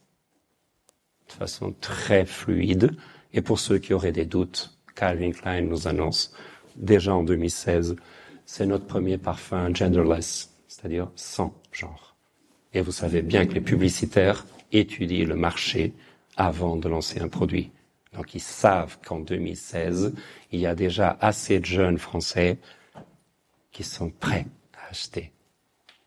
de 1.27 1.33
façon 1.33 1.75
très 1.81 2.25
fluide. 2.25 2.91
Et 3.33 3.41
pour 3.41 3.59
ceux 3.59 3.79
qui 3.79 3.93
auraient 3.93 4.13
des 4.13 4.25
doutes, 4.25 4.77
Calvin 4.95 5.31
Klein 5.31 5.61
nous 5.61 5.89
annonce 5.89 6.33
déjà 6.75 7.13
en 7.13 7.23
2016, 7.23 7.95
c'est 8.45 8.65
notre 8.65 8.85
premier 8.85 9.17
parfum 9.17 9.73
genderless, 9.73 10.53
c'est-à-dire 10.67 11.11
sans 11.15 11.53
genre. 11.71 12.15
Et 12.73 12.81
vous 12.81 12.91
savez 12.91 13.21
bien 13.21 13.45
que 13.45 13.53
les 13.53 13.61
publicitaires 13.61 14.45
étudient 14.71 15.27
le 15.27 15.35
marché 15.35 15.93
avant 16.35 16.75
de 16.75 16.89
lancer 16.89 17.19
un 17.19 17.27
produit. 17.27 17.71
Donc 18.13 18.35
ils 18.35 18.41
savent 18.41 18.97
qu'en 19.05 19.19
2016, 19.19 20.13
il 20.51 20.59
y 20.59 20.67
a 20.67 20.75
déjà 20.75 21.17
assez 21.21 21.59
de 21.59 21.65
jeunes 21.65 21.97
Français 21.97 22.59
qui 23.71 23.83
sont 23.83 24.09
prêts 24.09 24.45
à 24.77 24.89
acheter 24.91 25.31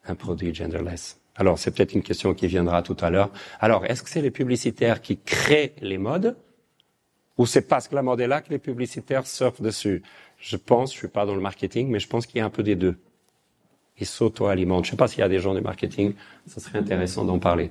un 0.07 0.15
produit 0.15 0.55
genderless. 0.55 1.19
Alors, 1.35 1.59
c'est 1.59 1.71
peut-être 1.71 1.93
une 1.93 2.03
question 2.03 2.33
qui 2.33 2.47
viendra 2.47 2.83
tout 2.83 2.97
à 3.01 3.11
l'heure. 3.11 3.31
Alors, 3.61 3.85
est-ce 3.85 4.03
que 4.03 4.09
c'est 4.09 4.23
les 4.23 4.31
publicitaires 4.31 5.03
qui 5.03 5.19
créent 5.19 5.75
les 5.81 5.99
modes 5.99 6.37
ou 7.37 7.45
c'est 7.45 7.63
parce 7.69 7.89
que 7.89 7.95
la 7.95 8.03
mode 8.03 8.21
est 8.21 8.27
là 8.27 8.41
que 8.41 8.49
les 8.49 8.59
publicitaires 8.59 9.27
surfent 9.27 9.61
dessus? 9.61 10.03
Je 10.39 10.57
pense, 10.57 10.93
je 10.93 10.99
suis 10.99 11.09
pas 11.09 11.27
dans 11.27 11.35
le 11.35 11.41
marketing, 11.41 11.89
mais 11.89 11.99
je 11.99 12.09
pense 12.09 12.27
qu'il 12.27 12.39
y 12.39 12.41
a 12.41 12.45
un 12.45 12.51
peu 12.51 12.63
des 12.63 12.77
deux. 12.77 12.97
Ils 13.99 14.07
s'auto-alimentent. 14.07 14.85
Je 14.85 14.91
sais 14.91 14.97
pas 14.97 15.09
s'il 15.09 15.21
y 15.21 15.23
a 15.23 15.29
des 15.29 15.41
gens 15.41 15.55
du 15.55 15.61
marketing, 15.61 16.15
ça 16.47 16.61
serait 16.61 16.79
intéressant 16.79 17.25
d'en 17.25 17.39
parler. 17.39 17.71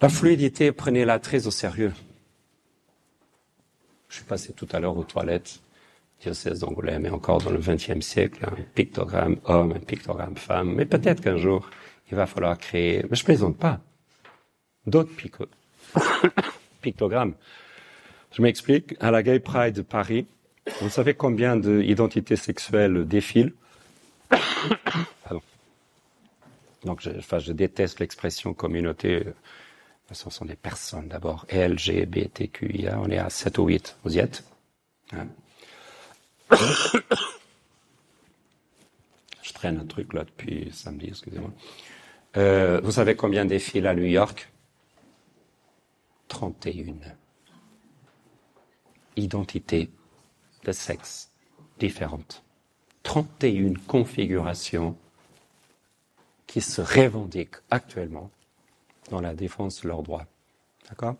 La 0.00 0.08
fluidité, 0.08 0.72
prenez-la 0.72 1.18
très 1.18 1.46
au 1.46 1.50
sérieux. 1.50 1.92
Je 4.08 4.16
suis 4.16 4.24
passé 4.24 4.52
tout 4.52 4.68
à 4.72 4.80
l'heure 4.80 4.96
aux 4.96 5.04
toilettes 5.04 5.60
diocèse 6.20 6.60
d'Angoulême 6.60 7.06
est 7.06 7.10
encore 7.10 7.40
dans 7.40 7.50
le 7.50 7.58
XXe 7.58 8.00
siècle, 8.00 8.44
un 8.44 8.62
pictogramme 8.74 9.36
homme, 9.44 9.72
un 9.72 9.80
pictogramme 9.80 10.36
femme, 10.36 10.74
mais 10.74 10.84
peut-être 10.84 11.22
qu'un 11.22 11.36
jour, 11.36 11.68
il 12.10 12.16
va 12.16 12.26
falloir 12.26 12.58
créer, 12.58 13.04
mais 13.08 13.16
je 13.16 13.24
plaisante 13.24 13.56
pas, 13.56 13.80
d'autres 14.86 15.12
pictogrammes. 16.82 17.34
Je 18.32 18.42
m'explique, 18.42 18.94
à 19.00 19.10
la 19.10 19.22
Gay 19.22 19.40
Pride 19.40 19.74
de 19.74 19.82
Paris, 19.82 20.26
vous 20.80 20.88
savez 20.88 21.14
combien 21.14 21.56
d'identités 21.56 22.36
sexuelles 22.36 23.06
défilent 23.06 23.54
Pardon. 25.24 25.42
Donc, 26.84 27.00
je, 27.00 27.10
enfin, 27.10 27.38
je 27.38 27.52
déteste 27.52 28.00
l'expression 28.00 28.54
communauté. 28.54 29.24
Ce 30.12 30.30
sont 30.30 30.44
des 30.44 30.56
personnes 30.56 31.08
d'abord. 31.08 31.46
LGBTQIA, 31.50 32.98
on 33.00 33.10
est 33.10 33.18
à 33.18 33.30
7 33.30 33.58
ou 33.58 33.66
8. 33.66 33.96
Vous 34.04 34.16
y 34.16 34.20
êtes 34.20 34.44
hein 35.12 35.26
je 39.42 39.52
traîne 39.52 39.78
un 39.78 39.86
truc 39.86 40.14
là 40.14 40.24
depuis 40.24 40.70
samedi, 40.72 41.08
excusez-moi. 41.08 41.50
Euh, 42.36 42.80
vous 42.82 42.92
savez 42.92 43.16
combien 43.16 43.44
défilent 43.44 43.86
à 43.86 43.94
New 43.94 44.04
York 44.04 44.50
31. 46.28 46.94
Identités 49.16 49.90
de 50.68 50.72
sexe 50.72 51.30
différentes. 51.78 52.42
31 53.02 53.72
configurations 53.86 54.96
qui 56.46 56.60
se 56.60 56.82
revendiquent 56.82 57.56
actuellement 57.70 58.30
dans 59.10 59.22
la 59.22 59.32
défense 59.34 59.80
de 59.82 59.88
leurs 59.88 60.02
droits. 60.02 60.26
D'accord 60.90 61.16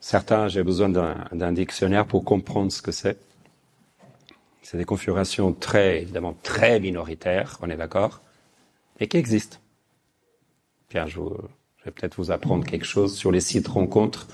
Certains, 0.00 0.46
j'ai 0.48 0.62
besoin 0.62 0.88
d'un 0.88 1.52
dictionnaire 1.52 2.06
pour 2.06 2.24
comprendre 2.24 2.70
ce 2.70 2.82
que 2.82 2.92
c'est. 2.92 3.18
C'est 4.62 4.76
des 4.76 4.84
configurations 4.84 5.52
très, 5.52 6.02
évidemment, 6.02 6.36
très 6.44 6.78
minoritaires, 6.78 7.58
on 7.62 7.70
est 7.70 7.76
d'accord, 7.76 8.20
et 9.00 9.08
qui 9.08 9.16
existent. 9.16 9.58
Tiens, 10.88 11.06
je, 11.08 11.18
vais 11.84 11.90
peut-être 11.90 12.16
vous 12.16 12.30
apprendre 12.30 12.66
quelque 12.66 12.84
chose 12.84 13.16
sur 13.16 13.32
les 13.32 13.40
sites 13.40 13.68
rencontres. 13.68 14.28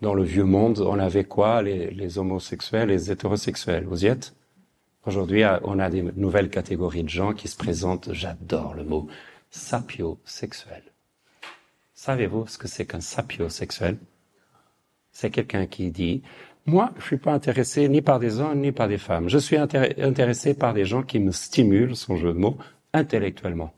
Dans 0.00 0.14
le 0.14 0.22
vieux 0.22 0.44
monde, 0.44 0.80
on 0.80 0.98
avait 0.98 1.24
quoi 1.24 1.62
les, 1.62 2.18
homosexuels, 2.18 2.88
les 2.88 3.10
hétérosexuels? 3.10 3.84
Vous 3.84 4.04
y 4.04 4.08
êtes? 4.08 4.34
Aujourd'hui, 5.06 5.42
on 5.62 5.78
a 5.78 5.90
des 5.90 6.02
nouvelles 6.02 6.50
catégories 6.50 7.02
de 7.02 7.08
gens 7.08 7.32
qui 7.32 7.48
se 7.48 7.56
présentent, 7.56 8.12
j'adore 8.12 8.74
le 8.74 8.84
mot, 8.84 9.08
sapiosexuel. 9.50 10.82
Savez-vous 11.94 12.46
ce 12.46 12.58
que 12.58 12.68
c'est 12.68 12.86
qu'un 12.86 13.00
sapiosexuel? 13.00 13.98
C'est 15.10 15.30
quelqu'un 15.30 15.66
qui 15.66 15.90
dit, 15.90 16.22
moi, 16.66 16.92
je 16.98 17.04
suis 17.04 17.16
pas 17.16 17.32
intéressé 17.32 17.88
ni 17.88 18.02
par 18.02 18.18
des 18.18 18.40
hommes 18.40 18.60
ni 18.60 18.72
par 18.72 18.88
des 18.88 18.98
femmes. 18.98 19.28
Je 19.28 19.38
suis 19.38 19.56
intéressé 19.56 20.54
par 20.54 20.74
des 20.74 20.84
gens 20.84 21.02
qui 21.02 21.18
me 21.18 21.32
stimulent, 21.32 21.96
son 21.96 22.16
jeu 22.16 22.32
de 22.32 22.38
mots, 22.38 22.58
intellectuellement. 22.92 23.72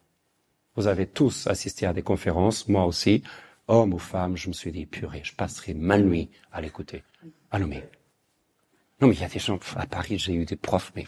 Vous 0.80 0.86
avez 0.86 1.06
tous 1.06 1.46
assisté 1.46 1.84
à 1.84 1.92
des 1.92 2.00
conférences, 2.00 2.66
moi 2.66 2.86
aussi, 2.86 3.22
homme 3.68 3.92
ou 3.92 3.98
femme, 3.98 4.34
je 4.34 4.48
me 4.48 4.54
suis 4.54 4.72
dit, 4.72 4.86
purée, 4.86 5.20
je 5.22 5.34
passerai 5.34 5.74
ma 5.74 5.98
nuit 5.98 6.30
à 6.52 6.62
l'écouter. 6.62 7.02
Ah 7.50 7.58
non 7.58 7.66
mais, 7.66 7.86
non 8.98 9.08
mais 9.08 9.14
il 9.14 9.20
y 9.20 9.24
a 9.24 9.28
des 9.28 9.38
gens, 9.38 9.58
à 9.76 9.84
Paris, 9.84 10.18
j'ai 10.18 10.32
eu 10.32 10.46
des 10.46 10.56
profs, 10.56 10.90
mais, 10.96 11.06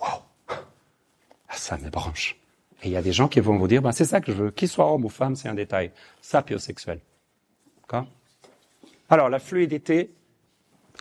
wow, 0.00 0.22
ah, 0.46 1.56
ça 1.56 1.78
me 1.78 1.90
branche. 1.90 2.36
Et 2.84 2.86
il 2.86 2.92
y 2.92 2.96
a 2.96 3.02
des 3.02 3.12
gens 3.12 3.26
qui 3.26 3.40
vont 3.40 3.58
vous 3.58 3.66
dire, 3.66 3.82
ben, 3.82 3.90
c'est 3.90 4.04
ça 4.04 4.20
que 4.20 4.30
je 4.30 4.36
veux, 4.40 4.50
qu'il 4.52 4.68
soit 4.68 4.88
homme 4.88 5.04
ou 5.04 5.08
femme, 5.08 5.34
c'est 5.34 5.48
un 5.48 5.54
détail. 5.54 5.90
Sapiosexuel. 6.20 7.00
D'accord? 7.80 8.06
Alors, 9.08 9.28
la 9.28 9.40
fluidité, 9.40 10.14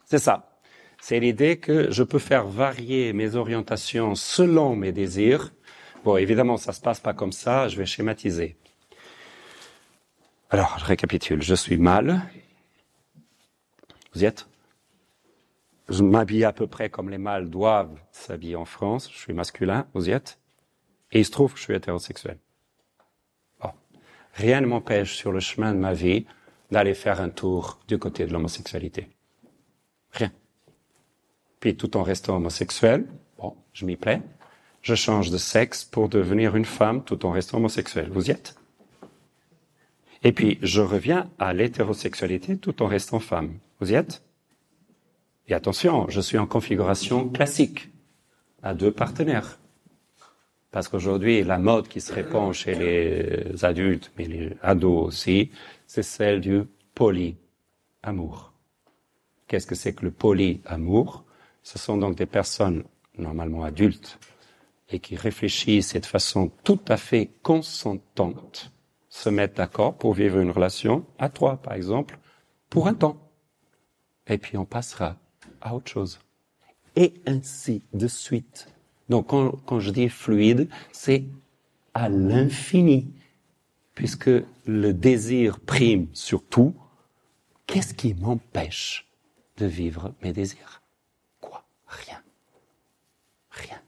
c'est 0.06 0.18
ça. 0.18 0.58
C'est 1.00 1.20
l'idée 1.20 1.58
que 1.58 1.92
je 1.92 2.02
peux 2.02 2.18
faire 2.18 2.48
varier 2.48 3.14
mes 3.14 3.36
orientations 3.36 4.16
selon 4.16 4.76
mes 4.76 4.92
désirs. 4.92 5.54
Bon, 6.04 6.16
évidemment, 6.16 6.58
ça 6.58 6.72
se 6.72 6.80
passe 6.80 7.00
pas 7.00 7.14
comme 7.14 7.32
ça, 7.34 7.68
je 7.68 7.78
vais 7.78 7.86
schématiser. 7.86 8.56
Alors, 10.50 10.80
je 10.80 10.86
récapitule. 10.86 11.42
Je 11.42 11.54
suis 11.56 11.78
mâle. 11.78 12.22
Vous 14.14 14.24
y 14.24 14.26
êtes? 14.26 14.48
Je 15.90 16.04
m'habille 16.04 16.46
à 16.46 16.54
peu 16.54 16.68
près 16.68 16.90
comme 16.90 17.10
les 17.10 17.18
mâles 17.18 17.50
doivent 17.50 18.00
s'habiller 18.12 18.56
en 18.56 18.66
France. 18.66 19.12
Je 19.12 19.18
suis 19.18 19.34
masculin. 19.34 19.88
Vous 19.94 20.10
y 20.10 20.12
êtes? 20.12 20.40
Et 21.12 21.20
il 21.20 21.26
se 21.26 21.32
trouve 21.32 21.54
que 21.54 21.60
je 21.60 21.64
suis 21.64 21.76
hétérosexuel. 21.76 22.40
Bon. 23.62 23.72
Rien 24.34 24.62
ne 24.62 24.68
m'empêche 24.68 25.16
sur 25.16 25.32
le 25.32 25.40
chemin 25.40 25.74
de 25.74 25.80
ma 25.80 25.94
vie 25.94 26.26
d'aller 26.72 26.94
faire 26.94 27.20
un 27.20 27.30
tour 27.30 27.80
du 27.88 27.98
côté 27.98 28.26
de 28.26 28.34
l'homosexualité. 28.34 29.10
Rien. 30.12 30.32
Puis 31.60 31.76
tout 31.76 31.98
en 31.98 32.04
restant 32.04 32.38
homosexuel, 32.38 33.06
bon, 33.38 33.56
je 33.74 33.86
m'y 33.86 33.98
plais, 33.98 34.22
je 34.82 34.96
change 34.96 35.30
de 35.30 35.38
sexe 35.38 35.84
pour 35.84 36.10
devenir 36.10 36.56
une 36.56 36.66
femme 36.66 37.04
tout 37.04 37.26
en 37.26 37.32
restant 37.32 37.58
homosexuel. 37.58 38.10
Vous 38.12 38.28
y 38.28 38.32
êtes? 38.32 38.56
Et 40.24 40.32
puis 40.32 40.58
je 40.62 40.82
reviens 40.82 41.30
à 41.40 41.54
l'hétérosexualité 41.54 42.58
tout 42.58 42.82
en 42.84 42.88
restant 42.88 43.20
femme. 43.20 43.58
Vous 43.80 43.92
y 43.92 43.96
êtes? 43.96 44.22
Et 45.48 45.54
attention, 45.54 46.08
je 46.10 46.22
suis 46.22 46.38
en 46.38 46.46
configuration 46.46 47.28
classique, 47.28 47.90
à 48.62 48.74
deux 48.74 48.92
partenaires. 48.92 49.58
Parce 50.72 50.88
qu'aujourd'hui, 50.88 51.44
la 51.44 51.58
mode 51.58 51.88
qui 51.88 52.02
se 52.02 52.14
répand 52.14 52.54
chez 52.54 52.76
les 52.76 53.66
adultes, 53.66 54.12
mais 54.18 54.26
les 54.26 54.54
ados 54.62 55.08
aussi, 55.08 55.50
c'est 55.88 56.04
celle 56.04 56.42
du 56.42 56.64
polyamour. 56.94 58.54
Qu'est-ce 59.48 59.66
que 59.66 59.74
c'est 59.74 59.94
que 59.94 60.06
le 60.06 60.12
polyamour? 60.12 61.24
Ce 61.64 61.80
sont 61.80 61.98
donc 61.98 62.16
des 62.16 62.28
personnes 62.28 62.84
normalement 63.18 63.64
adultes 63.64 64.20
et 64.90 65.00
qui 65.00 65.16
réfléchissent 65.16 65.94
de 65.94 66.06
façon 66.06 66.52
tout 66.64 66.80
à 66.88 66.98
fait 66.98 67.32
consentante 67.44 68.72
se 69.10 69.30
mettent 69.30 69.58
d'accord 69.58 69.98
pour 69.98 70.14
vivre 70.14 70.40
une 70.40 70.52
relation 70.52 71.06
à 71.18 71.30
trois, 71.30 71.58
par 71.58 71.74
exemple, 71.74 72.20
pour 72.70 72.88
un 72.88 72.94
temps. 72.94 73.18
Et 74.28 74.38
puis 74.38 74.58
on 74.58 74.66
passera 74.66 75.18
à 75.62 75.76
autre 75.76 75.92
chose. 75.92 76.20
Et 76.96 77.14
ainsi 77.26 77.84
de 77.94 78.08
suite. 78.08 78.68
Donc 79.10 79.28
quand, 79.28 79.52
quand 79.66 79.80
je 79.80 79.92
dis 79.92 80.10
fluide, 80.10 80.70
c'est 80.92 81.26
à 81.94 82.10
l'infini. 82.10 83.14
Puisque 83.96 84.32
le 84.66 84.94
désir 84.94 85.60
prime 85.60 86.08
sur 86.14 86.46
tout, 86.46 86.74
qu'est-ce 87.68 87.94
qui 87.94 88.14
m'empêche 88.14 89.08
de 89.58 89.66
vivre 89.66 90.14
mes 90.22 90.32
désirs? 90.32 90.82
Quoi? 91.42 91.66
Rien. 91.88 92.22
Rien. 93.50 93.82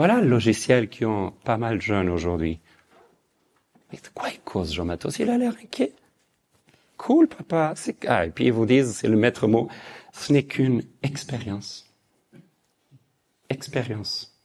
Voilà 0.00 0.22
le 0.22 0.28
logiciel 0.28 0.88
qui 0.88 1.04
ont 1.04 1.32
pas 1.44 1.58
mal 1.58 1.76
de 1.76 1.82
jeunes 1.82 2.08
aujourd'hui. 2.08 2.58
Mais 3.92 3.98
de 3.98 4.08
quoi 4.14 4.30
il 4.30 4.40
cause, 4.40 4.72
Jean 4.72 4.86
Matos 4.86 5.18
Il 5.18 5.28
a 5.28 5.36
l'air 5.36 5.52
inquiet. 5.62 5.92
Cool, 6.96 7.28
papa. 7.28 7.74
Ah, 8.08 8.24
et 8.24 8.30
puis 8.30 8.46
ils 8.46 8.52
vous 8.54 8.64
disent, 8.64 8.94
c'est 8.94 9.08
le 9.08 9.18
maître 9.18 9.46
mot, 9.46 9.68
ce 10.14 10.32
n'est 10.32 10.44
qu'une 10.44 10.84
expérience. 11.02 11.92
Expérience. 13.50 14.40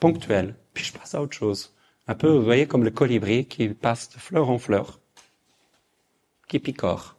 Ponctuelle. 0.00 0.56
Puis 0.72 0.84
je 0.84 0.94
passe 0.94 1.14
à 1.14 1.20
autre 1.20 1.36
chose. 1.36 1.74
Un 2.06 2.14
peu, 2.14 2.30
vous 2.34 2.44
voyez, 2.44 2.66
comme 2.66 2.84
le 2.84 2.90
colibri 2.90 3.44
qui 3.44 3.68
passe 3.68 4.08
de 4.08 4.18
fleur 4.18 4.48
en 4.48 4.56
fleur, 4.56 5.00
qui 6.48 6.60
picore. 6.60 7.18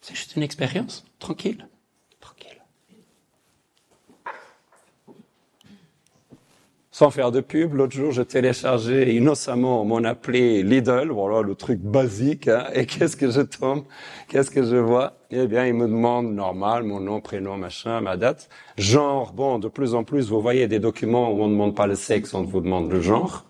C'est 0.00 0.16
juste 0.16 0.34
une 0.34 0.42
expérience, 0.42 1.04
tranquille. 1.20 1.68
Sans 6.98 7.12
faire 7.12 7.30
de 7.30 7.40
pub, 7.40 7.74
l'autre 7.74 7.94
jour, 7.94 8.10
je 8.10 8.22
téléchargeais 8.22 9.14
innocemment 9.14 9.84
mon 9.84 10.02
appelé 10.02 10.64
Lidl, 10.64 11.10
voilà 11.12 11.42
le 11.42 11.54
truc 11.54 11.78
basique, 11.78 12.48
hein, 12.48 12.66
et 12.74 12.86
qu'est-ce 12.86 13.16
que 13.16 13.30
je 13.30 13.40
tombe, 13.40 13.84
qu'est-ce 14.26 14.50
que 14.50 14.64
je 14.64 14.74
vois? 14.74 15.12
Eh 15.30 15.46
bien, 15.46 15.64
il 15.64 15.74
me 15.74 15.86
demande 15.86 16.34
normal, 16.34 16.82
mon 16.82 16.98
nom, 16.98 17.20
prénom, 17.20 17.56
machin, 17.56 18.00
ma 18.00 18.16
date, 18.16 18.48
genre. 18.76 19.32
Bon, 19.32 19.60
de 19.60 19.68
plus 19.68 19.94
en 19.94 20.02
plus, 20.02 20.28
vous 20.28 20.40
voyez 20.40 20.66
des 20.66 20.80
documents 20.80 21.30
où 21.30 21.40
on 21.40 21.46
ne 21.46 21.52
demande 21.52 21.76
pas 21.76 21.86
le 21.86 21.94
sexe, 21.94 22.34
on 22.34 22.42
vous 22.42 22.60
demande 22.60 22.90
le 22.90 23.00
genre. 23.00 23.44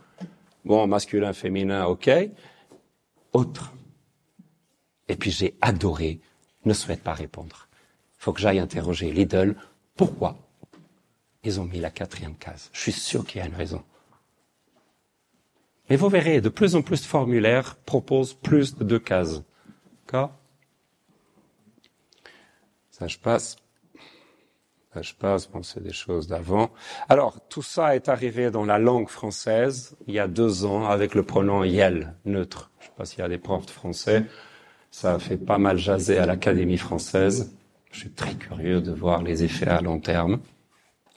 Bon, 0.67 0.87
masculin, 0.87 1.33
féminin, 1.33 1.87
ok. 1.87 2.11
Autre. 3.33 3.73
Et 5.09 5.17
puis 5.17 5.31
j'ai 5.31 5.57
adoré, 5.63 6.21
ne 6.67 6.75
souhaite 6.75 7.03
pas 7.03 7.15
répondre. 7.15 7.67
Faut 8.19 8.35
que 8.35 8.43
j'aille 8.43 8.59
interroger 8.59 9.11
Lidl. 9.11 9.57
Pourquoi? 9.97 10.37
Ils 11.49 11.61
ont 11.61 11.65
mis 11.65 11.81
la 11.81 11.91
quatrième 11.91 12.37
case. 12.37 12.71
Je 12.73 12.81
suis 12.81 12.93
sûr 12.93 13.25
qu'il 13.25 13.41
y 13.41 13.43
a 13.43 13.47
une 13.47 13.55
raison. 13.55 13.83
Mais 15.89 15.97
vous 15.97 16.09
verrez, 16.09 16.41
de 16.41 16.51
plus 16.51 16.77
en 16.77 16.83
plus 16.83 17.01
de 17.01 17.07
formulaires 17.07 17.77
proposent 17.77 18.35
plus 18.35 18.77
de 18.77 18.85
deux 18.85 18.99
cases. 18.99 19.43
D'accord? 20.05 20.33
Ça, 22.91 23.07
je 23.07 23.19
passe. 23.19 23.57
Ça, 24.93 25.01
je 25.01 25.15
passe. 25.15 25.49
Bon, 25.49 25.63
c'est 25.63 25.83
des 25.83 25.93
choses 25.93 26.27
d'avant. 26.27 26.71
Alors, 27.09 27.41
tout 27.49 27.63
ça 27.63 27.97
est 27.97 28.09
arrivé 28.09 28.51
dans 28.51 28.65
la 28.65 28.79
langue 28.79 29.09
française 29.09 29.97
il 30.07 30.15
y 30.15 30.19
a 30.19 30.29
deux 30.29 30.67
ans 30.67 30.87
avec 30.87 31.15
le 31.15 31.23
pronom 31.23 31.65
yel, 31.65 32.15
neutre. 32.27 32.71
Je 32.81 32.85
ne 32.85 32.89
sais 32.89 32.95
pas 32.97 33.05
s'il 33.07 33.19
y 33.21 33.23
a 33.23 33.29
des 33.29 33.39
profs 33.39 33.67
de 33.67 33.71
français. 33.71 34.25
Ça 34.91 35.15
a 35.15 35.19
fait 35.19 35.39
pas 35.39 35.59
mal 35.59 35.79
jaser 35.79 36.19
à 36.19 36.27
l'Académie 36.27 36.79
française. 36.79 37.55
Je 37.93 38.01
suis 38.01 38.11
très 38.11 38.35
curieux 38.35 38.83
de 38.83 38.93
voir 38.93 39.23
les 39.23 39.45
effets 39.45 39.69
à 39.69 39.81
long 39.81 40.01
terme. 40.01 40.41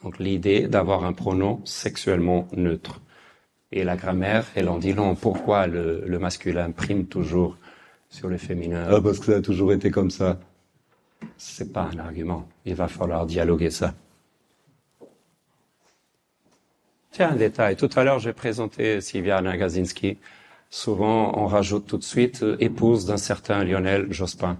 Donc 0.04 0.20
l'idée 0.20 0.68
d'avoir 0.68 1.06
un 1.06 1.14
pronom 1.14 1.62
sexuellement 1.66 2.48
neutre. 2.56 3.02
Et 3.72 3.84
la 3.84 3.96
grammaire, 3.96 4.46
elle 4.56 4.68
en 4.68 4.78
dit 4.78 4.94
long. 4.94 5.16
Pourquoi 5.16 5.68
le, 5.68 6.04
le 6.06 6.20
masculin 6.20 6.72
prime 6.72 7.06
toujours 7.06 7.58
sur 8.10 8.28
le 8.28 8.38
féminin? 8.38 8.88
Ah, 8.90 9.00
parce 9.02 9.20
que 9.20 9.28
ça 9.28 9.38
a 9.38 9.42
toujours 9.42 9.72
été 9.72 9.92
comme 9.92 10.12
ça. 10.12 10.40
C'est 11.38 11.72
pas 11.72 11.90
un 11.94 12.00
argument. 12.00 12.50
Il 12.66 12.76
va 12.76 12.88
falloir 12.88 13.26
dialoguer 13.26 13.70
ça. 13.70 13.94
Tiens, 17.12 17.32
un 17.32 17.36
détail. 17.36 17.76
Tout 17.76 17.90
à 17.96 18.04
l'heure, 18.04 18.20
j'ai 18.20 18.34
présenté 18.34 19.02
Sylvia 19.02 19.42
Nagazinski. 19.42 20.18
Souvent, 20.70 21.38
on 21.38 21.46
rajoute 21.46 21.86
tout 21.86 21.98
de 21.98 22.04
suite 22.04 22.44
euh, 22.44 22.56
épouse 22.60 23.06
d'un 23.06 23.18
certain 23.18 23.64
Lionel 23.64 24.12
Jospin. 24.12 24.54
Vous 24.54 24.58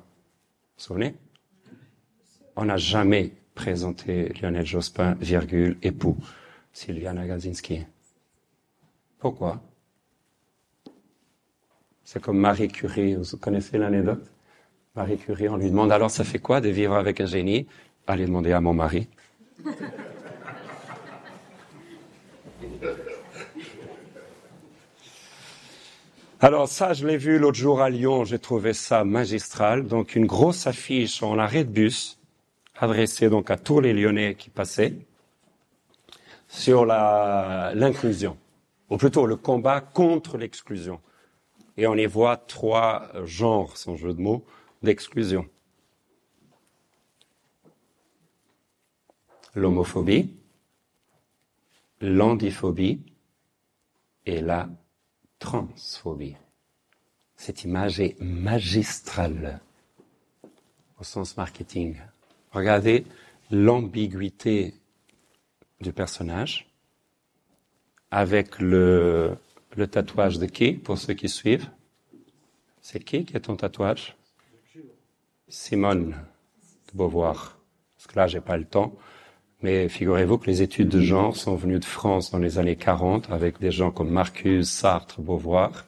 vous 0.78 0.84
souvenez? 0.84 1.16
On 2.58 2.66
n'a 2.66 2.78
jamais 2.78 3.32
présenter 3.56 4.30
Lionel 4.42 4.66
Jospin, 4.66 5.16
virgule, 5.20 5.78
époux, 5.82 6.18
Sylviana 6.74 7.28
Gazinski. 7.28 7.86
Pourquoi? 9.20 9.62
C'est 12.04 12.22
comme 12.22 12.40
Marie 12.40 12.68
Curie, 12.68 13.16
vous 13.16 13.38
connaissez 13.38 13.78
l'anecdote? 13.78 14.26
Marie 14.96 15.18
Curie, 15.18 15.48
on 15.48 15.58
lui 15.58 15.70
demande 15.70 15.92
alors 15.92 16.12
ça 16.12 16.24
fait 16.24 16.40
quoi 16.40 16.60
de 16.60 16.70
vivre 16.70 16.96
avec 16.96 17.22
un 17.22 17.26
génie? 17.26 17.68
Allez 18.08 18.26
demander 18.26 18.52
à 18.52 18.60
mon 18.60 18.74
mari. 18.74 19.08
Alors 26.44 26.68
ça, 26.68 26.94
je 26.94 27.06
l'ai 27.06 27.18
vu 27.18 27.38
l'autre 27.38 27.58
jour 27.58 27.82
à 27.82 27.90
Lyon, 27.90 28.26
j'ai 28.26 28.40
trouvé 28.40 28.74
ça 28.74 29.04
magistral. 29.04 29.86
Donc 29.88 30.16
une 30.16 30.26
grosse 30.26 30.66
affiche. 30.66 31.22
En 31.22 31.38
arrêt 31.38 31.64
de 31.64 31.70
bus 31.70 32.20
adressé 32.82 33.30
donc 33.30 33.52
à 33.52 33.58
tous 33.58 33.80
les 33.80 33.94
Lyonnais 33.94 34.36
qui 34.36 34.50
passaient 34.50 34.96
sur 36.48 36.86
l'inclusion, 36.86 38.38
ou 38.90 38.98
plutôt 38.98 39.26
le 39.26 39.38
combat 39.38 39.80
contre 39.80 40.38
l'exclusion. 40.38 41.00
Et 41.78 41.88
on 41.88 41.96
y 41.96 42.06
voit 42.06 42.38
trois 42.38 43.08
genres, 43.24 43.78
sans 43.78 43.96
jeu 43.96 44.14
de 44.14 44.20
mots, 44.20 44.44
d'exclusion. 44.82 45.48
L'homophobie, 49.54 50.36
l'andiphobie 52.02 53.02
et 54.26 54.42
la 54.42 54.70
transphobie. 55.40 56.36
Cette 57.36 57.64
image 57.64 58.00
est 58.00 58.20
magistrale 58.20 59.62
au 61.00 61.04
sens 61.04 61.38
marketing. 61.38 61.96
Regardez 62.52 63.06
l'ambiguïté 63.50 64.74
du 65.80 65.94
personnage 65.94 66.68
avec 68.12 68.60
le, 68.60 69.38
tatouage 69.90 70.38
de 70.38 70.46
qui, 70.46 70.74
pour 70.74 70.98
ceux 70.98 71.14
qui 71.14 71.30
suivent 71.30 71.70
C'est 72.82 73.00
qui 73.00 73.24
qui 73.26 73.38
est 73.38 73.42
ton 73.42 73.56
tatouage? 73.56 74.16
Simone 75.48 76.12
de 76.92 76.98
Beauvoir. 76.98 77.58
Parce 77.98 78.08
que 78.08 78.20
là, 78.20 78.28
j'ai 78.28 78.42
pas 78.42 78.58
le 78.58 78.66
temps. 78.66 78.96
Mais 79.62 79.88
figurez-vous 79.90 80.38
que 80.40 80.48
les 80.48 80.62
études 80.62 80.90
de 80.90 81.02
genre 81.02 81.36
sont 81.36 81.56
venues 81.56 81.80
de 81.80 81.86
France 81.86 82.32
dans 82.32 82.40
les 82.40 82.58
années 82.58 82.76
40 82.76 83.30
avec 83.30 83.60
des 83.60 83.72
gens 83.72 83.92
comme 83.92 84.10
Marcuse, 84.10 84.70
Sartre, 84.70 85.22
Beauvoir. 85.22 85.86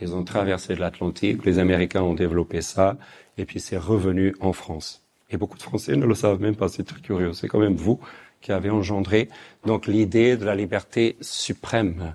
Ils 0.00 0.14
ont 0.14 0.24
traversé 0.24 0.76
l'Atlantique, 0.76 1.44
les 1.44 1.58
Américains 1.58 2.02
ont 2.02 2.14
développé 2.14 2.60
ça, 2.60 2.98
et 3.38 3.46
puis 3.46 3.60
c'est 3.60 3.78
revenu 3.78 4.34
en 4.40 4.52
France. 4.52 5.05
Et 5.30 5.36
beaucoup 5.36 5.58
de 5.58 5.62
Français 5.62 5.96
ne 5.96 6.06
le 6.06 6.14
savent 6.14 6.40
même 6.40 6.56
pas, 6.56 6.68
c'est 6.68 6.84
très 6.84 7.00
curieux. 7.00 7.32
C'est 7.32 7.48
quand 7.48 7.58
même 7.58 7.74
vous 7.74 8.00
qui 8.40 8.52
avez 8.52 8.70
engendré 8.70 9.28
donc 9.64 9.86
l'idée 9.86 10.36
de 10.36 10.44
la 10.44 10.54
liberté 10.54 11.16
suprême. 11.20 12.14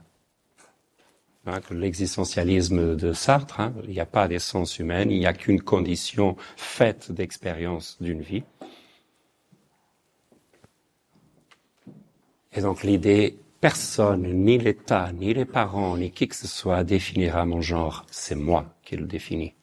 Hein, 1.47 1.59
l'existentialisme 1.71 2.95
de 2.95 3.13
Sartre, 3.13 3.59
hein, 3.59 3.73
il 3.85 3.89
n'y 3.89 3.99
a 3.99 4.05
pas 4.05 4.27
d'essence 4.27 4.77
humaine, 4.77 5.09
il 5.09 5.17
n'y 5.19 5.25
a 5.25 5.33
qu'une 5.33 5.59
condition 5.59 6.37
faite 6.55 7.11
d'expérience 7.11 7.97
d'une 7.99 8.21
vie. 8.21 8.43
Et 12.53 12.61
donc 12.61 12.83
l'idée, 12.83 13.39
personne, 13.59 14.23
ni 14.23 14.57
l'État, 14.59 15.11
ni 15.13 15.33
les 15.33 15.45
parents, 15.45 15.97
ni 15.97 16.11
qui 16.11 16.27
que 16.27 16.35
ce 16.35 16.47
soit 16.47 16.83
définira 16.83 17.45
mon 17.45 17.61
genre, 17.61 18.05
c'est 18.11 18.35
moi 18.35 18.65
qui 18.83 18.95
le 18.95 19.07
définis. 19.07 19.53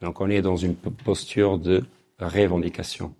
Donc 0.00 0.20
on 0.20 0.30
est 0.30 0.42
dans 0.42 0.56
une 0.56 0.76
posture 0.76 1.58
de 1.58 1.84
revendication. 2.18 3.14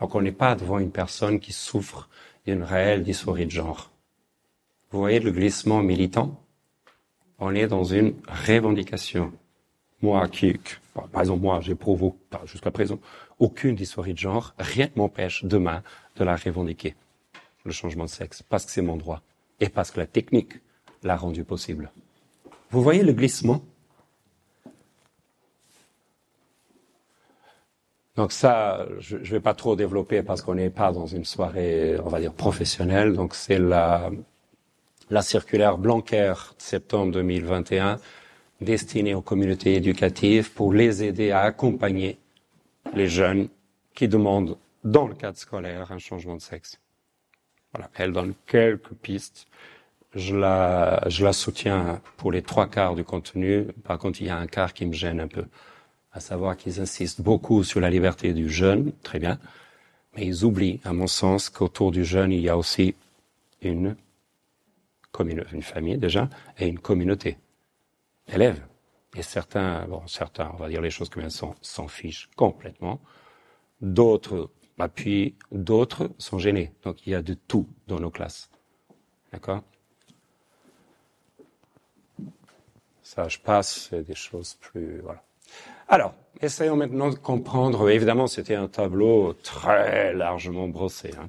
Donc 0.00 0.14
on 0.14 0.22
n'est 0.22 0.32
pas 0.32 0.54
devant 0.54 0.78
une 0.78 0.90
personne 0.90 1.40
qui 1.40 1.52
souffre 1.52 2.08
d'une 2.46 2.62
réelle 2.62 3.02
dysphorie 3.02 3.46
de 3.46 3.50
genre. 3.50 3.90
Vous 4.90 4.98
voyez 4.98 5.20
le 5.20 5.30
glissement 5.30 5.82
militant? 5.82 6.42
On 7.38 7.54
est 7.54 7.66
dans 7.66 7.84
une 7.84 8.14
revendication. 8.48 9.32
Moi 10.02 10.28
qui, 10.28 10.58
par 10.94 11.20
exemple 11.20 11.42
moi, 11.42 11.60
j'éprouve 11.60 12.14
jusqu'à 12.44 12.70
présent 12.70 12.98
aucune 13.38 13.74
dysphorie 13.74 14.14
de 14.14 14.18
genre, 14.18 14.54
rien 14.58 14.88
ne 14.94 15.00
m'empêche 15.00 15.44
demain 15.44 15.82
de 16.16 16.24
la 16.24 16.36
revendiquer, 16.36 16.94
le 17.64 17.72
changement 17.72 18.04
de 18.04 18.10
sexe, 18.10 18.42
parce 18.42 18.64
que 18.66 18.70
c'est 18.70 18.82
mon 18.82 18.96
droit 18.96 19.22
et 19.60 19.68
parce 19.68 19.90
que 19.90 20.00
la 20.00 20.06
technique 20.06 20.54
l'a 21.02 21.16
rendu 21.16 21.44
possible. 21.44 21.90
Vous 22.70 22.82
voyez 22.82 23.02
le 23.02 23.12
glissement? 23.12 23.62
Donc 28.20 28.32
ça, 28.32 28.86
je 28.98 29.16
ne 29.16 29.24
vais 29.24 29.40
pas 29.40 29.54
trop 29.54 29.76
développer 29.76 30.22
parce 30.22 30.42
qu'on 30.42 30.54
n'est 30.54 30.68
pas 30.68 30.92
dans 30.92 31.06
une 31.06 31.24
soirée, 31.24 31.96
on 32.04 32.10
va 32.10 32.20
dire, 32.20 32.34
professionnelle. 32.34 33.14
Donc 33.14 33.34
c'est 33.34 33.58
la, 33.58 34.10
la 35.08 35.22
circulaire 35.22 35.78
Blanquer 35.78 36.34
de 36.58 36.62
septembre 36.62 37.12
2021 37.12 37.98
destinée 38.60 39.14
aux 39.14 39.22
communautés 39.22 39.76
éducatives 39.76 40.52
pour 40.52 40.74
les 40.74 41.02
aider 41.02 41.30
à 41.30 41.40
accompagner 41.40 42.18
les 42.92 43.06
jeunes 43.08 43.48
qui 43.94 44.06
demandent 44.06 44.58
dans 44.84 45.06
le 45.06 45.14
cadre 45.14 45.38
scolaire 45.38 45.90
un 45.90 45.96
changement 45.96 46.36
de 46.36 46.42
sexe. 46.42 46.78
Voilà, 47.72 47.88
elle 47.94 48.12
donne 48.12 48.34
quelques 48.46 48.92
pistes. 49.00 49.46
Je 50.14 50.36
la 50.36 51.32
soutiens 51.32 52.02
pour 52.18 52.32
les 52.32 52.42
trois 52.42 52.66
quarts 52.66 52.96
du 52.96 53.02
contenu. 53.02 53.68
Par 53.82 53.98
contre, 53.98 54.20
il 54.20 54.26
y 54.26 54.30
a 54.30 54.36
un 54.36 54.46
quart 54.46 54.74
qui 54.74 54.84
me 54.84 54.92
gêne 54.92 55.20
un 55.20 55.28
peu, 55.28 55.46
à 56.12 56.20
savoir 56.20 56.56
qu'ils 56.56 56.80
insistent 56.80 57.20
beaucoup 57.20 57.62
sur 57.64 57.80
la 57.80 57.90
liberté 57.90 58.32
du 58.32 58.48
jeune, 58.50 58.92
très 59.02 59.18
bien, 59.18 59.38
mais 60.16 60.26
ils 60.26 60.44
oublient, 60.44 60.80
à 60.84 60.92
mon 60.92 61.06
sens, 61.06 61.50
qu'autour 61.50 61.92
du 61.92 62.04
jeune, 62.04 62.32
il 62.32 62.40
y 62.40 62.48
a 62.48 62.56
aussi 62.56 62.94
une 63.62 63.96
famille 65.62 65.98
déjà, 65.98 66.28
et 66.58 66.66
une 66.66 66.78
communauté. 66.78 67.38
Élèves. 68.28 68.62
Et 69.16 69.22
certains, 69.22 69.86
bon, 69.86 70.06
certains, 70.06 70.50
on 70.54 70.56
va 70.56 70.68
dire 70.68 70.80
les 70.80 70.90
choses 70.90 71.08
comme 71.08 71.24
elles 71.24 71.30
sont, 71.30 71.54
s'en 71.62 71.88
fichent 71.88 72.28
complètement. 72.36 73.00
D'autres 73.80 74.50
appuient, 74.78 75.34
d'autres 75.52 76.10
sont 76.18 76.38
gênés. 76.38 76.72
Donc 76.84 77.06
il 77.06 77.10
y 77.10 77.14
a 77.14 77.22
de 77.22 77.34
tout 77.34 77.68
dans 77.86 77.98
nos 77.98 78.10
classes. 78.10 78.50
D'accord? 79.32 79.62
Ça, 83.02 83.28
je 83.28 83.38
passe, 83.38 83.92
des 83.92 84.14
choses 84.14 84.54
plus, 84.60 85.00
voilà. 85.00 85.24
Alors, 85.92 86.14
essayons 86.40 86.76
maintenant 86.76 87.10
de 87.10 87.16
comprendre. 87.16 87.90
Évidemment, 87.90 88.28
c'était 88.28 88.54
un 88.54 88.68
tableau 88.68 89.32
très 89.42 90.14
largement 90.14 90.68
brossé. 90.68 91.10
Hein. 91.20 91.28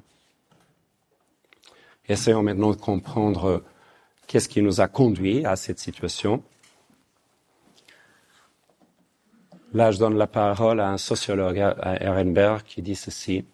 Essayons 2.08 2.44
maintenant 2.44 2.70
de 2.70 2.76
comprendre 2.76 3.64
Qu'est-ce 4.32 4.48
qui 4.48 4.62
nous 4.62 4.80
a 4.80 4.88
conduit 4.88 5.44
à 5.44 5.56
cette 5.56 5.78
situation 5.78 6.42
Là, 9.74 9.90
je 9.90 9.98
donne 9.98 10.16
la 10.16 10.26
parole 10.26 10.80
à 10.80 10.88
un 10.88 10.96
sociologue, 10.96 11.58
à 11.58 12.02
Ehrenberg, 12.02 12.62
qui 12.62 12.80
dit 12.80 12.94
ceci. 12.94 13.44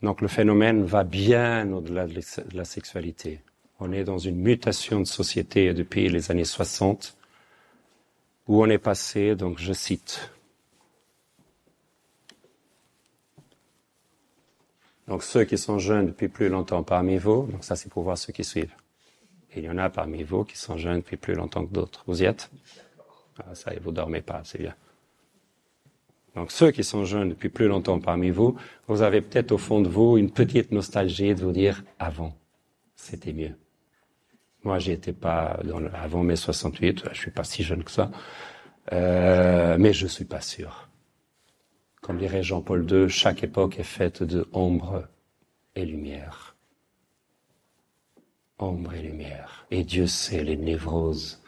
Donc 0.00 0.20
le 0.20 0.28
phénomène 0.28 0.84
va 0.84 1.04
bien 1.04 1.70
au-delà 1.72 2.06
de 2.06 2.14
la 2.54 2.64
sexualité. 2.64 3.42
On 3.80 3.92
est 3.92 4.04
dans 4.04 4.16
une 4.16 4.36
mutation 4.36 5.00
de 5.00 5.06
société 5.06 5.74
depuis 5.74 6.08
les 6.08 6.30
années 6.30 6.44
60, 6.44 7.16
où 8.48 8.62
on 8.62 8.70
est 8.70 8.78
passé, 8.78 9.34
donc 9.34 9.58
je 9.58 9.72
cite, 9.72 10.30
donc 15.08 15.22
ceux 15.22 15.44
qui 15.44 15.58
sont 15.58 15.78
jeunes 15.78 16.06
depuis 16.06 16.28
plus 16.28 16.48
longtemps 16.48 16.82
parmi 16.82 17.16
vous, 17.18 17.46
donc 17.50 17.64
ça 17.64 17.76
c'est 17.76 17.90
pour 17.90 18.02
voir 18.02 18.18
ceux 18.18 18.32
qui 18.32 18.44
suivent 18.44 18.74
il 19.56 19.64
y 19.64 19.70
en 19.70 19.78
a 19.78 19.90
parmi 19.90 20.22
vous 20.22 20.44
qui 20.44 20.56
sont 20.56 20.76
jeunes 20.76 20.98
depuis 20.98 21.16
plus 21.16 21.34
longtemps 21.34 21.64
que 21.66 21.72
d'autres. 21.72 22.04
Vous 22.06 22.22
y 22.22 22.26
êtes? 22.26 22.50
Ah, 23.38 23.54
Ça 23.54 23.72
y 23.72 23.76
est, 23.76 23.80
vous 23.80 23.92
dormez 23.92 24.20
pas, 24.20 24.42
c'est 24.44 24.58
bien. 24.58 24.74
Donc 26.34 26.52
ceux 26.52 26.70
qui 26.70 26.84
sont 26.84 27.04
jeunes 27.04 27.30
depuis 27.30 27.48
plus 27.48 27.66
longtemps 27.66 27.98
parmi 27.98 28.30
vous, 28.30 28.56
vous 28.88 29.00
avez 29.02 29.22
peut-être 29.22 29.52
au 29.52 29.58
fond 29.58 29.80
de 29.80 29.88
vous 29.88 30.18
une 30.18 30.30
petite 30.30 30.70
nostalgie 30.70 31.34
de 31.34 31.42
vous 31.42 31.52
dire 31.52 31.82
avant, 31.98 32.36
c'était 32.94 33.32
mieux. 33.32 33.54
Moi, 34.62 34.78
j'y 34.78 34.92
étais 34.92 35.12
pas 35.14 35.58
dans 35.64 35.82
avant 35.86 36.22
mai 36.22 36.36
68, 36.36 37.04
je 37.12 37.18
suis 37.18 37.30
pas 37.30 37.44
si 37.44 37.62
jeune 37.62 37.84
que 37.84 37.90
ça, 37.90 38.10
euh, 38.92 39.76
mais 39.78 39.94
je 39.94 40.06
suis 40.06 40.24
pas 40.24 40.40
sûr. 40.42 40.88
Comme 42.06 42.18
dirait 42.18 42.42
Jean-Paul 42.42 42.88
II, 42.88 43.08
chaque 43.08 43.42
époque 43.42 43.80
est 43.80 43.82
faite 43.82 44.22
de 44.22 44.48
ombre 44.52 45.08
et 45.74 45.84
lumière 45.84 46.56
ombre 48.58 48.94
et 48.94 49.02
lumière. 49.02 49.66
Et 49.70 49.84
Dieu 49.84 50.06
sait 50.06 50.42
les 50.42 50.56
névroses 50.56 51.40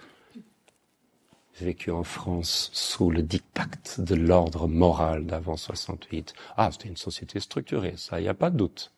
vécues 1.60 1.90
en 1.90 2.04
France 2.04 2.70
sous 2.72 3.10
le 3.10 3.22
diktat 3.22 3.66
de 3.98 4.14
l'ordre 4.14 4.68
moral 4.68 5.26
d'avant 5.26 5.56
68. 5.56 6.34
Ah, 6.56 6.70
c'était 6.70 6.88
une 6.88 6.96
société 6.96 7.40
structurée, 7.40 7.94
ça, 7.96 8.20
il 8.20 8.24
n'y 8.24 8.28
a 8.28 8.34
pas 8.34 8.50
de 8.50 8.56
doute. 8.56 8.92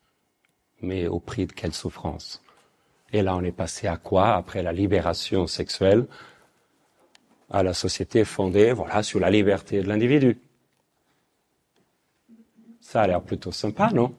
Mais 0.83 1.07
au 1.07 1.21
prix 1.21 1.47
de 1.47 1.53
quelle 1.53 1.73
souffrance 1.73 2.43
Et 3.13 3.23
là, 3.23 3.37
on 3.37 3.43
est 3.43 3.53
passé 3.53 3.87
à 3.87 3.97
quoi? 3.97 4.35
Après 4.35 4.63
la 4.63 4.73
libération 4.73 5.47
sexuelle 5.47 6.07
À 7.51 7.63
la 7.63 7.75
société 7.75 8.25
fondée, 8.25 8.73
voilà, 8.73 9.03
sur 9.03 9.21
la 9.21 9.31
liberté 9.31 9.83
de 9.83 9.89
l'individu. 9.89 10.39
Ça 12.91 13.03
a 13.03 13.07
l'air 13.07 13.23
plutôt 13.23 13.53
sympa, 13.53 13.93
non? 13.93 14.13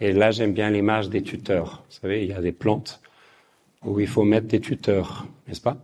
Et 0.00 0.12
là, 0.12 0.32
j'aime 0.32 0.52
bien 0.52 0.68
l'image 0.68 1.08
des 1.10 1.22
tuteurs. 1.22 1.84
Vous 1.88 2.00
savez, 2.00 2.24
il 2.24 2.30
y 2.30 2.32
a 2.32 2.40
des 2.40 2.50
plantes 2.50 3.00
où 3.84 4.00
il 4.00 4.08
faut 4.08 4.24
mettre 4.24 4.48
des 4.48 4.60
tuteurs, 4.60 5.28
n'est-ce 5.46 5.60
pas? 5.60 5.76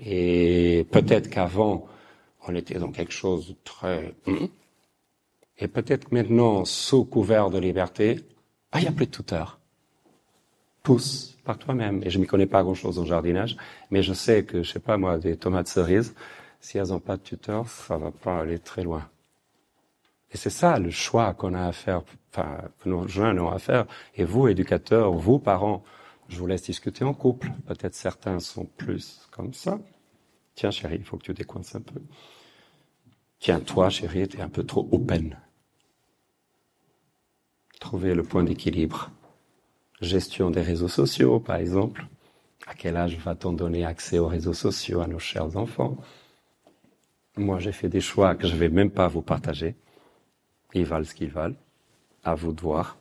Et 0.00 0.84
peut-être 0.90 1.30
qu'avant, 1.30 1.86
on 2.48 2.56
était 2.56 2.80
dans 2.80 2.90
quelque 2.90 3.12
chose 3.12 3.50
de 3.50 3.56
très... 3.62 4.12
Et 5.58 5.68
peut-être 5.68 6.10
maintenant, 6.10 6.64
sous 6.64 7.04
couvert 7.04 7.50
de 7.50 7.60
liberté, 7.60 8.18
ah, 8.72 8.80
il 8.80 8.82
n'y 8.82 8.88
a 8.88 8.92
plus 8.92 9.06
de 9.06 9.12
tuteurs. 9.12 9.60
Pousse 10.82 11.38
par 11.44 11.56
toi-même. 11.56 12.02
Et 12.02 12.10
je 12.10 12.18
ne 12.18 12.22
m'y 12.22 12.26
connais 12.26 12.46
pas 12.46 12.64
grand-chose 12.64 12.98
en 12.98 13.04
jardinage, 13.04 13.56
mais 13.92 14.02
je 14.02 14.12
sais 14.12 14.44
que, 14.44 14.64
je 14.64 14.72
sais 14.72 14.80
pas 14.80 14.96
moi, 14.96 15.18
des 15.18 15.36
tomates 15.36 15.68
cerises, 15.68 16.16
si 16.62 16.78
elles 16.78 16.88
n'ont 16.88 17.00
pas 17.00 17.16
de 17.16 17.22
tuteurs, 17.22 17.68
ça 17.68 17.98
va 17.98 18.12
pas 18.12 18.38
aller 18.38 18.60
très 18.60 18.84
loin. 18.84 19.10
Et 20.30 20.36
c'est 20.36 20.48
ça 20.48 20.78
le 20.78 20.90
choix 20.90 21.34
qu'on 21.34 21.54
a 21.54 21.66
à 21.66 21.72
faire, 21.72 22.04
enfin, 22.30 22.62
que 22.78 22.88
nos 22.88 23.06
jeunes 23.08 23.40
ont 23.40 23.50
à 23.50 23.58
faire. 23.58 23.84
Et 24.14 24.24
vous, 24.24 24.46
éducateurs, 24.46 25.12
vous, 25.12 25.40
parents, 25.40 25.82
je 26.28 26.38
vous 26.38 26.46
laisse 26.46 26.62
discuter 26.62 27.04
en 27.04 27.14
couple. 27.14 27.50
Peut-être 27.66 27.94
certains 27.94 28.38
sont 28.38 28.64
plus 28.64 29.28
comme 29.32 29.52
ça. 29.52 29.80
Tiens, 30.54 30.70
chérie, 30.70 30.98
il 31.00 31.04
faut 31.04 31.16
que 31.18 31.24
tu 31.24 31.34
décoinces 31.34 31.74
un 31.74 31.80
peu. 31.80 32.00
Tiens, 33.40 33.58
toi, 33.58 33.90
chérie, 33.90 34.28
tu 34.28 34.38
es 34.38 34.40
un 34.40 34.48
peu 34.48 34.64
trop 34.64 34.88
open. 34.92 35.36
Trouver 37.80 38.14
le 38.14 38.22
point 38.22 38.44
d'équilibre. 38.44 39.10
Gestion 40.00 40.50
des 40.50 40.62
réseaux 40.62 40.88
sociaux, 40.88 41.40
par 41.40 41.56
exemple. 41.56 42.06
À 42.68 42.74
quel 42.74 42.96
âge 42.96 43.18
va-t-on 43.18 43.52
donner 43.52 43.84
accès 43.84 44.20
aux 44.20 44.28
réseaux 44.28 44.54
sociaux 44.54 45.00
à 45.00 45.08
nos 45.08 45.18
chers 45.18 45.56
enfants? 45.56 45.96
Moi, 47.36 47.58
j'ai 47.58 47.72
fait 47.72 47.88
des 47.88 48.00
choix 48.00 48.34
que 48.34 48.46
je 48.46 48.56
vais 48.56 48.68
même 48.68 48.90
pas 48.90 49.08
vous 49.08 49.22
partager. 49.22 49.74
Ils 50.74 50.84
valent 50.84 51.04
ce 51.04 51.14
qu'ils 51.14 51.30
valent. 51.30 51.56
À 52.24 52.34
vous 52.34 52.52
de 52.52 52.60
voir. 52.60 52.96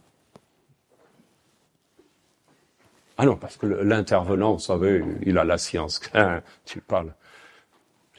Ah 3.18 3.26
non, 3.26 3.36
parce 3.36 3.58
que 3.58 3.68
l'intervenant, 3.68 4.54
vous 4.54 4.60
savez, 4.60 5.04
il 5.24 5.38
a 5.38 5.44
la 5.44 5.58
science. 5.58 6.02
tu 6.66 6.82
parles. 6.82 7.14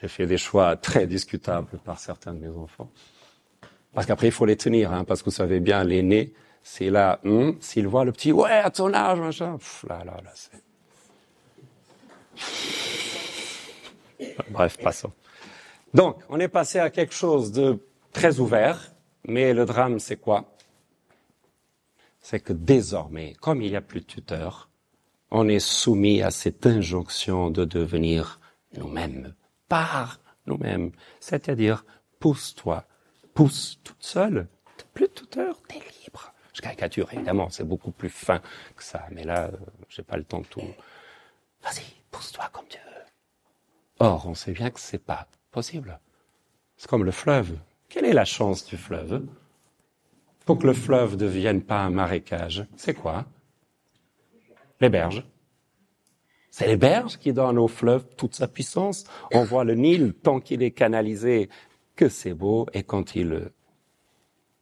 J'ai 0.01 0.09
fait 0.09 0.27
des 0.27 0.39
choix 0.39 0.77
très 0.77 1.07
discutables 1.07 1.79
par 1.85 1.99
certains 1.99 2.35
de 2.35 2.41
mes 2.41 2.57
enfants. 2.57 2.91
Parce 3.93 4.07
qu'après, 4.07 4.29
il 4.29 4.33
faut 4.33 4.47
les 4.47 4.57
tenir, 4.57 4.93
hein, 4.93 5.05
parce 5.05 5.21
que 5.21 5.27
vous 5.27 5.37
savez 5.37 5.61
bien, 5.61 5.85
l'aîné, 5.85 6.33
c'est 6.63 6.91
là, 6.91 7.21
hum, 7.25 7.57
s'il 7.61 7.89
voit 7.89 8.05
le 8.05 8.13
petit, 8.13 8.33
ouais, 8.33 8.51
à 8.51 8.71
ton 8.71 8.93
âge, 8.95 9.19
machin, 9.19 9.59
là, 9.89 10.05
là, 10.05 10.21
là, 10.23 10.33
c'est... 10.35 10.63
Bref, 14.51 14.79
passons. 14.79 15.13
Donc, 15.95 16.19
on 16.29 16.41
est 16.41 16.49
passé 16.49 16.79
à 16.79 16.91
quelque 16.91 17.15
chose 17.15 17.53
de 17.53 17.79
très 18.13 18.41
ouvert, 18.41 18.93
mais 19.27 19.53
le 19.53 19.67
drame, 19.67 19.99
c'est 19.99 20.17
quoi? 20.17 20.55
C'est 22.21 22.41
que 22.41 22.53
désormais, 22.53 23.35
comme 23.41 23.63
il 23.63 23.71
n'y 23.71 23.77
a 23.77 23.83
plus 23.83 24.01
de 24.01 24.07
tuteur, 24.07 24.71
on 25.31 25.49
est 25.49 25.61
soumis 25.61 26.23
à 26.23 26.31
cette 26.31 26.67
injonction 26.67 27.51
de 27.51 27.65
devenir 27.65 28.41
nous-mêmes, 28.77 29.35
par 29.69 30.21
nous-mêmes. 30.47 30.93
C'est-à-dire, 31.21 31.85
pousse-toi, 32.21 32.85
pousse 33.35 33.81
toute 33.83 34.03
seule, 34.03 34.49
plus 34.95 35.09
de 35.09 35.13
tuteur, 35.13 35.61
t'es 35.69 35.81
libre. 36.05 36.33
Je 36.53 36.61
caricature, 36.61 37.13
évidemment, 37.13 37.49
c'est 37.51 37.65
beaucoup 37.65 37.93
plus 37.93 38.11
fin 38.11 38.41
que 38.77 38.85
ça, 38.85 39.07
mais 39.11 39.25
là, 39.25 39.45
euh, 39.47 39.57
j'ai 39.89 40.03
pas 40.03 40.17
le 40.17 40.25
temps 40.25 40.41
de 40.41 40.47
tout. 40.47 40.61
Vas-y, 41.63 41.83
pousse-toi 42.11 42.49
comme 42.53 42.67
tu 42.69 42.79
veux. 42.79 44.07
Or, 44.07 44.27
on 44.27 44.35
sait 44.35 44.53
bien 44.53 44.71
que 44.71 44.81
c'est 44.81 44.99
pas 44.99 45.27
possible. 45.53 46.01
C'est 46.77 46.89
comme 46.89 47.05
le 47.05 47.13
fleuve. 47.13 47.57
Quelle 47.89 48.07
est 48.07 48.13
la 48.13 48.25
chance 48.25 48.65
du 48.65 48.77
fleuve? 48.77 49.25
Pour 50.45 50.59
que 50.59 50.67
le 50.67 50.73
fleuve 50.73 51.13
ne 51.13 51.19
devienne 51.19 51.63
pas 51.63 51.81
un 51.85 51.91
marécage, 51.91 52.67
c'est 52.77 52.95
quoi? 52.95 53.27
Les 54.81 54.89
berges. 54.89 55.25
C'est 56.51 56.67
les 56.67 56.77
berges 56.77 57.19
qui 57.19 57.33
donnent 57.33 57.59
au 57.59 57.69
fleuve 57.69 58.05
toute 58.17 58.35
sa 58.35 58.49
puissance. 58.49 59.05
On 59.33 59.45
voit 59.45 59.65
le 59.65 59.75
Nil 59.75 60.13
tant 60.13 60.41
qu'il 60.41 60.63
est 60.63 60.73
canalisé 60.73 61.49
que 61.95 62.09
c'est 62.09 62.35
beau 62.35 62.67
et 62.73 62.83
quand 62.83 63.15
il... 63.15 63.53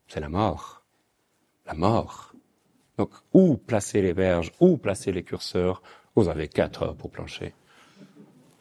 C'est 0.06 0.20
la 0.20 0.28
mort. 0.28 0.84
La 1.66 1.74
mort. 1.74 2.34
Donc, 2.98 3.10
où 3.32 3.56
placer 3.56 4.02
les 4.02 4.12
berges, 4.12 4.52
où 4.60 4.76
placer 4.76 5.10
les 5.10 5.22
curseurs? 5.22 5.82
Vous 6.14 6.28
avez 6.28 6.48
quatre 6.48 6.82
heures 6.82 6.96
pour 6.96 7.10
plancher. 7.10 7.54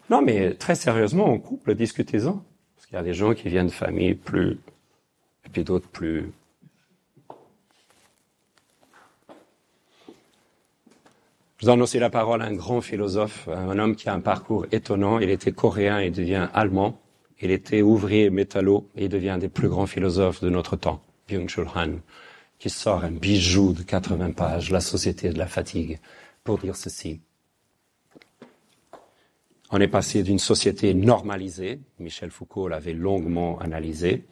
Non, 0.10 0.22
mais 0.24 0.56
très 0.56 0.76
sérieusement, 0.76 1.26
en 1.26 1.38
couple, 1.38 1.76
discutez-en. 1.76 2.44
Il 2.92 2.96
y 2.96 2.98
a 2.98 3.04
des 3.04 3.14
gens 3.14 3.36
qui 3.36 3.50
viennent 3.50 3.68
de 3.68 3.72
familles 3.72 4.16
plus, 4.16 4.60
et 5.46 5.50
puis 5.50 5.64
d'autres 5.64 5.88
plus. 5.88 6.32
Je 11.60 11.66
donne 11.66 11.82
aussi 11.82 12.00
la 12.00 12.10
parole 12.10 12.42
à 12.42 12.46
un 12.46 12.54
grand 12.54 12.82
philosophe, 12.82 13.48
un 13.50 13.78
homme 13.78 13.96
qui 13.96 14.10
a 14.10 14.14
un 14.14 14.22
parcours 14.22 14.66
étonnant. 14.72 15.20
Il 15.20 15.30
était 15.30 15.52
coréen 15.52 16.00
et 16.00 16.10
devient 16.10 16.48
allemand. 16.54 16.98
Il 17.42 17.52
était 17.52 17.82
ouvrier 17.82 18.30
métallo 18.30 18.90
et 18.96 19.06
il 19.06 19.10
devient 19.10 19.32
un 19.32 19.38
des 19.38 19.50
plus 19.50 19.70
grands 19.70 19.86
philosophes 19.86 20.42
de 20.42 20.50
notre 20.50 20.76
temps, 20.76 21.02
Byung-Chul 21.28 21.68
Han, 21.76 22.00
qui 22.58 22.70
sort 22.70 23.04
un 23.04 23.12
bijou 23.12 23.74
de 23.74 23.84
80 23.84 24.32
pages, 24.32 24.72
La 24.72 24.80
société 24.80 25.30
de 25.30 25.38
la 25.38 25.48
fatigue, 25.48 26.00
pour 26.44 26.58
dire 26.58 26.76
ceci. 26.76 27.20
On 29.72 29.80
est 29.80 29.88
passé 29.88 30.24
d'une 30.24 30.40
société 30.40 30.94
normalisée, 30.94 31.80
Michel 32.00 32.32
Foucault 32.32 32.68
l'avait 32.68 32.94
longuement 32.94 33.60
analysé, 33.60 34.26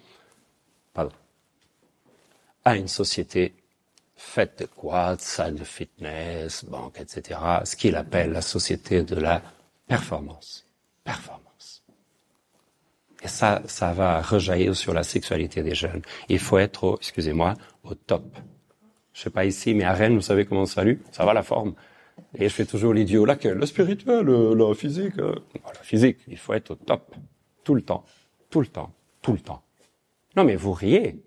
pardon, 0.94 1.16
à 2.66 2.76
une 2.76 2.88
société 2.88 3.54
faites 4.16 4.60
de 4.60 4.66
quad, 4.66 5.22
salle 5.22 5.56
de 5.56 5.64
fitness, 5.64 6.66
banque, 6.66 7.00
etc. 7.00 7.40
Ce 7.64 7.76
qu'il 7.76 7.96
appelle 7.96 8.32
la 8.32 8.42
société 8.42 9.04
de 9.04 9.16
la 9.16 9.42
performance. 9.88 10.66
Performance. 11.04 11.84
Et 13.22 13.28
ça, 13.28 13.62
ça 13.68 13.94
va 13.94 14.22
rejaillir 14.22 14.76
sur 14.76 14.94
la 14.94 15.04
sexualité 15.04 15.64
des 15.64 15.76
jeunes. 15.76 16.02
Il 16.30 16.40
faut 16.40 16.58
être, 16.58 16.98
excusez-moi, 17.00 17.54
au 17.84 17.94
top. 17.94 18.26
Je 19.14 19.22
sais 19.22 19.30
pas 19.30 19.46
ici, 19.46 19.74
mais 19.74 19.84
à 19.84 19.94
Rennes, 19.94 20.16
vous 20.16 20.22
savez 20.22 20.46
comment 20.46 20.62
on 20.62 20.66
salue? 20.66 20.98
Ça 21.12 21.26
va 21.26 21.34
la 21.34 21.44
forme? 21.44 21.74
Et 22.36 22.50
je 22.50 22.54
fais 22.54 22.66
toujours 22.66 22.94
l'idiot. 22.94 23.26
Laquelle 23.26 23.58
Le 23.58 23.66
spirituel, 23.66 24.26
le 24.26 24.74
physique 24.74 25.18
euh, 25.20 25.36
La 25.66 25.84
physique. 25.84 26.18
Il 26.28 26.38
faut 26.38 26.54
être 26.54 26.72
au 26.72 26.76
top. 26.76 27.16
Tout 27.64 27.76
le 27.76 27.82
temps. 27.82 28.04
Tout 28.50 28.62
le 28.62 28.68
temps. 28.68 28.94
Tout 29.22 29.34
le 29.34 29.40
temps. 29.40 29.64
Non, 30.36 30.44
mais 30.44 30.56
vous 30.56 30.74
riez. 30.74 31.24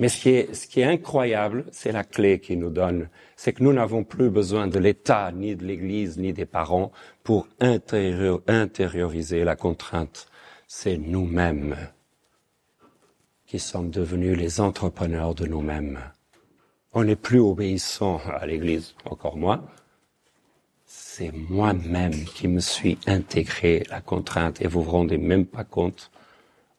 Mais 0.00 0.08
ce 0.08 0.20
qui 0.20 0.30
est, 0.30 0.54
ce 0.54 0.66
qui 0.66 0.80
est 0.80 0.84
incroyable, 0.84 1.66
c'est 1.70 1.92
la 1.92 2.02
clé 2.02 2.40
qu'il 2.40 2.58
nous 2.58 2.70
donne. 2.70 3.08
C'est 3.36 3.52
que 3.52 3.62
nous 3.62 3.72
n'avons 3.72 4.02
plus 4.02 4.30
besoin 4.30 4.66
de 4.66 4.78
l'État, 4.78 5.30
ni 5.32 5.54
de 5.54 5.64
l'Église, 5.64 6.18
ni 6.18 6.32
des 6.32 6.46
parents 6.46 6.90
pour 7.22 7.46
intérioriser 7.60 9.44
la 9.44 9.54
contrainte. 9.56 10.26
C'est 10.66 10.96
nous-mêmes 10.96 11.76
qui 13.46 13.58
sommes 13.60 13.90
devenus 13.90 14.36
les 14.36 14.60
entrepreneurs 14.60 15.34
de 15.34 15.46
nous-mêmes. 15.46 16.00
On 16.94 17.04
n'est 17.04 17.16
plus 17.16 17.40
obéissant 17.40 18.20
à 18.26 18.46
l'Église, 18.46 18.94
encore 19.04 19.36
moi. 19.36 19.64
C'est 20.86 21.32
moi-même 21.32 22.24
qui 22.24 22.48
me 22.48 22.60
suis 22.60 22.98
intégré 23.06 23.82
la 23.90 24.00
contrainte 24.00 24.60
et 24.60 24.68
vous 24.68 24.82
vous 24.82 24.90
rendez 24.90 25.18
même 25.18 25.46
pas 25.46 25.64
compte. 25.64 26.10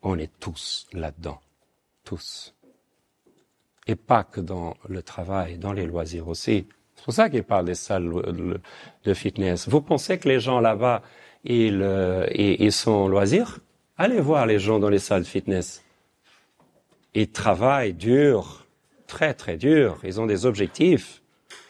On 0.01 0.17
est 0.17 0.31
tous 0.39 0.87
là-dedans. 0.93 1.39
Tous 2.03 2.55
et 3.87 3.95
pas 3.95 4.23
que 4.23 4.41
dans 4.41 4.75
le 4.87 5.01
travail, 5.03 5.57
dans 5.57 5.73
les 5.73 5.85
loisirs 5.85 6.27
aussi. 6.27 6.67
C'est 6.95 7.03
pour 7.03 7.13
ça 7.13 7.29
qu'il 7.29 7.43
parle 7.43 7.65
des 7.65 7.75
salles 7.75 8.09
de 9.03 9.13
fitness. 9.13 9.67
Vous 9.69 9.81
pensez 9.81 10.17
que 10.17 10.27
les 10.27 10.39
gens 10.39 10.59
là-bas, 10.59 11.03
ils, 11.43 11.81
euh, 11.81 12.25
ils 12.33 12.71
sont 12.71 13.07
loisirs 13.07 13.59
Allez 13.97 14.19
voir 14.19 14.45
les 14.45 14.59
gens 14.59 14.79
dans 14.79 14.89
les 14.89 14.99
salles 14.99 15.21
de 15.23 15.27
fitness. 15.27 15.83
Ils 17.13 17.31
travaillent 17.31 17.93
dur, 17.93 18.64
très 19.07 19.33
très 19.33 19.57
dur. 19.57 19.99
Ils 20.03 20.19
ont 20.19 20.25
des 20.25 20.45
objectifs. 20.45 21.21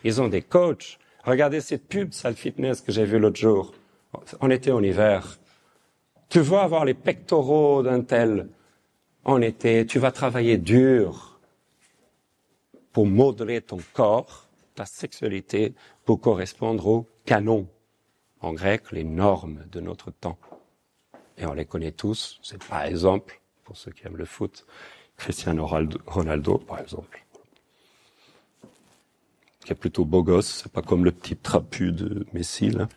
Ils 0.03 0.21
ont 0.21 0.27
des 0.27 0.41
coachs. 0.41 0.99
Regardez 1.23 1.61
cette 1.61 1.87
pub 1.87 2.13
salle 2.13 2.35
fitness 2.35 2.81
que 2.81 2.91
j'ai 2.91 3.05
vue 3.05 3.19
l'autre 3.19 3.39
jour. 3.39 3.73
On 4.41 4.49
était 4.49 4.71
en 4.71 4.83
hiver. 4.83 5.37
Tu 6.29 6.39
vas 6.39 6.61
avoir 6.61 6.85
les 6.85 6.93
pectoraux 6.93 7.83
d'un 7.83 8.01
tel 8.01 8.49
en 9.23 9.41
été. 9.41 9.85
Tu 9.85 9.99
vas 9.99 10.11
travailler 10.11 10.57
dur 10.57 11.39
pour 12.93 13.05
modeler 13.05 13.61
ton 13.61 13.79
corps, 13.93 14.47
ta 14.75 14.85
sexualité, 14.85 15.73
pour 16.05 16.21
correspondre 16.21 16.87
au 16.87 17.09
canon. 17.25 17.67
En 18.39 18.53
grec, 18.53 18.91
les 18.91 19.03
normes 19.03 19.65
de 19.71 19.79
notre 19.79 20.11
temps. 20.11 20.37
Et 21.37 21.45
on 21.45 21.53
les 21.53 21.65
connaît 21.65 21.91
tous. 21.91 22.39
C'est 22.41 22.63
par 22.63 22.83
exemple, 22.83 23.41
pour 23.63 23.75
ceux 23.75 23.91
qui 23.91 24.05
aiment 24.05 24.17
le 24.17 24.25
foot, 24.25 24.65
Cristiano 25.17 25.67
Ronaldo, 26.05 26.57
par 26.59 26.79
exemple. 26.79 27.24
Qui 29.65 29.71
est 29.71 29.75
plutôt 29.75 30.05
beau 30.05 30.21
gosse, 30.21 30.61
c'est 30.61 30.71
pas 30.71 30.83
comme 30.83 31.03
le 31.03 31.11
petit 31.11 31.35
trapu 31.35 31.91
de 31.91 32.27
Messi, 32.33 32.69
là. 32.69 32.87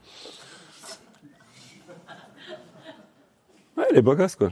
Ouais, 3.79 3.87
il 3.91 3.97
est 3.97 4.03
beau 4.03 4.15
gosse, 4.15 4.37
quoi. 4.37 4.51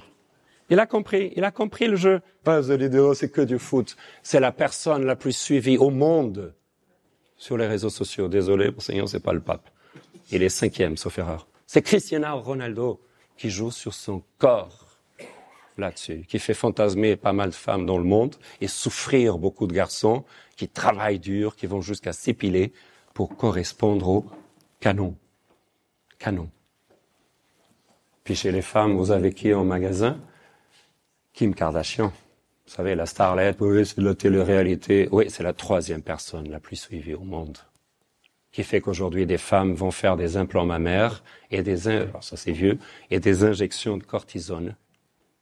Il 0.70 0.80
a 0.80 0.86
compris, 0.86 1.34
il 1.36 1.44
a 1.44 1.50
compris 1.50 1.88
le 1.88 1.96
jeu. 1.96 2.22
Pas 2.42 2.62
de 2.62 2.72
l'idéo, 2.72 3.12
c'est 3.12 3.28
que 3.28 3.42
du 3.42 3.58
foot. 3.58 3.96
C'est 4.22 4.40
la 4.40 4.50
personne 4.50 5.04
la 5.04 5.14
plus 5.14 5.36
suivie 5.36 5.76
au 5.76 5.90
monde 5.90 6.54
sur 7.36 7.58
les 7.58 7.66
réseaux 7.66 7.90
sociaux. 7.90 8.28
Désolé, 8.28 8.70
mon 8.70 8.80
Seigneur, 8.80 9.08
c'est 9.10 9.20
pas 9.20 9.34
le 9.34 9.40
pape. 9.40 9.68
Il 10.30 10.42
est 10.42 10.48
cinquième, 10.48 10.96
sauf 10.96 11.18
erreur. 11.18 11.46
C'est 11.66 11.82
Cristiano 11.82 12.40
Ronaldo 12.40 12.98
qui 13.36 13.50
joue 13.50 13.70
sur 13.70 13.92
son 13.92 14.22
corps 14.38 14.85
qui 16.26 16.38
fait 16.38 16.54
fantasmer 16.54 17.16
pas 17.16 17.32
mal 17.32 17.50
de 17.50 17.54
femmes 17.54 17.86
dans 17.86 17.98
le 17.98 18.04
monde 18.04 18.36
et 18.60 18.68
souffrir 18.68 19.38
beaucoup 19.38 19.66
de 19.66 19.74
garçons 19.74 20.24
qui 20.56 20.68
travaillent 20.68 21.18
dur, 21.18 21.54
qui 21.56 21.66
vont 21.66 21.82
jusqu'à 21.82 22.12
s'épiler 22.12 22.72
pour 23.12 23.36
correspondre 23.36 24.08
au 24.08 24.26
canon. 24.80 25.14
Canon. 26.18 26.48
Puis 28.24 28.34
chez 28.34 28.52
les 28.52 28.62
femmes, 28.62 28.96
vous 28.96 29.10
avez 29.10 29.32
qui 29.32 29.52
en 29.52 29.64
magasin? 29.64 30.18
Kim 31.32 31.54
Kardashian. 31.54 32.08
Vous 32.08 32.72
savez, 32.72 32.94
la 32.94 33.06
starlette, 33.06 33.60
oui, 33.60 33.84
c'est 33.84 33.98
de 34.00 34.04
la 34.04 34.14
télé-réalité. 34.14 35.08
Oui, 35.12 35.26
c'est 35.28 35.42
la 35.42 35.52
troisième 35.52 36.02
personne 36.02 36.48
la 36.48 36.58
plus 36.58 36.76
suivie 36.76 37.14
au 37.14 37.20
monde. 37.20 37.58
Qui 38.50 38.64
fait 38.64 38.80
qu'aujourd'hui, 38.80 39.26
des 39.26 39.38
femmes 39.38 39.74
vont 39.74 39.90
faire 39.90 40.16
des 40.16 40.38
implants 40.38 40.64
mammaires 40.64 41.22
et 41.50 41.62
des 41.62 41.88
injections 43.44 43.98
de 43.98 44.02
cortisone 44.02 44.74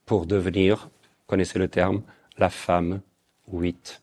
pour 0.07 0.27
devenir, 0.27 0.91
connaissez 1.27 1.59
le 1.59 1.69
terme, 1.69 2.03
la 2.39 2.51
femme 2.51 3.01
8. 3.53 4.03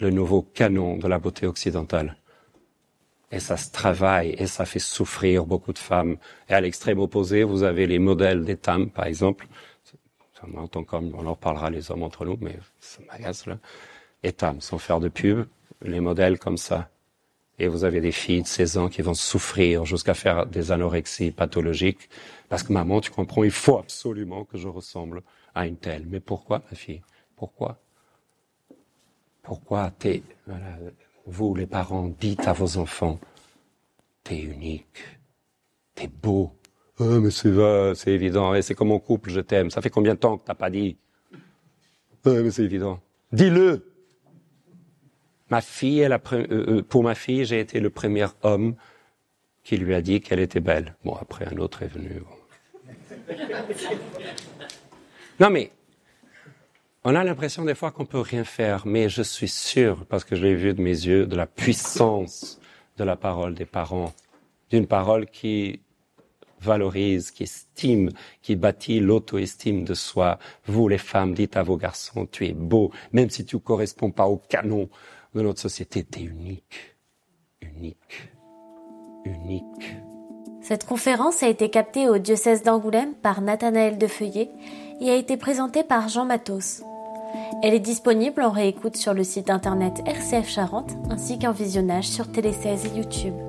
Le 0.00 0.10
nouveau 0.10 0.42
canon 0.42 0.96
de 0.96 1.08
la 1.08 1.18
beauté 1.18 1.46
occidentale. 1.46 2.16
Et 3.30 3.40
ça 3.40 3.56
se 3.56 3.70
travaille 3.70 4.30
et 4.38 4.46
ça 4.46 4.64
fait 4.64 4.78
souffrir 4.78 5.44
beaucoup 5.44 5.72
de 5.72 5.78
femmes. 5.78 6.16
Et 6.48 6.54
à 6.54 6.60
l'extrême 6.60 6.98
opposé, 6.98 7.44
vous 7.44 7.62
avez 7.62 7.86
les 7.86 7.98
modèles 7.98 8.44
des 8.44 8.56
par 8.56 9.06
exemple, 9.06 9.46
on 10.42 11.26
en 11.26 11.30
reparlera 11.32 11.68
les 11.68 11.90
hommes 11.90 12.04
entre 12.04 12.24
nous, 12.24 12.38
mais 12.40 12.58
ça 12.80 13.00
m'agace 13.08 13.46
là. 13.46 13.58
Et 14.22 14.34
sans 14.60 14.78
faire 14.78 15.00
de 15.00 15.08
pub, 15.08 15.46
les 15.82 16.00
modèles 16.00 16.38
comme 16.38 16.56
ça. 16.56 16.88
Et 17.58 17.68
vous 17.68 17.84
avez 17.84 18.00
des 18.00 18.12
filles 18.12 18.42
de 18.42 18.46
16 18.46 18.78
ans 18.78 18.88
qui 18.88 19.02
vont 19.02 19.14
souffrir 19.14 19.84
jusqu'à 19.84 20.14
faire 20.14 20.46
des 20.46 20.70
anorexies 20.70 21.32
pathologiques. 21.32 22.08
Parce 22.48 22.62
que 22.62 22.72
maman, 22.72 23.00
tu 23.00 23.10
comprends, 23.10 23.44
il 23.44 23.50
faut 23.50 23.78
absolument 23.78 24.44
que 24.44 24.58
je 24.58 24.68
ressemble 24.68 25.22
à 25.54 25.66
une 25.66 25.76
telle. 25.76 26.06
Mais 26.08 26.20
pourquoi, 26.20 26.62
ma 26.70 26.76
fille? 26.76 27.02
Pourquoi? 27.36 27.78
Pourquoi 29.42 29.90
t'es, 29.98 30.22
vous 31.26 31.54
les 31.54 31.66
parents, 31.66 32.14
dites 32.20 32.46
à 32.46 32.52
vos 32.52 32.76
enfants, 32.76 33.18
t'es 34.22 34.38
unique, 34.38 35.18
t'es 35.94 36.06
beau, 36.06 36.52
oh, 36.98 37.20
mais 37.20 37.30
c'est 37.30 37.50
c'est 37.94 38.10
évident. 38.10 38.60
c'est 38.60 38.74
comme 38.74 38.88
mon 38.88 38.98
couple, 38.98 39.30
je 39.30 39.40
t'aime. 39.40 39.70
Ça 39.70 39.80
fait 39.80 39.88
combien 39.88 40.14
de 40.14 40.18
temps 40.18 40.36
que 40.36 40.44
t'as 40.44 40.54
pas 40.54 40.68
dit? 40.68 40.98
Mais 42.26 42.50
c'est 42.50 42.64
évident. 42.64 43.00
Dis-le. 43.32 43.97
Ma 45.50 45.60
fille, 45.60 46.06
la 46.08 46.20
euh, 46.32 46.46
euh, 46.50 46.82
pour 46.82 47.02
ma 47.02 47.14
fille, 47.14 47.44
j'ai 47.44 47.60
été 47.60 47.80
le 47.80 47.90
premier 47.90 48.26
homme 48.42 48.74
qui 49.64 49.76
lui 49.76 49.94
a 49.94 50.02
dit 50.02 50.20
qu'elle 50.20 50.40
était 50.40 50.60
belle. 50.60 50.96
Bon, 51.04 51.14
après 51.14 51.46
un 51.46 51.58
autre 51.58 51.82
est 51.82 51.88
venu. 51.88 52.22
non 55.40 55.50
mais, 55.50 55.70
on 57.04 57.14
a 57.14 57.24
l'impression 57.24 57.64
des 57.64 57.74
fois 57.74 57.90
qu'on 57.90 58.04
peut 58.04 58.20
rien 58.20 58.44
faire, 58.44 58.86
mais 58.86 59.08
je 59.08 59.22
suis 59.22 59.48
sûr, 59.48 60.04
parce 60.06 60.24
que 60.24 60.36
je 60.36 60.42
l'ai 60.42 60.54
vu 60.54 60.74
de 60.74 60.82
mes 60.82 60.90
yeux, 60.90 61.26
de 61.26 61.36
la 61.36 61.46
puissance 61.46 62.60
de 62.96 63.04
la 63.04 63.16
parole 63.16 63.54
des 63.54 63.64
parents, 63.64 64.12
d'une 64.70 64.86
parole 64.86 65.26
qui 65.26 65.80
valorise, 66.60 67.30
qui 67.30 67.44
estime, 67.44 68.10
qui 68.42 68.56
bâtit 68.56 69.00
l'auto-estime 69.00 69.84
de 69.84 69.94
soi. 69.94 70.38
Vous, 70.66 70.88
les 70.88 70.98
femmes, 70.98 71.34
dites 71.34 71.56
à 71.56 71.62
vos 71.62 71.76
garçons, 71.76 72.26
tu 72.26 72.46
es 72.46 72.52
beau, 72.52 72.90
même 73.12 73.30
si 73.30 73.44
tu 73.44 73.56
ne 73.56 73.60
corresponds 73.60 74.10
pas 74.10 74.26
au 74.26 74.36
canon 74.36 74.88
de 75.34 75.42
notre 75.42 75.60
société, 75.60 76.06
es 76.16 76.20
unique, 76.20 76.96
unique, 77.60 78.32
unique. 79.24 79.96
Cette 80.60 80.86
conférence 80.86 81.42
a 81.42 81.48
été 81.48 81.70
captée 81.70 82.08
au 82.08 82.18
diocèse 82.18 82.62
d'Angoulême 82.62 83.14
par 83.14 83.40
Nathanaël 83.40 83.96
Defeuillet 83.96 84.50
et 85.00 85.10
a 85.10 85.14
été 85.14 85.36
présentée 85.36 85.84
par 85.84 86.08
Jean 86.08 86.24
Matos. 86.24 86.82
Elle 87.62 87.74
est 87.74 87.80
disponible 87.80 88.42
en 88.42 88.50
réécoute 88.50 88.96
sur 88.96 89.14
le 89.14 89.24
site 89.24 89.50
internet 89.50 90.02
RCF 90.06 90.48
Charente 90.48 90.92
ainsi 91.10 91.38
qu'en 91.38 91.52
visionnage 91.52 92.08
sur 92.08 92.30
Télé 92.30 92.52
16 92.52 92.86
et 92.86 92.98
YouTube. 92.98 93.47